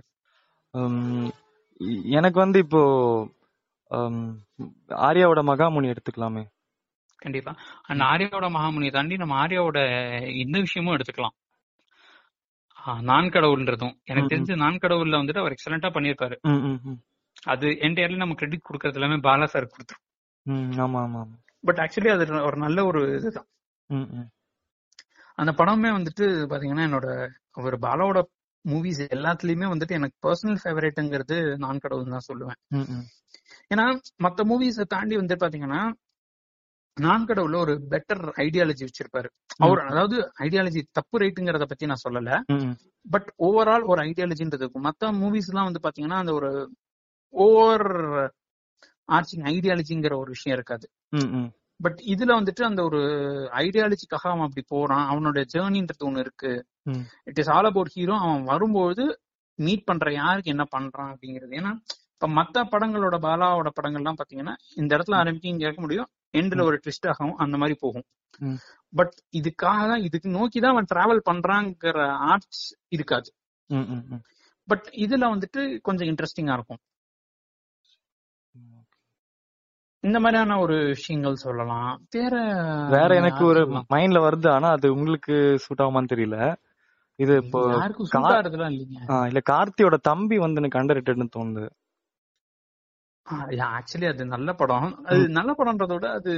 [2.10, 2.80] எனக்கு வந்து இப்போ
[5.08, 6.42] ஆர்யாவோட மகாமுனி எடுத்துக்கலாமே.
[7.22, 7.52] கண்டிப்பா.
[7.82, 9.78] அண்ட் ஆர்யாவோட மகாமுனியை தாண்டி நம்ம ஆர்யாவோட
[10.36, 11.36] இந்த விஷயமும் எடுத்துக்கலாம்.
[13.02, 13.94] நான் கடவுள்ன்றதும்.
[14.04, 14.30] எனக்கு.
[14.30, 15.90] தெரிஞ்சு நான் கடவுள்ல வந்துட்டு அவர் எக்ஸலண்டா
[16.44, 16.98] ம்.
[17.44, 20.02] அது என்டையர்லி நம்ம கிரெடிட் கொடுக்கறது எல்லாமே பாலா சார் கொடுத்தோம்
[20.84, 21.20] ஆமா ஆமா
[21.64, 23.48] பட் ஆக்சுவலி அது ஒரு நல்ல ஒரு இதுதான்.
[25.38, 27.06] அந்த படமே வந்துட்டு பாத்தீங்கன்னா என்னோட
[27.62, 28.18] ஒரு பாலாவோட
[28.68, 32.58] மூவிஸ் எல்லாத்துலயுமே வந்துட்டு எனக்கு பர்சனல் ஃபேவரேட்டுங்கிறது நான் கடவுள் தான் சொல்லுவேன்.
[33.74, 33.84] ஏன்னா
[34.22, 35.82] மத்த மூவிஸை தாண்டி வந்து பாத்தீங்கன்னா
[36.96, 42.30] நான் கடவுள்ல ஒரு பெட்டர் ஐடியாலஜி வச்சிருப்பாரு அவர் அதாவது ஐடியாலஜி தப்பு ரைட்டுங்கிறத பத்தி நான் சொல்லல.
[43.06, 46.50] பட் ஓவரால் ஒரு ஐடியாலஜின்றது இருக்கும் மத்த மூவிஸ் எல்லாம் வந்து பாத்தீங்கன்னா அந்த ஒரு
[47.34, 47.88] ஓவர்
[49.08, 50.86] ஆர்ச்சிங் ஐடியாலஜிங்கிற ஒரு விஷயம் இருக்காது.
[51.80, 53.00] பட் இதுல வந்துட்டு அந்த ஒரு
[53.62, 56.52] ஐடியாலஜிக்காக அவன் அப்படி போறான் அவனோட ஜேர்னின்றது ஒண்ணு இருக்கு.
[57.30, 59.04] It is all about hero அவன் வரும்போது
[59.58, 61.52] மீட் பண்ற யாருக்கு என்ன பண்றான் அப்படிங்கிறது.
[61.52, 61.72] ஏன்னா
[62.14, 66.08] இப்ப மத்த படங்களோட பாலாவோட படங்கள்லாம் பாத்தீங்கன்னா இந்த இடத்துல ஆரம்பிக்க இங்க இருக்க முடியும்.
[66.32, 68.06] எண்ட்ல ஒரு ட்விஸ்ட் ஆகும் அந்த மாதிரி போகும்.
[68.92, 71.98] பட் இதுக்காக தான் இதுக்கு நோக்கி தான் அவன் டிராவல் பண்றாங்கிற
[72.30, 73.28] ஆர்ட்ஸ் இருக்காது.
[74.68, 76.80] பட் இதுல வந்துட்டு கொஞ்சம் இன்ட்ரெஸ்டிங்கா இருக்கும்.
[80.04, 81.92] இந்த மாதிரியான ஒரு விஷயங்கள் சொல்லலாம்.
[82.10, 82.34] வேற
[82.88, 83.60] வேற எனக்கு ஒரு.
[83.94, 86.38] மைண்ட்ல வருது ஆனா அது உங்களுக்கு சூட் ஆகுமான்னு தெரியல.
[87.18, 87.58] இது இப்போ
[89.28, 91.64] இல்ல கார்த்தியோட தம்பி வந்து எனக்கு அண்டர் ரேட்டட்னு தோணுது
[93.68, 94.88] ஆக்சுவலி அது நல்ல படம்.
[95.08, 96.32] அது நல்ல படம்ன்றத விட அது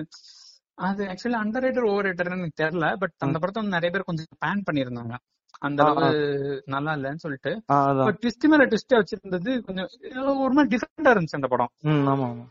[0.79, 4.29] அது actually under rated over rated எனக்கு தெரியல பட் அந்த படத்தை வந்து நிறைய பேர் கொஞ்சம்
[4.45, 5.15] பேன் பண்ணியிருந்தாங்க.
[5.63, 6.09] அந்த அளவு
[6.67, 7.53] நல்லா இல்லன்னு சொல்லிட்டு.
[8.19, 9.89] ட்விஸ்ட் மேல ட்விஸ்ட் வச்சிருந்தது கொஞ்சம்
[10.45, 11.73] ஒரு மாதிரி டிஃபரெண்டா இருந்துச்சு அந்த படம்.
[12.07, 12.47] ஆமா ஆமா.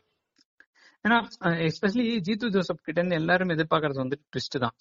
[1.06, 1.18] ஏன்னா
[1.68, 4.76] எஸ்பெஷலி ஜீத்து ஜோசப் கிட்ட இருந்து எல்லாரும் எதிர்பார்க்கறது வந்து ட்விஸ்ட் தான்.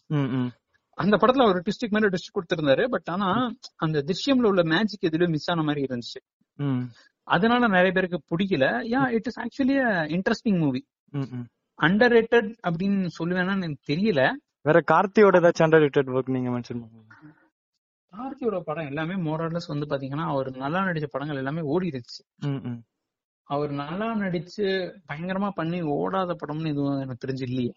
[1.03, 2.85] அந்த படத்துல ஒரு ட்விஸ்டுக்கு மேல ட்விஸ்ட் கொடுத்திருந்தாரு.
[2.95, 3.29] பட் ஆனா
[3.85, 6.21] அந்த திருஷ்யம்ல உள்ள மேஜிக் எதுலயும் மிஸ் ஆன மாதிரி இருந்துச்சு.
[7.29, 8.67] அதனால நிறைய பேருக்கு பிடிக்கல.
[8.95, 9.77] Yeah it is actually
[10.17, 10.83] interesting movie
[11.79, 14.23] under rated அப்படின்னு சொல்லுவேன்னு எனக்கு தெரியல.
[14.69, 17.15] வேற கார்த்தியோட ஏதாச்சும் அண்டர் ரேட்டட் ஒர்க் நீங்க மென்ஷன் பண்ணுங்க.
[18.13, 22.23] கார்த்தியோட படம் எல்லாமே மோரலஸ் வந்து பாத்தீங்கன்னா அவர் நல்லா நடிச்ச படங்கள் எல்லாமே ஓடிடுச்சு
[23.49, 24.67] அவர் நல்லா நடிச்சு
[25.09, 27.73] பயங்கரமா பண்ணி ஓடாத படம்னு எதுவும் எனக்கு தெரிஞ்சு இல்லையே.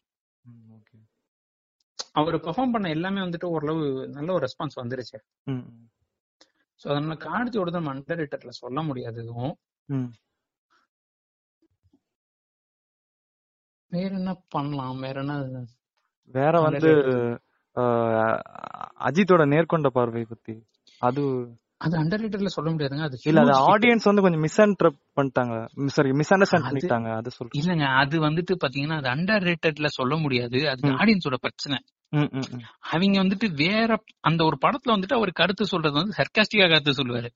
[2.20, 3.84] அவர் பெர்ஃபார்ம் பண்ண எல்லாமே வந்துட்டு ஓரளவு
[4.16, 5.18] நல்ல ஒரு ரெஸ்பான்ஸ் வந்துருச்சு.
[6.82, 9.56] சோ அதனால கார்த்தியோட நம்ம அண்டர் ரேட்டட்ல சொல்ல முடியாது எதுவும்
[13.92, 14.98] வேற என்ன பண்ணலாம்?
[15.06, 15.64] வேற என்ன
[16.34, 16.90] வேற வந்து
[19.08, 20.56] அஜித்தோட நேர்கொண்ட பார்வை பத்தி.
[21.02, 21.24] அது
[21.86, 23.54] அது அண்டர் ரேட்டட்ல சொல்ல முடியாதுங்க அது இல்ல அது.
[23.74, 24.58] ஆடியன்ஸ் வந்து கொஞ்சம் மிஸ்
[25.18, 25.56] பண்ணிட்டாங்க.
[25.96, 27.58] சாரி மிஸ் அண்டர்ஸ்டாண்ட் பண்ணிட்டாங்க அது சொல்றேன்.
[27.60, 30.60] இல்லங்க அது வந்துட்டு பாத்தீங்கன்னா அது அண்டர் ரேட்டட்ல சொல்ல முடியாது.
[30.74, 30.92] அது.
[31.02, 31.80] ஆடியன்ஸோட பிரச்சனை.
[32.90, 33.90] அவங்க வந்துட்டு வேற
[34.20, 37.30] அந்த ஒரு படத்துல வந்துட்டு அவர் கருத்து சொல்றது வந்து சர்க்காஸ்டிக்கா கருத்து சொல்லுவாரு.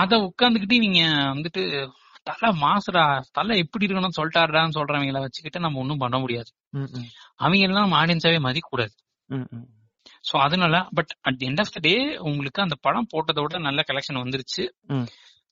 [0.00, 1.00] அத உட்கார்ந்துகிட்டு இவங்க
[1.34, 1.62] வந்துட்டு
[2.22, 6.50] தலை மாசுடா தலை எப்படி இருக்கணும்னு சொல்லிட்டாருடான்னு சொல்றவங்கள வச்சுக்கிட்டு நம்ம ஒண்ணும் பண்ண முடியாது.
[7.36, 8.94] அவங்க எல்லாம் ஆடியன்ஸாவே மதிக்க கூடாது
[10.24, 14.22] சோ அதனால but at end of the day உங்களுக்கு அந்த படம் போட்டதை விட நல்ல கலெக்ஷன்
[14.22, 14.64] வந்துருச்சு.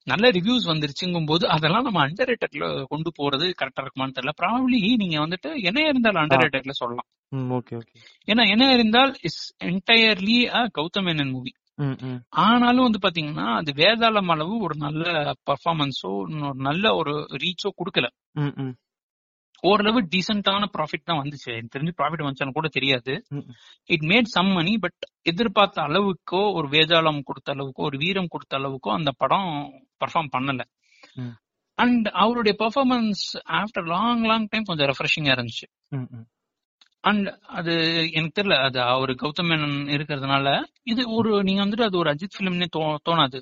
[0.06, 4.34] நல்ல ரிவ்யூஸ் வந்துருச்சுங்கும் போது அதெல்லாம் நம்ம அண்டர் ரேட்டட்ல கொண்டு போறது கரெக்டா இருக்குமான்னு தெரியல.
[4.42, 7.08] ப்ராப்ளி நீங்க வந்துட்டு என்ன இருந்தாலும் அண்டர் ரேட்டட்ல சொல்லலாம்.
[7.32, 7.96] ம் ஓகே ஓகே
[8.28, 10.38] ஏன்னா என்ன இருந்தால் is entirely
[10.78, 11.52] Gautham Menon movie
[12.44, 15.04] ஆனாலும் வந்து பாத்தீங்கன்னா அது வேதாளம் அளவு ஒரு நல்ல
[15.50, 16.32] பர்ஃபார்மன்ஸோ ஒரு
[16.68, 18.08] நல்ல ஒரு ரீச்சோ கொடுக்கல.
[19.70, 21.48] ஓரளவு டீசென்டான ப்ராஃபிட் தான் வந்துச்சு.
[21.56, 23.12] எனக்கு தெரிஞ்சு ப்ராஃபிட் வந்துச்சான்னு கூட தெரியாது.
[23.94, 25.00] It made some money but
[25.30, 29.50] எதிர்பார்த்த அளவுக்கோ ஒரு வேதாளம் கொடுத்த அளவுக்கோ ஒரு வீரம் கொடுத்த அளவுக்கோ அந்த படம்
[30.02, 30.64] பர்ஃபார்ம் பண்ணல.
[31.78, 33.24] அண்ட் அவருடைய performance
[33.60, 35.66] after long long time கொஞ்சம் ரெஃப்ரெஷிங்கா இருந்துச்சு.
[37.04, 37.72] அண்ட் அது
[38.16, 40.48] எனக்கு தெரியல அது அவர் கௌதம் மேனன் இருக்கிறதுனால
[40.92, 42.68] இது ஒரு நீங்க வந்துட்டு அது ஒரு அஜித் பிலிம்னே
[43.08, 43.38] தோணாது.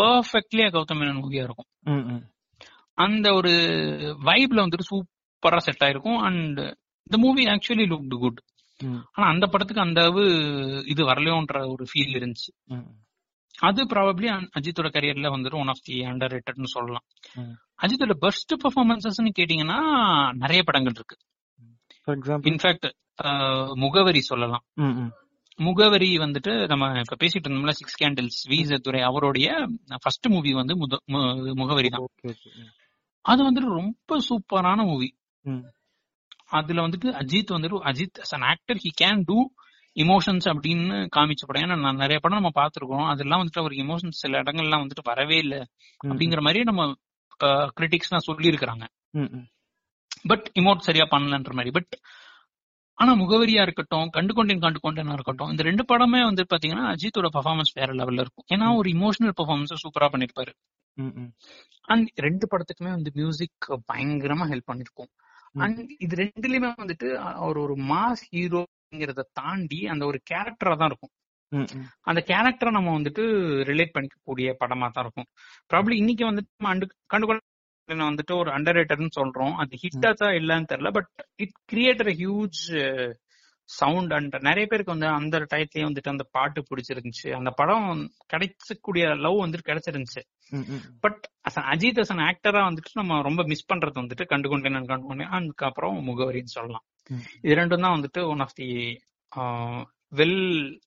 [0.00, 1.70] பர்ஃபெக்ட்லியா கௌதம் மேனன் மூவியா இருக்கும்.
[2.98, 3.52] அந்த ஒரு
[4.28, 4.86] வைப்ல வந்துட்டு
[5.42, 6.18] சூப்பரா செட் ஆயிருக்கும்.
[6.26, 6.58] அண்ட்
[7.06, 8.40] இந்த மூவி ஆக்சுவலி லுக்டு குட்
[9.14, 10.22] ஆனா அந்த படத்துக்கு அந்த அளவு
[10.92, 12.50] இது வரலையோன்ற ஒரு ஃபீல் இருந்துச்சு.
[13.58, 14.28] அது ப்ராபப்ளி
[14.58, 17.04] அஜித்தோட கரியர்ல வந்துட்டு ஒன் ஆஃப் தி அண்டர் ரேட்டட்னு சொல்லலாம்.
[17.82, 19.78] அஜித்தோட பெஸ்ட் பெர்ஃபார்மன்சஸ்னு கேட்டீங்கன்னா
[20.42, 21.16] நிறைய படங்கள் இருக்கு.
[22.50, 22.88] இன்ஃபேக்ட்
[23.84, 24.64] முகவரி சொல்லலாம்.
[25.58, 29.48] முகவரி வந்துட்டு நம்ம இப்ப பேசிட்டு இருந்தோம்ல சிக்ஸ் கேண்டில்ஸ் வி துரை அவருடைய
[30.04, 30.76] ஃபர்ஸ்ட் மூவி வந்து
[31.60, 32.06] முகவரி தான்.
[33.24, 35.08] அது வந்துட்டு ரொம்ப சூப்பரான மூவி
[36.58, 39.38] அதுல வந்துட்டு அஜித் வந்துட்டு Ajith as an actor he can do
[39.96, 41.64] emotions அப்படின்னு காமிச்ச படம்.
[41.64, 43.06] ஏன்னா நான் நிறைய படம் நம்ம பார்த்திருக்கோம்.
[43.12, 45.60] அதெல்லாம் வந்துட்டு அவருக்கு இமோஷன்ஸ் சில இடங்கள்லாம் வந்துட்டு வரவே இல்லை
[46.10, 46.82] அப்படிங்கிற மாதிரி நம்ம
[47.78, 48.84] கிரிட்டிக்ஸ் தான் சொல்லி இருக்கிறாங்க
[50.30, 51.72] பட் இமோட் சரியா பண்ணலன்ற மாதிரி.
[51.78, 51.94] பட்
[52.98, 57.72] ஆனா முகவரியா இருக்கட்டும் கண்டு கொண்டேன் கண்டு கொண்டேனா இருக்கட்டும் இந்த ரெண்டு படமே வந்து பாத்தீங்கன்னா அஜித்தோட பர்ஃபார்மன்ஸ்
[57.78, 58.46] வேற லெவல்ல இருக்கும்.
[58.54, 60.52] ஏன்னா ஒரு இமோஷனல் பர்ஃபார்மன்ஸ் சூப்பரா பண்ணிருப்பாரு.
[61.92, 65.10] அண்ட் ரெண்டு படத்துக்குமே வந்து மியூசிக் பயங்கரமா ஹெல்ப் பண்ணிருக்கும்.
[65.54, 67.08] அண்ட் இது ரெண்டுலயுமே வந்துட்டு
[67.44, 71.12] அவர் ஒரு மாஸ் ஹீரோங்கிறத தாண்டி அந்த ஒரு கேரக்டரா தான் இருக்கும்.
[72.10, 73.22] அந்த கேரக்டரை நம்ம வந்துட்டு
[73.70, 75.28] ரிலேட் பண்ணிக்கக்கூடிய படமா தான் இருக்கும்.
[75.72, 77.40] ப்ராப்ளி இன்னைக்கு வந்துட்டு நம்ம அண்டு கண்டுகொள்ள
[78.10, 79.54] வந்துட்டு ஒரு அண்டர் ரேட்டர்னு சொல்றோம்.
[79.62, 81.10] அது ஹிட்டா தான் இல்லன்னு தெரியல but
[81.44, 82.62] it created a huge
[83.64, 87.30] sound and நிறைய பேருக்கு வந்து அந்த டயத்துலயே வந்துட்டு அந்த பாட்டு பிடிச்சிருந்துச்சு.
[87.32, 90.22] அந்த படம் கிடைச்சக்கூடிய லவ் வந்துட்டு கிடைச்சிருந்துச்சு.
[91.00, 95.30] But as Ajith as an ஆக்டரா வந்துட்டு நம்ம ரொம்ப மிஸ் பண்றது வந்துட்டு கண்டுகொண்டேன் நான் கண்டுகொண்டேன்
[95.30, 96.82] அதுக்கப்புறம் முகவரின்னு சொல்லலாம்.
[97.42, 98.64] இது ரெண்டும் தான் வந்துட்டு one of the
[100.16, 100.80] well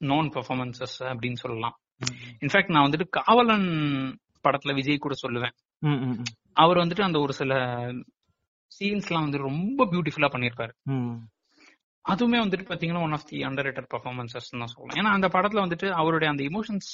[0.00, 1.78] known performances அப்படின்னு சொல்லலாம்.
[2.40, 4.18] இன்ஃபேக்ட் நான் வந்துட்டு காவலன்
[4.48, 5.52] படத்துல விஜய் கூட சொல்லுவேன்.
[6.52, 7.54] அவர் வந்துட்டு அந்த ஒரு சில
[8.80, 10.72] சீன்ஸ்லாம் வந்து ரொம்ப பியூட்டிஃபுல்லா பண்ணியிருப்பாரு.
[10.82, 11.16] ம்.
[12.04, 15.88] அதுவுமே வந்துட்டு பாத்தீங்கன்னா one of the under rated performances தான் சொல்லலாம் ஏன்னா அந்த படத்துல வந்துட்டு
[16.00, 16.90] அவருடைய அந்த இமோஷன்ஸ்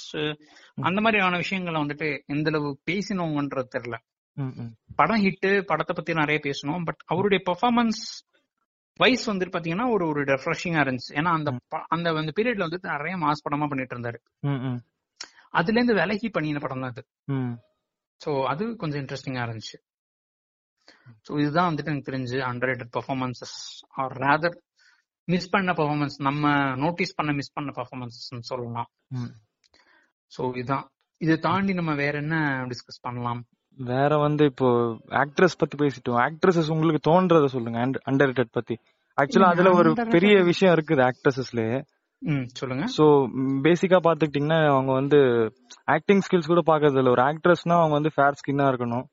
[0.88, 3.98] அந்த மாதிரியான விஷயங்களை வந்துட்டு எந்த அளவு பேசினவங்கன்றது தெரியல.
[5.00, 8.02] படம் ஹிட் படத்தை பத்தி நிறைய பேசணும் பட் அவருடைய பெர்ஃபார்மன்ஸ்
[9.00, 11.10] வைஸ் வந்துட்டு பாத்தீங்கன்னா ஒரு ஒரு ரெஃப்ரெஷிங்கா இருந்துச்சு.
[11.18, 11.50] ஏன்னா அந்த
[11.94, 14.18] அந்த அந்த பீரியட்ல வந்துட்டு நிறைய மாஸ் படமா பண்ணிட்டு இருந்தாரு.
[15.58, 17.02] அதுல இருந்து விலகி பண்ணின படம் தான் அது.
[18.20, 19.76] சோ அது கொஞ்சம் இன்ட்ரெஸ்டிங்கா இருந்துச்சு.
[21.26, 22.38] சோ இதுதான் வந்துட்டு எனக்கு தெரிஞ்சு
[22.70, 23.58] underrated performances
[24.02, 24.56] or rather
[25.32, 26.52] miss பண்ண பெர்ஃபார்மன்ஸ் நம்ம
[26.84, 28.88] நோட்டீஸ் பண்ண மிஸ் பண்ண பெர்ஃபார்மன்சஸ் சொல்லலாம்.
[30.32, 30.86] சோ இதுதான்.
[31.20, 32.36] இதை தாண்டி நம்ம வேற என்ன
[32.70, 33.40] டிஸ்கஸ் பண்ணலாம்?
[33.78, 34.68] வேற வந்து இப்போ
[35.22, 36.18] ஆக்ட்ரஸ் பத்தி பேசிட்டோம்.
[36.26, 37.78] ஆக்ட்ரஸஸ் உங்களுக்கு தோன்றத சொல்லுங்க
[38.10, 38.76] அண்டர் ரேட்டட் பத்தி.
[39.18, 41.62] ஆக்சுவலா அதுல ஒரு பெரிய விஷயம் இருக்குது ஆக்ட்ரஸஸ்ல
[42.60, 42.84] சொல்லுங்க.
[42.96, 43.04] சோ
[43.66, 45.18] பேசிக்கா பாத்துக்கிட்டீங்கன்னா அவங்க வந்து
[45.96, 49.04] ஆக்டிங் ஸ்கில்ஸ் கூட பாக்குறது இல்ல ஒரு ஆக்ட்ரஸ்னா அவங்க வந்து ஃபேர் ஸ்கின்னா இருக்கணும்.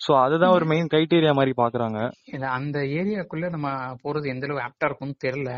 [0.00, 1.98] சோ அதுதான் ஒரு மெயின் கிரைட்டீரியா மாதிரி பாக்குறாங்க.
[2.24, 3.68] இல்ல அந்த ஏரியாக்குள்ள நம்ம
[4.04, 5.50] போறது எந்த அளவு ஆப்டா இருக்கும்னு தெரியல.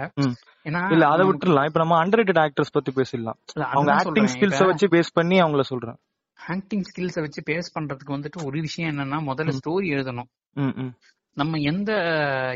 [0.66, 1.64] ஏன்னா இல்ல அதை விட்டுறலாம்.
[1.64, 3.38] இப்ப நம்ம அண்டர் ஆக்டர்ஸ் பத்தி பேசிடலாம்.
[3.74, 4.30] அவங்க ஆக்டிங்.
[4.34, 5.98] ஸ்கில்ஸ வச்சு பேஸ் பண்ணி அவங்கள சொல்றேன்.
[6.38, 10.30] ஆக்டிங் ஸ்கில்ஸ வச்சு பேஸ் பண்றதுக்கு வந்துட்டு ஒரு விஷயம் என்னன்னா முதல்ல ஸ்டோரி எழுதணும்.
[11.36, 11.90] நம்ம எந்த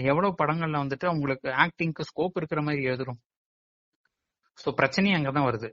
[0.02, 3.20] எவ்வளவு படங்கள்ல வந்துட்டு அவங்களுக்கு ஆக்டிங்க்கு ஸ்கோப் இருக்கிற மாதிரி எழுதுறோம்.
[4.58, 5.68] சோ பிரச்சனையே அங்கதான் வருது.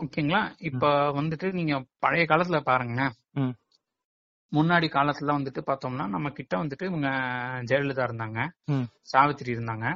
[0.00, 0.40] ஓகேங்களா?
[0.58, 3.04] இப்ப வந்துட்டு நீங்க பழைய காலத்துல பாருங்க.
[4.52, 7.08] முன்னாடி காலத்துல வந்துட்டு பார்த்தோம்னா நம்ம கிட்ட வந்துட்டு இவங்க
[7.70, 8.38] ஜெயலலிதா இருந்தாங்க.
[9.12, 9.86] சாவித்திரி இருந்தாங்க.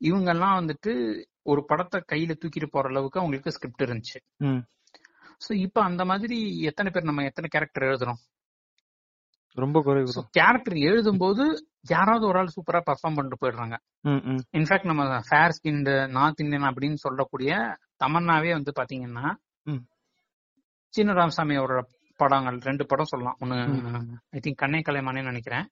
[0.00, 0.92] இவங்க எல்லாம் வந்துட்டு
[1.42, 4.18] ஒரு படத்தை கையில தூக்கிட்டு போற அளவுக்கு அவங்களுக்கு ஸ்கிரிப்ட் இருந்துச்சு.
[5.44, 6.38] சோ இப்ப அந்த மாதிரி
[6.70, 8.20] எத்தனை பேர் நம்ம எத்தனை கேரக்டர் எழுதுறோம்?
[9.56, 11.44] ரொம்ப குறைவு கேரக்டர் எழுதும் போது
[11.88, 13.76] யாராவது ஒரு ஆள் சூப்பரா பர்ஃபார்ம் பண்ணிட்டு போயிடுறாங்க.
[14.58, 15.80] இன்ஃபேக்ட் நம்ம ஃபேர் ஸ்கின்
[16.16, 17.52] நார்த் இந்தியன் அப்படின்னு சொல்லக்கூடிய
[18.04, 19.26] தமன்னாவே வந்து பாத்தீங்கன்னா.
[20.94, 21.82] சின்ன ராமசாமி அவரோட
[22.22, 23.36] படங்கள் ரெண்டு படம் சொல்லலாம்.
[23.42, 23.56] ஒன்னு
[24.36, 25.66] ஐ திங்க் கண்ணை கலைமானே நினைக்கிறேன்.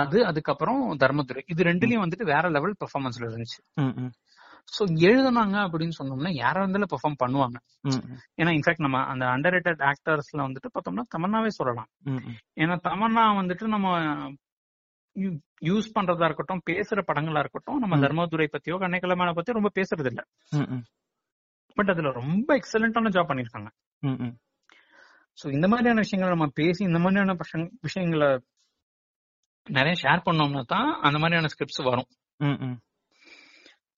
[0.00, 1.42] அது அதுக்கப்புறம் தர்மதுரை.
[1.52, 3.60] இது ரெண்டுலயும் வந்துட்டு வேற லெவல் பெர்ஃபார்மன்ஸ்ல இருந்துச்சு.
[4.76, 7.58] சோ எழுதுனாங்க அப்படின்னு சொன்னோம்னா யாரா இருந்தாலும் பெர்ஃபார்ம் பண்ணுவாங்க.
[8.40, 9.56] ஏன்னா இன்ஃபேக்ட் நம்ம அந்த அண்டர்
[9.90, 11.88] ஆக்டர்ஸ்ல வந்துட்டு பார்த்தோம்னா தமன்னாவே சொல்லலாம்.
[12.62, 13.92] ஏன்னா தமன்னா வந்துட்டு நம்ம
[15.68, 17.98] யூஸ் பண்றதா இருக்கட்டும் பேசுற படங்களா இருக்கட்டும் நம்ம.
[18.04, 20.22] தர்மதுரை பத்தியோ கண்ணைக்கிழமான பத்தியோ ரொம்ப பேசுறது இல்ல
[21.76, 23.70] பட் அதுல ரொம்ப எக்ஸலண்டான ஜாப் பண்ணிருக்காங்க
[25.38, 27.36] சோ இந்த மாதிரியான விஷயங்களை நம்ம பேசி இந்த மாதிரியான
[27.80, 28.28] விஷயங்களை
[29.66, 32.08] நிறைய ஷேர் பண்ணோம்னா தான் அந்த மாதிரியான ஸ்கிரிப்ட்ஸ் வரும்.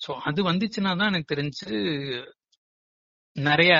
[0.00, 1.68] சோ அது வந்துச்சுன்னா தான் எனக்கு தெரிஞ்சு
[3.36, 3.72] நிறைய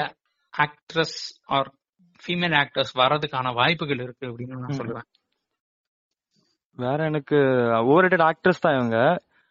[0.54, 1.70] ஆக்ட்ரஸ் ஆர்
[2.22, 4.78] ஃபீமேல் ஆக்டர்ஸ் வர்றதுக்கான வாய்ப்புகள் இருக்கு அப்படின்னு நான்.
[4.78, 5.08] சொல்லுவேன்
[6.78, 7.38] வேற எனக்கு
[7.84, 8.98] ஓவர் ஆக்ட்ரஸ் தான் இவங்க.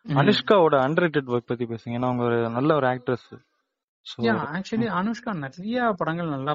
[0.05, 1.95] அனுஷ்காவோட அண்டர் ஒர்க் பத்தி பேசுங்க.
[1.97, 3.28] ஏன்னா அவங்க ஒரு நல்ல ஒரு ஆக்ட்ரஸ்
[4.55, 6.53] ஆக்சுவலி அனுஷ்கா நிறைய படங்கள் நல்லா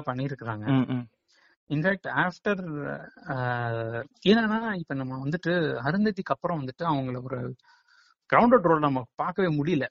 [0.93, 1.03] ம்.
[1.73, 2.61] இன்ஃபேக்ட் ஆஃப்டர்
[4.29, 5.53] என்னன்னா இப்ப நம்ம வந்துட்டு
[5.87, 7.39] அருந்ததிக்கு அப்புறம் வந்துட்டு அவங்கள ஒரு
[8.29, 9.85] கிரவுண்டட் ரோல் நம்ம பார்க்கவே முடியல.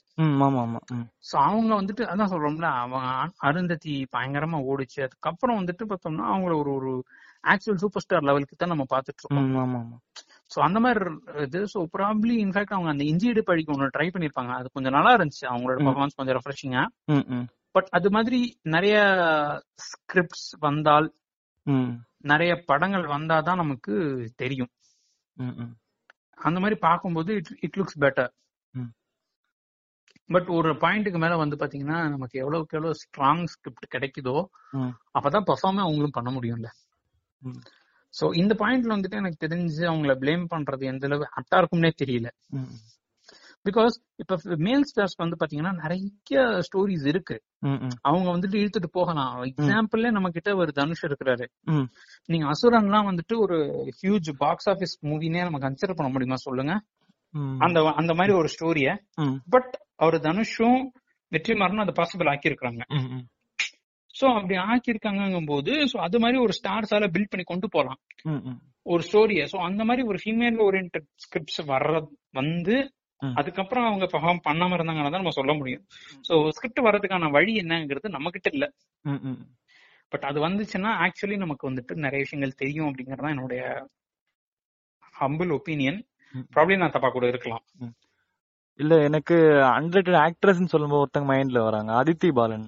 [1.28, 3.08] சோ அவங்க வந்துட்டு அதான் சொல்றோம்ல அவங்க
[3.48, 4.98] அருந்ததி பயங்கரமா ஓடிச்சு.
[5.06, 6.92] அதுக்கப்புறம் வந்துட்டு பார்த்தோம்னா அவங்கள ஒரு ஒரு
[7.44, 9.96] ஆக்சுவல் சூப்பர் ஸ்டார் லெவலுக்கு தான் நம்ம பார்த்துட்டு இருக்கோம் ம் ஆமா ஆமா.
[10.50, 11.12] சோ அந்த மாதிரி
[11.46, 14.52] இது சோ ப்ராப்ளி இன்ஃபேக்ட் அவங்க அந்த இஞ்சியடு படிக்க ஒன்று ட்ரை பண்ணிருப்பாங்க.
[14.58, 15.78] அது கொஞ்சம் நல்லா இருந்துச்சு அவங்களோட.
[15.86, 16.84] பர்ஃபார்மன்ஸ் கொஞ்சம் ரெஃப்ரெஷிங்கா
[17.74, 18.38] பட் அது மாதிரி
[18.74, 18.96] நிறைய
[19.86, 21.06] ஸ்கிரிப்ட்ஸ் வந்தால்
[22.30, 23.94] நிறைய படங்கள் வந்தாதான் நமக்கு
[24.36, 24.70] தெரியும்.
[26.38, 28.30] அந்த மாதிரி பார்க்கும்போது it it looks better.
[30.30, 34.36] But ஒரு பாயிண்ட்டுக்கு மேல வந்து பாத்தீங்கன்னா நமக்கு எவ்வளவுக்கு எவ்வளவு ஸ்ட்ராங் ஸ்கிரிப்ட் கிடைக்குதோ
[35.16, 36.68] அப்பதான் பெர்ஃபார்மே அவங்களும் பண்ண முடியும்ல.
[38.14, 42.28] சோ இந்த பாயிண்ட்ல வந்துட்டு எனக்கு தெரிஞ்சு அவங்கள ப்ளேம் பண்றது எந்த அளவு அட்டா இருக்கும்னே தெரியல.
[43.66, 44.36] பிகாஸ் இப்ப
[44.66, 47.36] மேல் ஸ்டார்ஸ் வந்து பாத்தீங்கன்னா நிறைய ஸ்டோரிஸ் இருக்கு.
[48.08, 49.34] அவங்க வந்துட்டு இழுத்துட்டு போகலாம்.
[49.50, 51.46] எக்ஸாம்பிள்ல நம்ம கிட்ட ஒரு தனுஷ் இருக்கிறாரு.
[52.28, 53.58] நீங்க அசுரன்லாம் வந்துட்டு ஒரு
[54.00, 56.74] ஹியூஜ் பாக்ஸ் ஆபீஸ் மூவினே நம்ம கன்சிடர் பண்ண முடியுமா சொல்லுங்க?
[57.66, 58.88] அந்த அந்த மாதிரி ஒரு ஸ்டோரிய
[59.48, 60.80] பட் அவர் தனுஷும்
[61.32, 62.82] வெற்றிமாறனும் அதை பாசிபிள் ஆக்கியிருக்காங்க
[64.14, 68.00] சோ அப்படி ஆக்கியிருக்காங்கும் போது சோ அது மாதிரி ஒரு ஸ்டார்ஸால பில்ட் பண்ணி கொண்டு போலாம்.
[68.92, 71.92] ஒரு ஸ்டோரிய சோ அந்த மாதிரி ஒரு ஃபீமேல் ஓரியன்ட் ஸ்கிரிப்ட்ஸ் வர்ற
[72.40, 72.76] வந்து.
[73.34, 75.82] அதுக்கப்புறம் அவங்க பெர்ஃபார்ம் பண்ணாம இருந்தாங்கன்னா தான் நம்ம சொல்ல முடியும்.
[76.28, 78.66] சோ ஸ்கிரிப்ட் வர்றதுக்கான வழி என்னங்கிறது நம்ம கிட்ட இல்ல
[80.12, 83.62] பட் அது வந்துச்சுன்னா ஆக்சுவலி நமக்கு வந்துட்டு நிறைய விஷயங்கள் தெரியும் அப்படிங்கறது தான் என்னுடைய
[85.14, 85.98] ஹம்பிள் ஒப்பீனியன்.
[86.54, 87.64] ப்ராப்ளம் நான் தப்பா கூட இருக்கலாம்.
[88.80, 89.36] இல்ல எனக்கு
[89.70, 91.90] அண்டர் ஆக்ட்ரஸ் சொல்லும்போது ஒருத்தங்க மைண்ட்ல வராங்க.
[92.02, 92.66] அதித்தி பாலன்.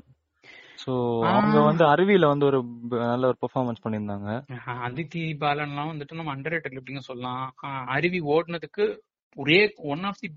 [0.84, 0.92] சோ
[1.30, 1.56] அவங்க.
[1.60, 2.58] வந்து அருவியில வந்து ஒரு
[3.04, 4.30] நல்ல ஒரு பெர்ஃபார்மன்ஸ் பண்ணியிருந்தாங்க.
[4.56, 7.44] ஆஹ் அதித்தி பாலன்லாம் வந்துட்டு நம்ம அண்டர் ரேட்டட் எப்படிங்க சொல்லலாம்?
[7.86, 8.86] அருவி ஓடுனதுக்கு
[9.34, 10.28] ஒரே one of the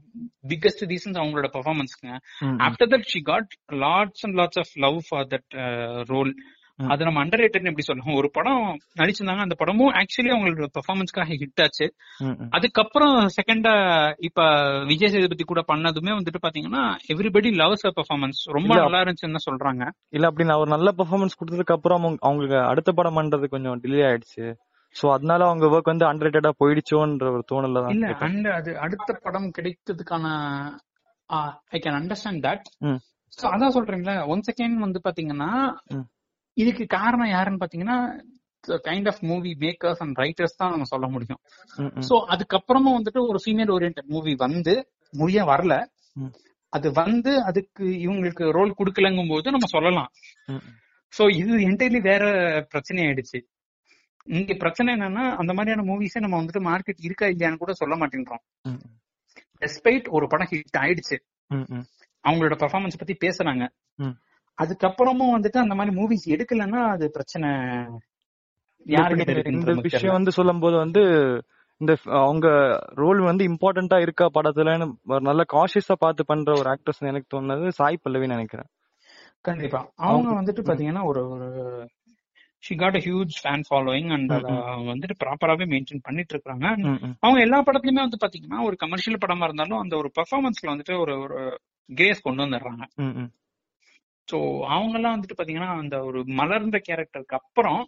[0.48, 2.14] biggest reasons அவங்களோட பெர்ஃபார்மன்ஸ்க்குங்க.
[2.66, 5.50] After that she got lots and lots of love for that
[6.08, 6.32] role.
[6.80, 8.66] அது நம்ம அண்டர் ரேட்டட் எப்படி சொல்லலாம் ஒரு படம்
[8.98, 11.86] நடிச்சிருந்தாங்க அந்த படமும் ஆக்சுவலி அவங்களோட பெர்ஃபார்மன்ஸ்க்காக ஹிட் ஆச்சு.
[12.50, 13.74] அதுக்கப்புறம் செகண்டா
[14.20, 14.42] இப்ப
[14.86, 16.84] விஜய் சேதுபதி கூட பண்ணதுமே வந்துட்டு பாத்தீங்கன்னா
[17.14, 18.68] எவ்ரிபடி லவ்ஸ் பெர்ஃபார்மன்ஸ் ரொம்ப.
[18.76, 23.18] நல்லா இருந்துச்சுன்னு சொல்றாங்க இல்ல அப்படி நான் ஒரு நல்ல பெர்ஃபார்மன்ஸ் கொடுத்ததுக்கு அப்புறம் அவங்க- அவங்களுக்கு அடுத்த படம்
[23.18, 24.46] பண்றது கொஞ்சம் டிலே ஆயிடுச்சு
[24.96, 28.08] சோ அதனால அவங்க ஒர்க் வந்து அண்டர்ரேட்டடா போயிடுச்சோன்ற ஒரு தோணல தான் இல்ல.
[28.28, 30.26] அண்ட் அது அடுத்த படம் கிடைத்ததுக்கான
[31.76, 32.68] I can understand that.
[33.38, 35.52] So அதான் சொல்றீங்களா ஒன் செகண்ட் வந்து பாத்தீங்கன்னா.
[36.58, 37.98] இதுக்கு காரணம் யாருன்னு பாத்தீங்கன்னா
[38.88, 41.42] kind of movie makers and writers தான் நம்ம சொல்ல முடியும்.
[42.08, 44.74] சோ அதுக்கப்புறமா வந்துட்டு ஒரு ஃபீமேல் ஓரியன்ட் மூவி வந்து
[45.14, 45.74] முடிய வரல.
[46.74, 50.10] அது வந்து அதுக்கு இவங்களுக்கு ரோல் கொடுக்கலங்கும் போது நம்ம சொல்லலாம்.
[51.14, 52.24] சோ இது என்டையர்லி வேற
[52.72, 53.40] பிரச்சனை ஆயிடுச்சு
[54.28, 58.44] இங்க பிரச்சனை என்னன்னா அந்த மாதிரியான மூவிஸே நம்ம வந்துட்டு மார்க்கெட் இருக்கா இல்லையான்னு கூட சொல்ல மாட்டேன்றோம்.
[58.62, 58.82] ம்,
[59.62, 61.18] டெஸ்பைட் ஒரு படம் ஹிட் ஆயிடுச்சு.
[62.24, 63.66] அவங்களோட பெர்ஃபார்மன்ஸ் பத்தி பேசுறாங்க.
[64.58, 67.50] அதுக்கப்புறமும் வந்துட்டு அந்த மாதிரி மூவிஸ் எடுக்கலன்னா அது பிரச்சனை
[68.86, 71.02] இந்த விஷயம் வந்து சொல்லும் போது வந்து
[71.82, 72.48] இந்த அவங்க
[72.96, 74.88] ரோல் வந்து இம்பார்ட்டன்டா இருக்கா படத்துலன்னு
[75.22, 77.68] நல்ல காஷியஸா பார்த்து பண்ற ஒரு ஆக்ட்ரஸ் எனக்கு தோணுது.
[77.80, 78.70] சாய் பல்லவி நினைக்கிறேன்.
[79.42, 79.82] கண்டிப்பா.
[79.96, 81.50] அவங்க வந்துட்டு பாத்தீங்கன்னா ஒரு ஒரு
[82.64, 84.50] she got a huge fan following and அத
[84.90, 86.66] வந்துட்டு ப்ராப்பராவே மெயின்டைன் பண்ணிட்டு இருக்காங்க.
[87.24, 91.40] அவங்க எல்லா படத்துலயுமே வந்து பாத்தீங்கன்னா ஒரு கமர்ஷியல் படமா இருந்தாலும் அந்த ஒரு பெர்ஃபார்மன்ஸ்ல வந்துட்டு ஒரு ஒரு
[91.90, 92.84] கிரேஸ் கொண்டு வந்துடுறாங்க.
[94.28, 94.38] சோ
[94.68, 97.82] அவங்க எல்லாம் வந்துட்டு பாத்தீங்கன்னா அந்த ஒரு மலர்ந்த கேரக்டருக்கு அப்புறம்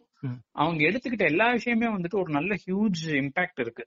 [0.56, 3.86] அவங்க எடுத்துக்கிட்ட எல்லா விஷயமே வந்துட்டு ஒரு நல்ல ஹியூஜ் இம்பாக்ட் இருக்கு.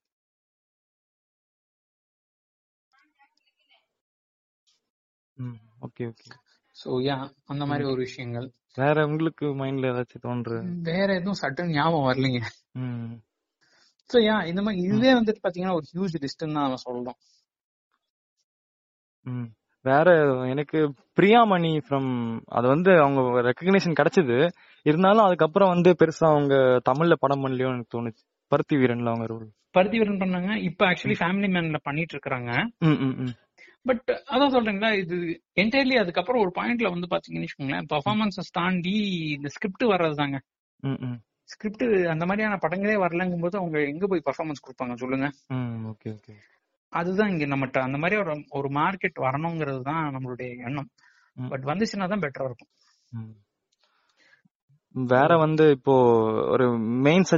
[5.87, 6.29] Okay okay.
[6.77, 7.17] சோ யா
[7.47, 8.49] அந்த மாதிரி ஒரு விஷயங்கள்.
[8.79, 10.59] வேற உங்களுக்கு மைண்ட்ல ஏதாச்சும் தோன்று
[10.91, 12.41] வேற எதுவும் சட்டன் ஞாபகம் வரலீங்க.
[14.11, 17.21] சோ யா இந்த மாதிரி இதுவே வந்துட்டு பாத்தீங்கன்னா ஒரு ஹியூஜ் லிஸ்ட்னு தான் சொல்லலாம்
[19.85, 20.09] வேற
[20.53, 20.79] எனக்கு
[21.19, 22.11] பிரியாமணி ஃப்ரம்
[22.57, 24.37] அது வந்து அவங்க ரெக்கக்னேஷன் கிடைச்சது.
[24.87, 26.55] இருந்தாலும் அதுக்கப்புறம் வந்து பெருசா அவங்க
[26.89, 28.23] தமிழ்ல படம் பண்ணலையோ எனக்கு தோணுச்சு.
[28.53, 29.47] பருத்தி வீரன்ல அவங்க ரோல்
[29.77, 30.51] பருத்தி வீரன் பண்ணாங்க.
[30.69, 32.51] இப்ப ஆக்சுவலி ஃபேமிலி மேன்ல பண்ணிட்டு இருக்காங்க.
[33.87, 35.17] பட் அதான் சொல்றீங்களா இது
[35.63, 38.95] என்டையர்லி அதுக்கப்புறம் ஒரு பாயிண்ட்ல வந்து பாத்தீங்கன்னு வச்சுக்கோங்களேன் பர்ஃபார்மன்ஸஸ் தாண்டி
[39.37, 40.39] இந்த ஸ்கிரிப்ட் வர்றது தாங்க
[41.53, 45.27] ஸ்கிரிப்ட் அந்த மாதிரியான படங்களே வரலங்கும் போது அவங்க எங்க போய் பர்ஃபார்மன்ஸ் கொடுப்பாங்க சொல்லுங்க.
[45.91, 46.35] Okay okay.
[46.93, 50.89] அதுதான் இங்க நம்மகிட்ட அந்த மாதிரி ஒரு ஒரு மார்க்கெட் வரணுங்கிறது தான் நம்மளுடைய எண்ணம்.
[51.37, 52.73] பட் வந்துச்சுன்னா தான் பெட்டரா இருக்கும்.
[54.95, 55.95] வேற வந்து இப்போ
[56.55, 56.67] ஒரு
[57.07, 57.29] மெயின்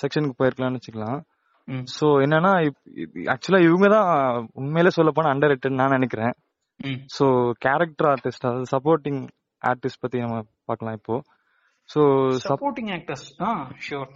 [0.00, 1.20] செக்ஷனுக்கு போயிருக்கலாம்னு வச்சுக்கலாம்.
[1.96, 2.50] சோ என்னன்னா
[3.32, 4.08] ஆக்சுவலா இவங்க தான்
[4.60, 6.34] உண்மையிலே சொல்ல போனா அண்டர் ரேட்டட் நான் நினைக்கிறேன்.
[7.16, 7.26] சோ
[7.64, 9.20] கேரக்டர் ஆர்டிஸ்ட் அதாவது சப்போர்ட்டிங்
[9.62, 10.38] ஆர்டிஸ்ட் பத்தி நம்ம
[10.70, 11.16] பார்க்கலாம் இப்போ.
[11.88, 12.00] சோ
[12.48, 13.26] சப்போர்ட்டிங் ஆக்டர்ஸ்
[13.86, 14.10] ஷூர்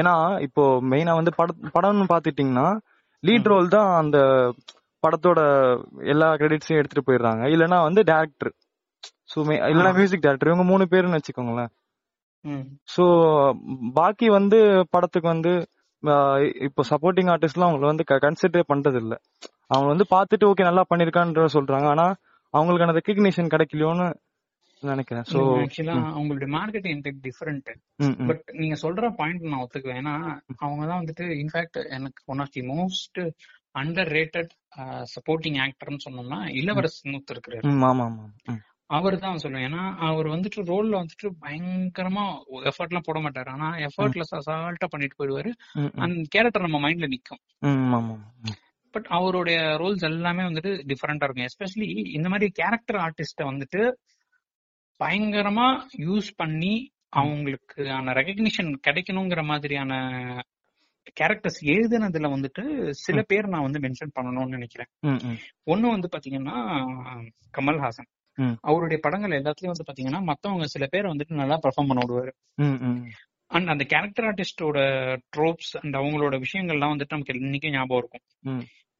[0.00, 0.14] ஏன்னா
[0.46, 0.62] இப்போ
[0.92, 2.68] மெயினா வந்து படம் படம்னு பாத்துட்டீங்கன்னா
[3.22, 4.18] லீட் ரோல் தான் அந்த
[5.02, 5.40] படத்தோட
[6.12, 7.42] எல்லா கிரெடிட்ஸையும் எடுத்துட்டு போயிடுறாங்க.
[7.54, 8.52] இல்லனா வந்து டேரக்டர்
[9.32, 9.38] சோ
[9.70, 11.70] இல்லனா மியூசிக் டேரக்டர் இவங்க மூணு பேருன்னு வச்சுக்கோங்களேன்.
[12.94, 13.04] சோ
[13.98, 14.58] பாக்கி வந்து
[14.94, 15.52] படத்துக்கு வந்து
[16.66, 19.14] இப்போ சப்போர்ட்டிங் ஆர்டிஸ்ட்லாம் அவங்களை வந்து கன்சிடர் பண்றது இல்ல
[19.72, 21.86] அவங்க வந்து பாத்துட்டு ஓகே நல்லா பண்ணிருக்கான்ற சொல்றாங்க.
[21.94, 22.06] ஆனா
[22.54, 24.06] அவங்களுக்கான ரெக்கக்னிஷன் கிடைக்கலையோன்னு
[24.82, 25.26] நினைக்கிறேன்.
[25.32, 27.68] சோ ஆக்சுவலா அவங்களுடைய மார்க்கெட் இன்டெக்ட் டிஃபரெண்ட்
[28.28, 30.00] பட் நீங்க சொல்ற பாயிண்ட் நான் ஒத்துக்குவேன்.
[30.02, 30.14] ஏன்னா
[30.64, 33.20] அவங்க தான் வந்துட்டு இன்ஃபேக்ட் எனக்கு one of the most
[33.82, 34.52] under rated
[35.14, 37.66] supporting ஆக்டர்னு சொன்னோம்னா இளவரசன் இருக்கிறாரு.
[38.90, 39.66] அவர் தான் சொல்லுவேன்.
[39.68, 42.24] ஏன்னா அவர் வந்துட்டு ரோல்ல வந்துட்டு பயங்கரமா
[42.70, 43.48] எஃபர்ட் எல்லாம் போட மாட்டாரு.
[43.48, 45.52] ஆனா எஃபர்ட்லெஸ் அசால்ட்டா பண்ணிட்டு போயிடுவாரு.
[45.96, 47.42] அந்த கேரக்டர் நம்ம மைண்ட்ல நிக்கும்.
[48.94, 51.48] பட் அவருடைய ரோல்ஸ் எல்லாமே வந்துட்டு டிஃபரெண்டா இருக்கும்.
[51.48, 53.80] எஸ்பெஷலி இந்த மாதிரி கேரக்டர் ஆர்டிஸ்ட வந்துட்டு
[55.00, 55.66] பயங்கரமா
[55.98, 56.74] யூஸ் பண்ணி
[57.08, 59.92] அவங்களுக்கு ஆன ரெகக்னிஷன் கிடைக்கணுங்கிற மாதிரியான
[61.20, 64.88] கேரக்டர்ஸ் எழுதுனதுல வந்துட்டு சில பேர் நான் வந்து மென்ஷன் பண்ணணும்னு நினைக்கிறேன்.
[65.66, 66.56] ஒண்ணு வந்து பாத்தீங்கன்னா
[67.58, 68.08] கமல்ஹாசன்.
[68.60, 72.32] அவருடைய படங்கள் எல்லாத்துலயும் வந்து பாத்தீங்கன்னா மத்தவங்க சில பேர் வந்துட்டு நல்லா பெர்ஃபார்ம் பண்ண விடுவாரு.
[73.50, 74.78] அண்ட் அந்த கேரக்டர் ஆர்டிஸ்டோட
[75.36, 78.24] ட்ரோப்ஸ் அண்ட் அவங்களோட விஷயங்கள்லாம் வந்துட்டு நமக்கு இன்னைக்கும் ஞாபகம் இருக்கும்.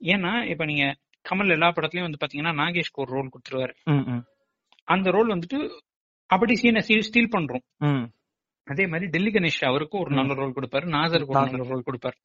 [0.01, 0.85] ஏன்னா இப்ப நீங்க
[1.25, 3.75] கமல் எல்லா படத்துலயும் வந்து பாத்தீங்கன்னா நாகேஷ்க்கு ஒரு ரோல் கொடுத்துருவாரு.
[4.85, 5.59] அந்த ரோல் வந்துட்டு
[6.31, 7.65] அப்படி சீனை ஸ்டீல் பண்றோம்.
[8.67, 10.87] அதே மாதிரி டெல்லி கணேஷ் அவருக்கும் ஒரு நல்ல ரோல் கொடுப்பாரு.
[10.95, 12.17] நாசருக்கு ஒரு நல்ல ரோல் கொடுப்பாரு.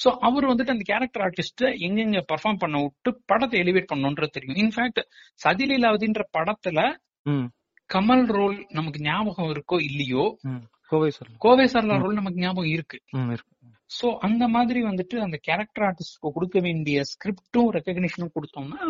[0.00, 4.58] சோ அவர் வந்துட்டு அந்த கேரக்டர் ஆர்டிஸ்ட எங்கெங்க பர்ஃபார்ம் பண்ண விட்டு படத்தை எலிவேட் பண்ணணும்ன்றது தெரியும்.
[4.64, 5.00] இன்ஃபேக்ட்
[5.44, 6.78] சதிலீலாவதின்ற படத்துல
[7.90, 10.24] கமல் ரோல் நமக்கு ஞாபகம் இருக்கோ இல்லையோ?
[11.42, 11.96] கோவை சர்லா.
[12.04, 12.98] ரோல் நமக்கு ஞாபகம் இருக்கு.
[13.92, 18.80] சோ அந்த மாதிரி வந்துட்டு அந்த கேரக்டர் ஆர்டிஸ்ட்க்கு கொடுக்க வேண்டிய ஸ்கிரிப்டும் ரெக்கக்னிஷனும் கொடுத்தோம்னா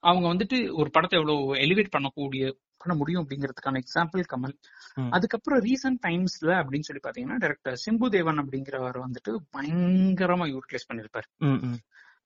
[0.00, 2.44] அவங்க வந்துட்டு ஒரு படத்தை எவ்வளவு எலிவேட் பண்ணக்கூடிய
[2.80, 4.54] பண்ண முடியும் அப்படிங்கிறதுக்கான எக்ஸாம்பிள் கமல்
[5.10, 11.28] அதுக்கப்புறம் ரீசன்ட் டைம்ஸ்ல அப்படின்னு சொல்லி பாத்தீங்கன்னா டைரக்டர் சிம்பு தேவன் அப்படிங்கிறவர் வந்துட்டு பயங்கரமா யூட்டிலைஸ் பண்ணிருப்பாரு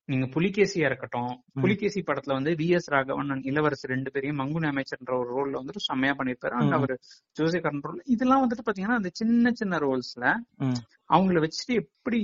[0.08, 1.30] நீங்க புலிகேசியா இருக்கட்டும்
[1.60, 5.82] புலிகேசி படத்துல வந்து V S Raghavan and Ilavarasu ரெண்டு பேரையும் மங்குனி அமைச்சர்ன்ற ஒரு ரோல்ல வந்துட்டு
[5.86, 6.92] செம்மையா பண்ணிருப்பாரு அண்ட் அவர்
[7.36, 10.26] ஜோசிகரன் ரோல் இதெல்லாம் வந்துட்டு பாத்தீங்கன்னா அந்த சின்ன சின்ன ரோல்ஸ்ல
[11.10, 12.20] அவங்கள வச்சுட்டு எப்படி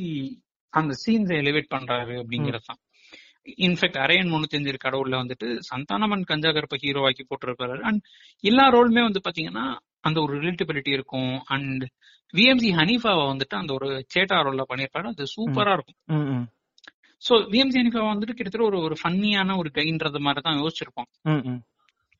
[0.72, 2.64] அந்த சீன்ஸை எலிவேட் பண்றாரு அப்படிங்கறது.
[2.66, 2.80] தான்
[3.66, 8.02] இன்ஃபேக்ட் அரையன் முன்னூத்தி கடவுள்ல வந்துட்டு சந்தானமன் கஞ்சாகர்ப்ப ஹீரோ ஆக்கி போட்டிருப்பாரு அண்ட்
[8.44, 9.64] எல்லா ரோலுமே வந்து பாத்தீங்கன்னா
[10.00, 11.34] அந்த ஒரு ரிலேட்டபிலிட்டி இருக்கும்.
[11.46, 11.84] அண்ட்
[12.34, 15.98] விஎம்சி ஹனீஃபாவை வந்துட்டு அந்த ஒரு சேட்டா ரோல்ல பண்ணிருப்பாரு அது சூப்பரா இருக்கும்.
[17.22, 21.08] சோ விஎம்சி ஹனீஃபா வந்துட்டு கிட்டத்தட்ட ஒரு ஒரு ஃபன்னியான ஒரு கைன்றது மாதிரி தான் யோசிச்சிருப்போம்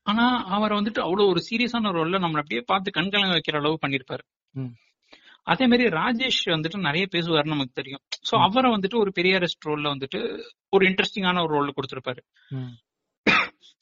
[0.05, 4.23] ஆனா அவரை வந்துட்டு அவ்வளவு ஒரு சீரியஸான ரோல்ல நம்மள அப்படியே பார்த்து கண்கலங்க வைக்கிற அளவு பண்ணிருப்பாரு
[5.47, 8.03] அதே மாதிரி ராஜேஷ் வந்துட்டு நிறைய பேசுவாருன்னு நமக்கு தெரியும்.
[8.29, 10.19] சோ அவரை வந்துட்டு ஒரு பெரிய ரெஸ்ட் ரோல்ல வந்துட்டு
[10.69, 12.21] ஒரு இன்ட்ரெஸ்டிங்கான ஒரு ரோல் கொடுத்திருப்பாரு.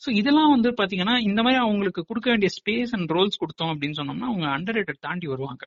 [0.02, 4.30] சோ இதெல்லாம் வந்து பாத்தீங்கன்னா இந்த மாதிரி அவங்களுக்கு கொடுக்க வேண்டிய ஸ்பேஸ் அண்ட் ரோல்ஸ் கொடுத்தோம் அப்படின்னு சொன்னோம்னா
[4.32, 5.64] அவங்க அண்டர் ரேட்டட் தாண்டி வருவாங்க.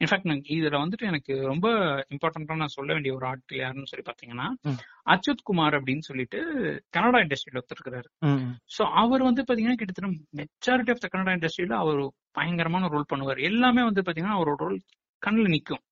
[0.00, 1.66] இன்ஃபேக்ட் இதுல வந்துட்டு எனக்கு ரொம்ப
[2.14, 4.46] இம்பார்ட்டன்டா நான் சொல்ல வேண்டிய ஒரு ஆட்கள் யாருன்னு சொல்லி பாத்தீங்கன்னா
[5.14, 6.38] அச்சுத் குமார் அப்படின்னு சொல்லிட்டு
[6.90, 8.08] கனடா இண்டஸ்ட்ரியில ஒருத்தருக்கிறாரு
[8.76, 10.10] சோ அவர் வந்து பாத்தீங்கன்னா கிட்டத்தட்ட
[10.40, 12.00] மெச்சாரிட்டி ஆஃப் த கனடா இண்டஸ்ட்ரியில அவர்
[12.38, 13.40] பயங்கரமான ரோல் பண்ணுவார்.
[13.50, 14.80] எல்லாமே வந்து பாத்தீங்கன்னா அவரோட ரோல்
[15.26, 15.82] கண்ணுல நிக்கும்.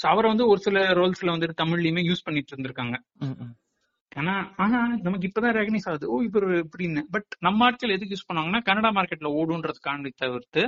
[0.00, 2.96] சோ அவரை வந்து ஒரு சில ரோல்ஸ்ல வந்துட்டு தமிழ்லயுமே யூஸ் பண்ணிட்டு இருந்திருக்காங்க.
[4.12, 4.32] ஆனா
[4.62, 6.06] ஆனா நமக்கு இப்பதான் ரெகனைஸ் ஆகுது.
[6.12, 10.62] ஓ இவர் இப்படின்னு பட் நம்ம ஆட்கள் எதுக்கு யூஸ் பண்ணுவாங்கன்னா கனடா மார்க்கெட்ல ஓடுன்றதுக்காண்டி தவிர்த்து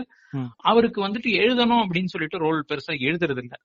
[0.70, 3.56] அவருக்கு வந்துட்டு எழுதணும் அப்படின்னு சொல்லிட்டு ரோல் பெருசா எழுதுறது இல்ல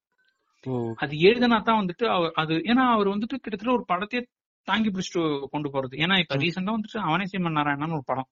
[1.04, 4.22] அது எழுதினா தான் வந்துட்டு அவர் அது ஏன்னா அவர் வந்துட்டு கிட்டத்தட்ட ஒரு படத்தையே
[4.68, 5.22] தாங்கி பிடிச்சிட்டு
[5.54, 5.96] கொண்டு போறது.
[6.04, 8.30] ஏன்னா இப்ப ரீசெண்டா வந்துட்டு அவனே சீமன் நாராயணன் ஒரு படம்.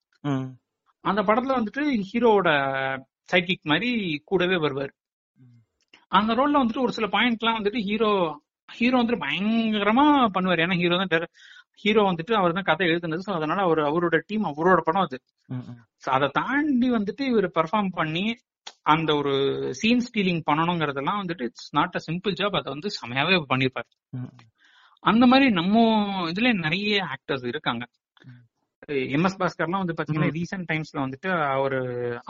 [1.03, 2.49] அந்த படத்துல வந்துட்டு ஹீரோவோட
[3.32, 3.89] சைக்கிக் மாதிரி
[4.30, 4.93] கூடவே வருவார்.
[6.12, 8.10] அந்த ரோல்ல வந்துட்டு ஒரு சில பாயிண்ட் எல்லாம் வந்துட்டு ஹீரோ
[8.70, 10.62] ஹீரோ வந்துட்டு பயங்கரமா பண்ணுவார்.
[10.66, 11.28] ஏன்னா ஹீரோ தான்
[11.76, 13.26] ஹீரோ வந்துட்டு அவர் தான் கதை எழுதுனது.
[13.28, 15.18] ஸோ அதனால அவர் அவரோட டீம் அவரோட படம் அது.
[16.12, 18.26] அதை தாண்டி வந்துட்டு இவர் பெர்ஃபார்ம் பண்ணி
[18.84, 19.34] அந்த ஒரு
[19.72, 23.89] சீன் ஸ்டீலிங் பண்ணணுங்கிறதெல்லாம் வந்துட்டு it's not a simple job அதை வந்து செமையாவே பண்ணிருப்பாரு.
[25.03, 25.76] அந்த மாதிரி நம்ம
[26.30, 27.84] இதுல நிறைய ஆக்டர்ஸ் இருக்காங்க.
[28.88, 31.79] எம் எஸ் பாஸ்கர்லாம் வந்து பாத்தீங்கன்னா ரீசெண்ட் டைம்ஸ்ல வந்துட்டு அவரு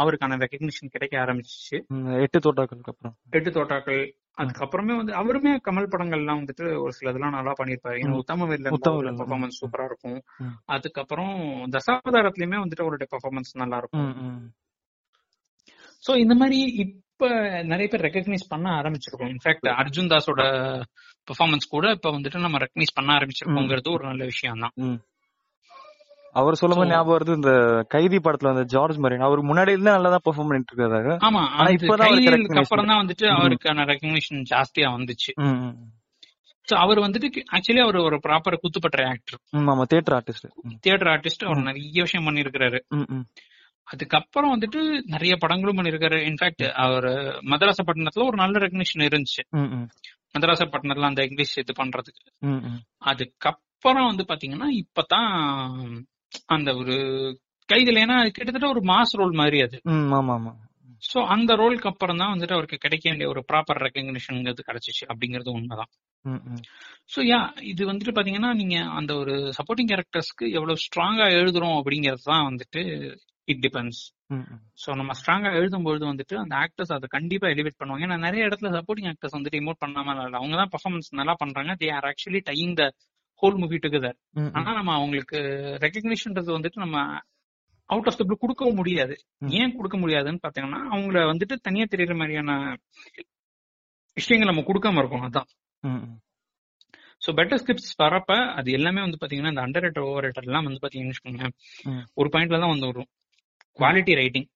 [0.01, 1.77] அவருக்கான ரெகக்னிஷன் கிடைக்க ஆரம்பிச்சிச்சு.
[2.21, 3.15] எட்டு தோட்டாக்களுக்கு அப்புறம்.
[3.29, 4.13] எட்டு தோட்டாக்கள்.
[4.41, 8.71] அதுக்கப்புறமே வந்து அவருமே கமல் படங்கள்லாம் வந்துட்டு ஒரு சில இதெல்லாம் நல்லா பண்ணிருப்பாரு ஏன்னா உத்தம வீர்ல
[9.17, 10.23] பெர்ஃபார்மன்ஸ் சூப்பரா இருக்கும்.
[10.65, 11.35] அதுக்கப்புறம்
[11.71, 14.53] தசாவதாரத்திலயுமே வந்துட்டு அவருடைய பெர்ஃபார்மன்ஸ் நல்லா இருக்கும்.
[16.07, 17.29] சோ இந்த மாதிரி இப்ப
[17.63, 19.33] நிறைய பேர் ரெகக்னைஸ் பண்ண ஆரம்பிச்சிருக்கோம்.
[19.35, 20.43] இன்ஃபேக்ட் அர்ஜுன் தாஸோட
[21.27, 25.01] பெர்ஃபார்மன்ஸ் கூட இப்ப வந்துட்டு நம்ம ரெகக்னைஸ் பண்ண ஆரம்பிச்சிருக்கோங்கிறது ஒரு நல்ல விஷயம் தான்
[26.35, 27.51] அவர் சொல்லும்போது ஞாபகம் வருது இந்த
[27.93, 31.69] கைதி படத்துல வந்து ஜார்ஜ் மரின் அவர் முன்னாடி இருந்து நல்லா தான் பெர்ஃபார்ம் பண்ணிட்டு இருக்காரு ஆமா ஆனா
[31.77, 35.31] இப்பதான் அப்புறம் தான் வந்துட்டு அவருக்கான ரெகக்னிஷன் ஜாஸ்தியா வந்துச்சு.
[36.67, 40.47] சோ அவர் வந்துட்டு ஆக்சுவலி அவர் ஒரு ப்ராப்பர் குத்துப்பட்ட ஆக்டர் ஆமா தியேட்டர் ஆர்டிஸ்ட்
[40.85, 42.79] தியேட்டர் ஆர்டிஸ்ட் அவர் நிறைய விஷயம் பண்ணிருக்காரு
[43.87, 46.17] அதுக்கப்புறம் வந்துட்டு நிறைய படங்களும் பண்ணிருக்காரு.
[46.29, 47.07] இன்ஃபேக்ட் அவர்
[47.51, 49.43] மதராசப்பட்டினத்துல ஒரு நல்ல ரெகக்னிஷன் இருந்துச்சு.
[50.35, 52.23] மதராசப்பட்டினத்துல அந்த இங்கிலீஷ் இது பண்றதுக்கு.
[53.11, 55.29] அதுக்கப்புறம் வந்து பாத்தீங்கன்னா இப்பதான்
[56.55, 56.95] அந்த ஒரு
[57.69, 59.77] கைதில் ஏன்னா கிட்டத்தட்ட ஒரு மாஸ் ரோல் மாதிரி அது.
[61.03, 65.91] சோ அந்த ரோலுக்கு அப்புறம் தான் வந்துட்டு அவருக்கு கிடைக்க வேண்டிய ஒரு ப்ராப்பர் ரெக்கக்னிஷன்ங்கிறது கிடைச்சிச்சு அப்படிங்கிறது உண்மைதான்.
[67.13, 67.39] சோ யா
[67.71, 72.81] இது வந்துட்டு பாத்தீங்கன்னா நீங்க அந்த ஒரு சப்போர்ட்டிங் கேரக்டர்ஸ்க்கு எவ்வளவு ஸ்ட்ராங்கா எழுதுறோம் அப்படிங்கிறது தான் வந்துட்டு
[73.47, 74.01] இட் டிபெண்ட்ஸ்
[74.83, 78.05] சோ நம்ம ஸ்ட்ராங்கா எழுதும்பொழுது வந்துட்டு அந்த ஆக்டர்ஸ் அதை கண்டிப்பா எலிவேட் பண்ணுவாங்க.
[78.07, 81.73] ஏன்னா நிறைய இடத்துல சப்போர்ட்டிங் ஆக்டர்ஸ் வந்துட்டு இமோட் பண்ணாம இல்லை அவங்க தான் பர்ஃபார்மன்ஸ் நல்லா பண்றாங்க.
[81.83, 82.85] They are actually tying the
[83.41, 84.17] whole movie together
[84.57, 85.39] ஆனா நம்ம அவங்களுக்கு
[85.85, 86.97] ரெகக்னிஷன்றது வந்துட்டு நம்ம
[87.89, 89.15] அவுட் ஆஃப் த ப்ளூ கொடுக்கவும் முடியாது.
[89.59, 92.51] ஏன் கொடுக்க முடியாதுன்னு பாத்தீங்கன்னா அவங்கள வந்துட்டு தனியா தெரியற மாதிரியான
[94.17, 95.49] விஷயங்கள் நம்ம கொடுக்காம இருக்கோம் அதான்.
[97.23, 100.81] சோ பெட்டர் ஸ்கிரிப்ட்ஸ் வரப்ப அது எல்லாமே வந்து பாத்தீங்கன்னா இந்த அண்டர் ரேட்டர் ஓவர் ரேட்டர் எல்லாம் வந்து
[100.83, 101.45] பாத்தீங்கன்னு வச்சுக்கோங்க
[102.21, 103.09] ஒரு பாயிண்ட்ல தான் வந்து வரும்.
[103.79, 104.47] குவாலிட்டி ரைட்டிங்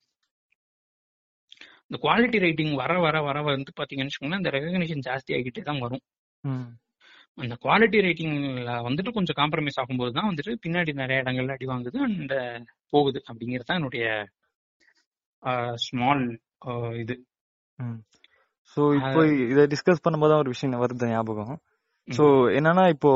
[1.88, 6.04] இந்த குவாலிட்டி ரைட்டிங் வர வர வர வந்து பாத்தீங்கன்னு வச்சுக்கோங்களேன் இந்த ரெகக்னிஷன் ஜாஸ்தி ஆகிட்டே தான் வரும்.
[7.44, 12.34] அந்த குவாலிட்டி ரைட்டிங்ல வந்துட்டு கொஞ்சம் காம்ப்ரமைஸ் ஆகும்போது தான் வந்துட்டு பின்னாடி நிறைய இடங்கள்ல அடி வாங்குது அண்ட்
[12.94, 14.06] போகுது அப்படிங்கிறது தான் என்னுடைய
[15.86, 16.24] ஸ்மால்
[17.04, 17.16] இது.
[18.74, 19.22] சோ இப்போ
[19.54, 21.54] இத டிஸ்கஸ் பண்ணும்போது ஒரு விஷயம் வருது ஞாபகம்.
[22.08, 22.26] சோ
[22.58, 23.12] என்னன்னா இப்போ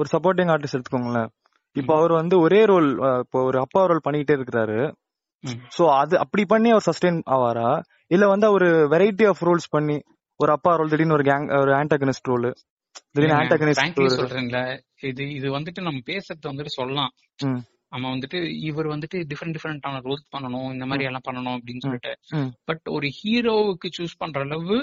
[0.00, 1.30] ஒரு சப்போர்ட்டிங் ஆர்டிஸ்ட் எடுத்துக்கோங்களேன்.
[1.76, 2.88] இப்போ அவர் வந்து ஒரே ரோல்
[3.24, 4.78] இப்போ ஒரு அப்பா ரோல் பண்ணிக்கிட்டே இருக்கிறாரு.
[5.76, 7.68] சோ அது அப்படி பண்ணி அவர் சஸ்டெயின் ஆவாரா?
[8.14, 9.96] இல்ல வந்து ஒரு வெரைட்டி ஆஃப் ரோல்ஸ் பண்ணி
[10.40, 12.48] ஒரு அப்பா ரோல் திடீர்னு ஒரு கேங் ஒரு ஆன்டகனிஸ்ட் ரோல்
[14.20, 14.62] சொல்றீங்களா
[15.10, 17.12] இது இது வந்துட்டு நம்ம பேசுறது வந்துட்டு சொல்லலாம்.
[17.94, 18.38] நம்ம வந்துட்டு
[18.68, 22.12] இவர் வந்துட்டு டிஃப்ரெண்ட் டிஃப்ரெண்டான ரோல்ஸ் பண்ணணும் இந்த மாதிரி எல்லாம் பண்ணணும் அப்படின்னு சொல்லிட்டு.
[22.64, 24.78] பட் ஒரு ஹீரோவுக்கு சூஸ் பண்ற அளவு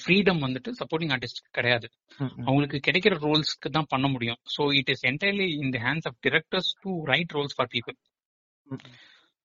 [0.00, 1.86] ஃப்ரீடம் வந்துட்டு சப்போர்ட்டிங் ஆர்டிஸ்ட் கிடையாது.
[2.46, 4.40] அவங்களுக்கு கிடைக்கிற ரோல்ஸ்க்கு தான் பண்ண முடியும்.
[4.54, 7.96] So it is entirely in the hands of directors to write roles for people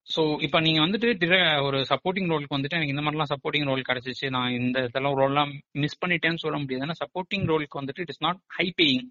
[0.07, 1.37] so இப்போ நீங்க வந்துட்டு
[1.67, 4.27] ஒரு சப்போர்ட்டிங் ரோலுக்கு வந்துட்டு எனக்கு இந்த மாதிரிலாம் சப்போர்ட்டிங் ரோல் கிடைச்சிச்சு.
[4.35, 5.51] நான் இந்த இதெல்லாம் ரோல்லாம்
[5.83, 6.85] மிஸ் பண்ணிட்டேன்னு சொல்ல முடியாது.
[6.87, 9.05] ஏன்னா சப்போர்ட்டிங் ரோலுக்கு வந்துட்டு it is not high paying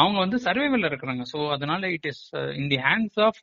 [0.00, 1.22] அவங்க வந்து சர்வைவல்ல இருக்கிறாங்க.
[1.32, 2.24] ஸோ அதனால it is
[2.60, 3.38] in the hands of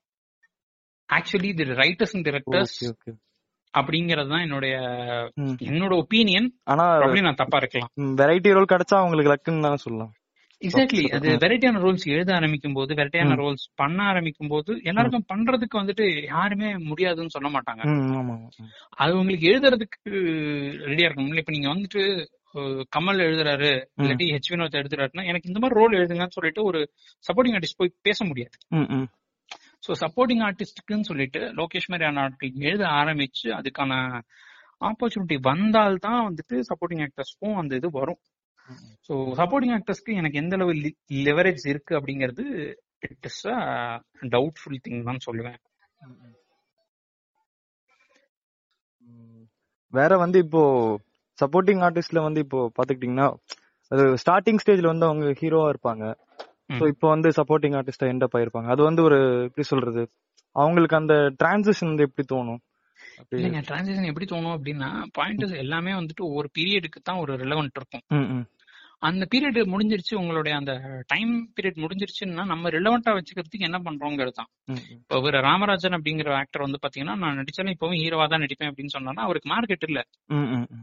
[1.09, 2.77] actually the writers and directors
[3.73, 4.73] அப்படிங்கறது தான் என்னுடைய
[5.69, 6.83] என்னோட ஒப்பீனியன் ஆனா
[7.27, 7.91] நான் தப்பா இருக்கலாம்.
[8.21, 10.13] வெரைட்டி ரோல் கிடைச்சா அவங்களுக்கு லக்குன்னு தான் சொல்லலாம்.
[10.63, 16.05] எக்ஸாக்ட்லி அது வெரைட்டியான ரோல்ஸ் எழுத ஆரம்பிக்கும் போது வெரைட்டியான ரோல்ஸ் பண்ண ஆரம்பிக்கும் போது எல்லாருக்கும் பண்றதுக்கு வந்துட்டு
[16.25, 17.81] யாருமே முடியாதுன்னு சொல்ல மாட்டாங்க.
[18.97, 19.99] அது உங்களுக்கு எழுதுறதுக்கு
[20.85, 22.03] ரெடியா இருக்கும் இப்ப நீங்க வந்துட்டு
[22.91, 23.69] கமல் எழுதுறாரு
[24.01, 26.79] இல்லாட்டி ஹெச் வினோத் எழுதுறாருன்னா எனக்கு இந்த மாதிரி ரோல் எழுதுங்கன்னு சொல்லிட்டு ஒரு
[27.25, 28.55] சப்போர்ட்டிங் ஆர்டிஸ்ட் போய் பேச முடியாது.
[29.87, 33.93] ஸோ சப்போர்ட்டிங் ஆர்டிஸ்டுக்குன்னு சொல்லிட்டு லோகேஷ் மாதிரியான ஆட்கள் எழுத ஆரம்பிச்சு அதுக்கான
[34.81, 38.19] ஆப்பர்ச்சுனிட்டி வந்தால்தான் வந்துட்டு சப்போர்ட்டிங் ஆக்டர்ஸ்க்கும் அந்த இது வரும்.
[39.09, 40.73] ஸோ சப்போர்ட்டிங் ஆக்டர்ஸ்க்கு எனக்கு எந்த அளவு
[41.25, 42.45] லெவரேஜ் இருக்கு அப்படிங்கிறது
[43.07, 43.59] it is a
[44.35, 45.59] doubtful thing தான் சொல்லுவேன்
[49.93, 50.61] வேற வந்து இப்போ
[51.39, 53.27] சப்போர்ட்டிங் ஆர்டிஸ்ட்ல வந்து இப்போ பாத்துக்கிட்டீங்கன்னா
[53.91, 56.03] அது ஸ்டார்டிங் ஸ்டேஜ்ல வந்து அவங்க ஹீரோவா இருப்பாங்க.
[56.77, 58.67] சோ இப்போ வந்து சப்போர்ட்டிங் ஆர்டிஸ்டா எண்ட் அப் ஆயிருப்பாங்க.
[58.67, 59.17] அது வந்து ஒரு
[59.47, 60.03] எப்படி சொல்றது?
[60.55, 62.61] அவங்களுக்கு அந்த டிரான்சிஷன் வந்து எப்படி தோணும்?
[63.35, 68.05] இல்லைங்க டிரான்சிஷன் எப்படி தோணும் அப்படின்னா பாயிண்ட் எல்லாமே வந்துட்டு ஒவ்வொரு பீரியடுக்கு தான் ஒரு ரிலவெண்ட் இருக்கும்.
[69.07, 70.73] அந்த பீரியட் முடிஞ்சிருச்சு உங்களுடைய அந்த
[71.07, 74.49] டைம் பீரியட் முடிஞ்சிருச்சுன்னா நம்ம ரிலவெண்டா வச்சுக்கிறதுக்கு என்ன பண்றோங்கிறது தான்.
[74.95, 79.25] இப்போ இவர் ராமராஜன் அப்படிங்கிற ஆக்டர் வந்து பாத்தீங்கன்னா நான் நடிச்சாலும் இப்பவும் ஹீரோவா தான் நடிப்பேன் அப்படின்னு சொன்னாருன்னா
[79.27, 80.01] அவருக்கு மார்க்கெட் இல்ல.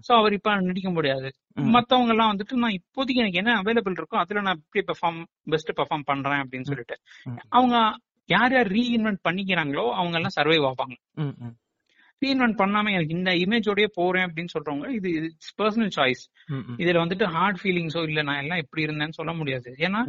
[0.09, 1.31] சோ அவர் இப்ப நடிக்க முடியாது.
[1.77, 5.23] மத்தவங்க எல்லாம் வந்துட்டு நான் இப்போதைக்கு எனக்கு என்ன அவைலபிள் இருக்கோ அதுல நான் எப்படி பெர்ஃபார்ம்
[5.55, 6.99] பெஸ்ட் பெர்ஃபார்ம் பண்றேன் அப்படின்னு சொல்லிட்டு.
[7.57, 7.77] அவங்க
[8.29, 10.97] யார் யார் ரீஇன்வென்ட் பண்ணிக்கிறாங்களோ அவங்க எல்லாம் சர்வை ஆவாங்க
[12.23, 16.23] ரீஇன்வென்ட் பண்ணாம எனக்கு இந்த இமேஜோடய போறேன் அப்படின்னு சொல்றவங்க இது இட்ஸ் பர்சனல் சாய்ஸ்
[16.81, 19.71] இதுல வந்துட்டு ஹார்ட் ஃபீலிங்ஸோ இல்ல நான் எல்லாம் இப்படி இருந்தேன்னு சொல்ல முடியாது.
[19.79, 20.03] ஏன்னா.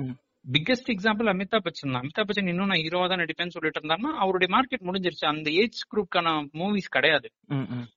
[0.46, 2.02] பிக்கஸ்ட் எக்ஸாம்பிள் அமிதாப் பச்சன் தான்.
[2.02, 5.26] அமிதாப் பச்சன் இன்னும் நான் ஹீரோவா தான் நடிப்பேன்னு சொல்லிட்டு இருந்தாருன்னா அவருடைய மார்க்கெட் முடிஞ்சிருச்சு.
[5.32, 6.28] அந்த ஏஜ் குரூப்கான
[6.60, 7.28] மூவிஸ் கிடையாது.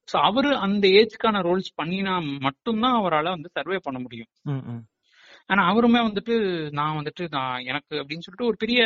[0.09, 4.31] சோ அவரு அந்த ஏஜ்க்கான ரோல்ஸ் பண்ணினா மட்டும்தான் அவரால வந்து சர்வே பண்ண முடியும்.
[5.51, 6.35] ஆனா அவருமே வந்துட்டு
[6.73, 8.83] நான் வந்துட்டு நான் எனக்கு அப்படின்னு சொல்லிட்டு ஒரு பெரிய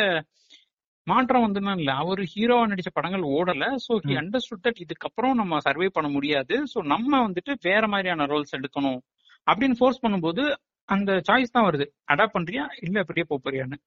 [1.09, 1.91] மாற்றம் வந்துன்னா இல்ல.
[2.03, 3.65] அவரு ஹீரோவா நடிச்ச படங்கள் ஓடல.
[3.85, 4.13] So he.
[4.21, 6.55] அண்டர்ஸ்டுட் தட் இதுக்கப்புறம் நம்ம சர்வே பண்ண முடியாது.
[6.73, 8.99] சோ நம்ம வந்துட்டு வேற மாதிரியான ரோல்ஸ் எடுக்கணும்
[9.47, 10.43] அப்படின்னு ஃபோர்ஸ் பண்ணும்போது
[10.89, 11.85] அந்த சாய்ஸ் தான் வருது.
[12.11, 12.65] அடாப்ட் பண்றியா?
[12.81, 13.77] இல்ல அப்படியே போப் போறியான்னு.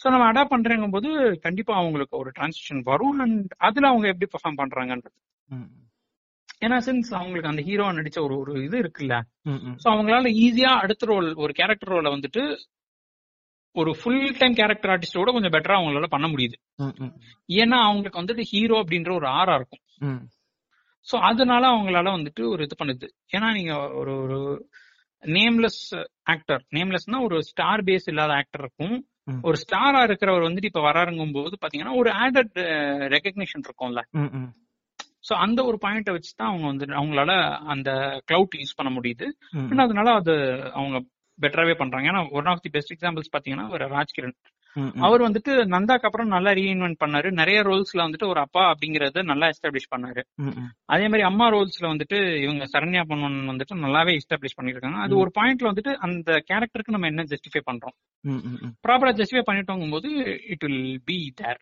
[0.00, 1.08] சோ நம்ம அடாப்ட் பண்றேங்கும் போது
[1.42, 5.16] கண்டிப்பா அவங்களுக்கு ஒரு டிரான்சிஷன் வரும் அண்ட் அதுல அவங்க எப்படி பெர்ஃபார்ம் பண்றாங்கன்றது.
[6.62, 9.14] ஏன்னா சின்ஸ் அவங்களுக்கு அந்த ஹீரோவா நடிச்ச ஒரு ஒரு இது இருக்குல்ல.
[9.82, 12.42] சோ அவங்களால ஈஸியா அடுத்த ரோல் ஒரு கேரக்டர் ரோலை வந்துட்டு
[13.74, 16.56] ஒரு ஃபுல் டைம் கேரக்டர் ஆர்டிஸ்டோட கொஞ்சம் பெட்டரா அவங்களால பண்ண முடியுது.
[17.62, 19.82] ஏன்னா அவங்களுக்கு வந்துட்டு ஹீரோ அப்படின்ற ஒரு ஆரா இருக்கும்.
[21.06, 23.06] சோ அதனால அவங்களால வந்துட்டு ஒரு இது பண்ணுது.
[23.36, 24.38] ஏன்னா நீங்க ஒரு ஒரு
[25.22, 25.82] நேம்லெஸ்
[26.32, 28.96] ஆக்டர் நேம்லெஸ்னா ஒரு ஸ்டார் பேஸ் இல்லாத ஆக்டர் இருக்கும்.
[29.48, 32.58] ஒரு ஸ்டாரா இருக்கிறவர் வந்துட்டு இப்ப வராருங்கும் போது பாத்தீங்கன்னா ஒரு ஆடட்
[33.14, 34.02] ரெகக்னிஷன் இருக்கும்ல.
[35.28, 37.32] சோ அந்த ஒரு பாயிண்ட வச்சு தான் அவங்க வந்து அவங்களால
[37.74, 37.90] அந்த
[38.30, 39.26] கிளவுட் யூஸ் பண்ண முடியுது.
[39.84, 40.34] அதனால அது
[40.78, 40.96] அவங்க
[41.40, 44.36] பெட்டராவே பண்றாங்க ஏன்னா one of the best examples பாத்தீங்கன்னா ஒரு ராஜ்கிரண்.
[45.00, 49.92] அவர் வந்துட்டு நந்தாக்கு அப்புறம் நல்லா ரீஇன்வென்ட் பண்ணாரு நிறைய ரோல்ஸ்ல வந்துட்டு ஒரு அப்பா அப்படிங்கறத நல்லா எஸ்டாப்ளிஷ்
[49.96, 50.22] பண்ணாரு.
[50.84, 55.16] அதே மாதிரி அம்மா ரோல்ஸ்ல வந்துட்டு இவங்க சரண்யா பொன்வன் வந்துட்டு நல்லாவே எஸ்டாப்ளிஷ் பண்ணிருக்காங்க அது.
[55.16, 57.96] ஒரு பாயிண்ட்ல வந்துட்டு அந்த கேரக்டருக்கு நம்ம என்ன ஜஸ்டிஃபை பண்றோம்.
[58.88, 60.10] ப்ராப்பரா ஜஸ்டிஃபை பண்ணிட்டோங்கும் போது
[60.48, 61.60] it will be there.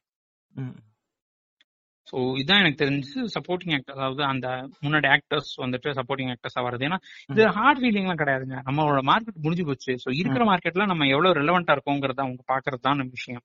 [2.12, 4.46] So இதுதான் எனக்கு தெரிஞ்சு சப்போர்ட்டிங் ஆக்டர் அதாவது அந்த
[4.82, 6.98] முன்னாடி ஆக்டர்ஸ் வந்துட்டு சப்போர்ட்டிங் ஆக்டர்ஸா வருது ஏன்னா
[7.28, 8.56] இது ஹார்ட் ஃபீலிங்லாம் கிடையாதுங்க.
[8.62, 9.92] நம்மளோட மார்க்கெட் முடிஞ்சு போச்சு.
[10.04, 13.44] ஸோ இருக்கிற மார்க்கெட்ல நம்ம எவ்வளவு ரெலவெண்டா இருக்கோங்கிறத அவங்க பாக்குறது தான் விஷயம்.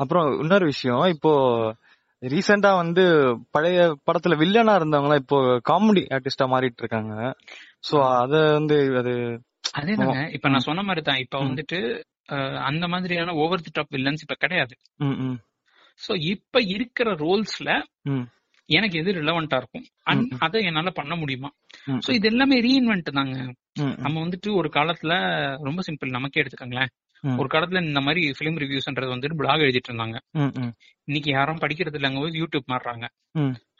[0.00, 1.02] அப்புறம் இன்னொரு விஷயம்.
[1.06, 1.32] இப்போ
[2.22, 3.02] ரீசெண்டா வந்து
[3.50, 5.38] பழைய படத்துல வில்லனா இருந்தவங்க இப்போ
[5.70, 7.14] காமெடி ஆர்டிஸ்டா மாறிட்டு இருக்காங்க.
[7.88, 9.14] சோ அத வந்து அது
[9.74, 10.18] அதேதாங்க.
[10.32, 11.36] இப்ப நான் சொன்ன மாதிரி தான் இப்ப.
[11.44, 11.78] வந்துட்டு
[12.60, 14.74] அந்த மாதிரியான ஓவர் தி டாப் வில்லன்ஸ் இப்ப கிடையாது.
[16.00, 17.70] சோ இப்ப இருக்கிற ரோல்ஸ்ல
[18.68, 19.84] எனக்கு எது ரிலவெண்டா இருக்கும்?
[20.24, 20.38] ம்.
[20.38, 21.50] அதை என்னால பண்ண முடியுமா?
[21.98, 23.36] சோ இது எல்லாமே ரீஇன்வென்ட் தாங்க.
[23.96, 25.12] நம்ம வந்துட்டு ஒரு காலத்துல
[25.62, 26.92] ரொம்ப சிம்பிள் நமக்கே எடுத்துக்கோங்களேன்.
[27.36, 30.16] ஒரு காலத்துல இந்த மாதிரி பிலிம் ரிவ்யூஸ்ன்றது வந்துட்டு பிளாக் எழுதிட்டு இருந்தாங்க.
[31.04, 33.06] இன்னைக்கு யாரும் படிக்கிறது இல்லைங்க யூடியூப் மாறுறாங்க.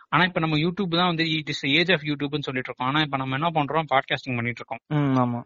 [0.09, 2.89] ஆனா இப்ப நம்ம யூடியூப் தான் வந்து இட் இஸ் ஏஜ் ஆஃப் யூடியூப்னு சொல்லிட்டு இருக்கோம்.
[2.89, 3.89] ஆனா இப்ப நம்ம என்ன பண்றோம்?
[3.91, 4.83] பாட்காஸ்டிங் பண்ணிட்டு இருக்கோம்.
[5.19, 5.41] ஆமா.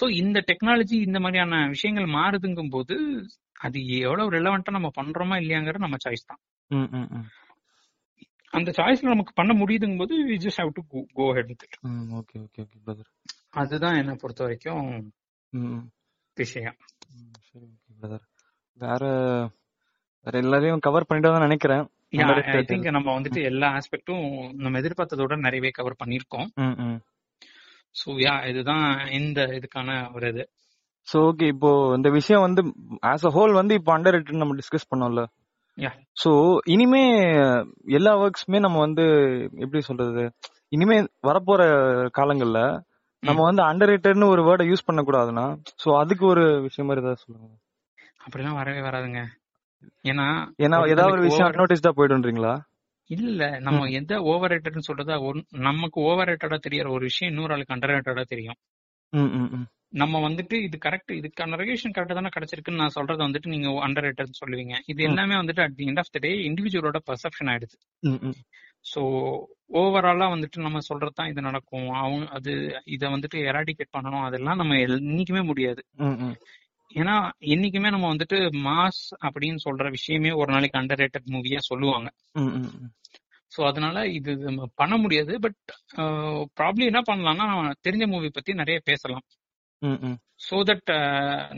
[0.00, 2.96] சோ இந்த டெக்னாலஜி இந்த மாதிரியான விஷயங்கள் மாறுதுங்கும் போது
[3.60, 6.40] அது எவ்வளவு ரெலவெண்டா நம்ம பண்றோமா இல்லையாங்கிறது நம்ம சாய்ஸ் தான்.
[8.52, 10.82] அந்த சாய்ஸ்ல நமக்கு பண்ண முடியுதுங்கும் போது we just have to
[11.14, 11.64] go head with
[12.18, 13.10] okay okay okay brother
[13.54, 14.86] அதுதான் என்ன பொறுத்த வரைக்கும்
[16.36, 16.78] விஷயம்.
[17.46, 18.24] சரி ஓகே பிரதர்
[18.76, 19.02] வேற
[20.26, 21.84] வேற எல்லாரையும் கவர் பண்ணிட்டு தான் நினைக்கிறேன்.
[22.48, 22.52] ஐ.
[22.70, 24.24] திங்க் நம்ம வந்துட்டு எல்லா ஆஸ்பெக்டும்
[24.56, 26.48] நம்ம எதிர்பார்த்ததோட நிறையவே கவர் பண்ணிருக்கோம்.
[27.94, 28.84] சோ யா இதுதான்
[29.18, 30.44] இந்த இதுக்கான ஒரு இது.
[31.08, 32.62] சோ ஓகே இப்போ இந்த விஷயம் வந்து
[33.06, 35.22] ஆஸ் அ ஹோல் வந்து இப்போ அண்டர் நம்ம டிஸ்கஸ் பண்ணோம்ல.
[36.16, 36.30] சோ
[36.64, 37.02] இனிமே
[37.90, 39.04] எல்லா ஒர்க்ஸ்மே நம்ம வந்து
[39.58, 40.24] எப்படி சொல்றது?
[40.68, 41.62] இனிமே வரப்போற
[42.14, 42.60] காலங்கள்ல
[43.22, 43.92] நம்ம வந்து அண்டர்
[44.28, 45.46] ஒரு வேர்டை யூஸ் பண்ண கூடாதுன்னா
[45.82, 47.48] சோ அதுக்கு ஒரு விஷயம் மாதிரி ஏதாவது சொல்லுங்க.
[48.24, 49.20] அப்படிலாம் வரவே வராதுங்க.
[50.04, 50.26] ஏன்னா
[50.58, 52.54] ஏன்னா ஏதாவது ஒரு விஷயம் அன்நோட்டிஸ்டா போயிடுன்றீங்களா
[53.10, 55.16] இல்ல நம்ம எந்த ஓவர் ரேட்டட்னு சொல்றதா
[55.60, 58.58] நமக்கு ஓவர் ரேட்டடா தெரியற ஒரு விஷயம் இன்னொரு ஆளுக்கு அண்டர் ரேட்டடா தெரியும்.
[60.00, 64.40] நம்ம வந்துட்டு இது கரெக்ட் இதுக்கான ரெகுலேஷன் கரெக்டா தானே கிடைச்சிருக்குன்னு நான் சொல்றது வந்துட்டு நீங்க அண்டர் ரேட்டட்
[64.40, 64.74] சொல்லுவீங்க.
[64.86, 65.02] இது.
[65.02, 67.76] எல்லாமே வந்துட்டு at the end of the day இண்டிவிஜுவலோட perception ஆயிடுது.
[68.84, 69.02] சோ
[69.74, 71.88] ஓவராலா வந்துட்டு நம்ம சொல்றது தான் இது நடக்கும்.
[71.94, 72.52] அவங்க அது
[72.84, 74.22] இத வந்துட்டு எராடிகேட் பண்ணணும்.
[74.22, 75.82] அதெல்லாம் நம்ம என்னைக்குமே முடியாது.
[76.90, 77.14] ஏன்னா
[77.54, 82.08] என்னைக்குமே நம்ம வந்துட்டு மாஸ் அப்படின்னு சொல்ற விஷயமே ஒரு நாளைக்கு அண்டர் ரேட்டட் மூவியா சொல்லுவாங்க
[83.52, 85.32] சோ அதனால இது நம்ம பண்ண முடியாது.
[85.44, 85.58] பட்
[86.58, 87.46] ப்ராப்ளம் என்ன பண்ணலாம்னா
[87.88, 89.26] தெரிஞ்ச மூவி பத்தி நிறைய பேசலாம்.
[90.46, 90.90] சோ தட்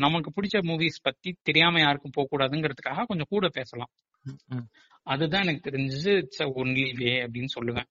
[0.05, 3.93] நமக்கு பிடிச்ச மூவிஸ் பத்தி தெரியாம யாருக்கும் போக கூடாதுங்கிறதுக்காக கொஞ்சம் கூட பேசலாம்.
[5.13, 7.89] அதுதான் எனக்கு தெரிஞ்சு இட்ஸ் ஒன்லி வே அப்படின்னு சொல்லுவேன்.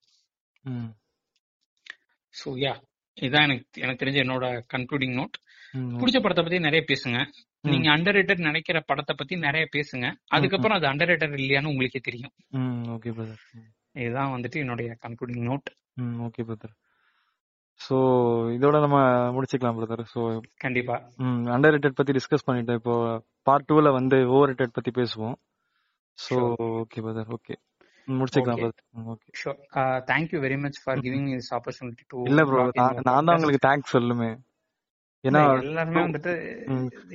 [2.34, 2.74] ஸோ யா
[3.16, 5.36] இதான் எனக்கு எனக்கு தெரிஞ்ச என்னோட கன்க்ளூடிங் நோட்
[6.00, 7.20] பிடிச்ச படத்தை பத்தி நிறைய பேசுங்க.
[7.64, 8.18] நீங்க அண்டர்
[8.48, 10.06] நினைக்கிற படத்தை பத்தி நிறைய பேசுங்க.
[10.36, 12.32] அதுக்கப்புறம் அது அண்டர் இல்லையான்னு உங்களுக்கே தெரியும்.
[12.58, 13.42] ம் ஓகே பிரதர்
[14.02, 15.68] இதுதான் வந்துட்டு என்னுடைய concluding note
[16.26, 16.74] okay brother
[17.80, 17.96] so
[18.54, 18.98] இதோட நம்ம
[19.34, 20.20] முடிச்சுக்கலாம் பிரதர் ஸோ
[20.64, 20.96] கண்டிப்பா.
[21.24, 22.78] ம் அண்டர் ரேட்டட் பத்தி டிஸ்கஸ் பண்ணிட்டோம்.
[22.80, 22.94] இப்போ
[23.42, 25.36] பார்ட் டூல வந்து ஓவர் ரேட்டட் பத்தி பேசுவோம்.
[26.18, 26.36] ஸோ
[26.82, 27.56] ஓகே பிரதர் ஓே
[28.08, 28.60] முடிச்சுக்கலாம்.
[28.62, 29.58] Brother okay sure
[30.10, 32.64] thank you very much for giving this opportunity to இல்ல ப்ரோ
[33.08, 34.30] நான் தான் உங்களுக்கு தேங்க்ஸ் சொல்லுமே
[35.24, 36.32] ஏன்னா எல்லாருமே வந்துட்டு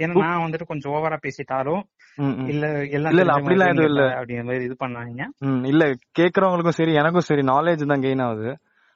[0.02, 1.84] ஏன்னா நான் வந்துட்டு கொஞ்சம் ஓவரா பேசிட்டாலும்.
[2.52, 2.64] இல்ல
[2.98, 4.04] எல்லாம் இல்ல, அப்படிலாம் எதுவும் இல்ல.
[4.18, 5.24] அப்படிங்கிற மாதிரி இது பண்ணாங்க
[5.72, 5.84] இல்ல
[6.20, 8.52] கேக்குறவங்களுக்கும் சரி எனக்கும் சரி நாலேஜ் தான் கெயின் ஆகுது.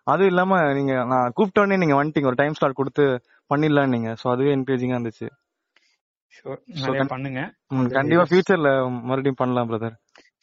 [0.08, 3.06] அதுவும் இல்லாம நீங்க நான் கூப்பிட்ட உடனே நீங்க வந்துட்டீங்க ஒரு டைம் ஸ்லாட் கொடுத்து
[3.52, 5.28] பண்ணிடலாம் நீங்க சோ அதுவே என்கரேஜிங்கா இருந்துச்சு.
[7.14, 7.42] பண்ணுங்க.
[7.98, 8.72] கண்டிப்பா ஃபியூச்சர்ல
[9.10, 9.96] மறுபடியும் பண்ணலாம் brother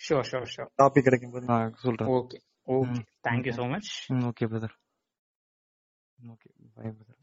[0.06, 2.38] sure sure sure topic கிடைக்கும் போது நான் சொல்றேன் okay
[2.76, 3.90] okay thank you so much
[4.30, 4.74] okay brother
[6.18, 7.13] okay bye brother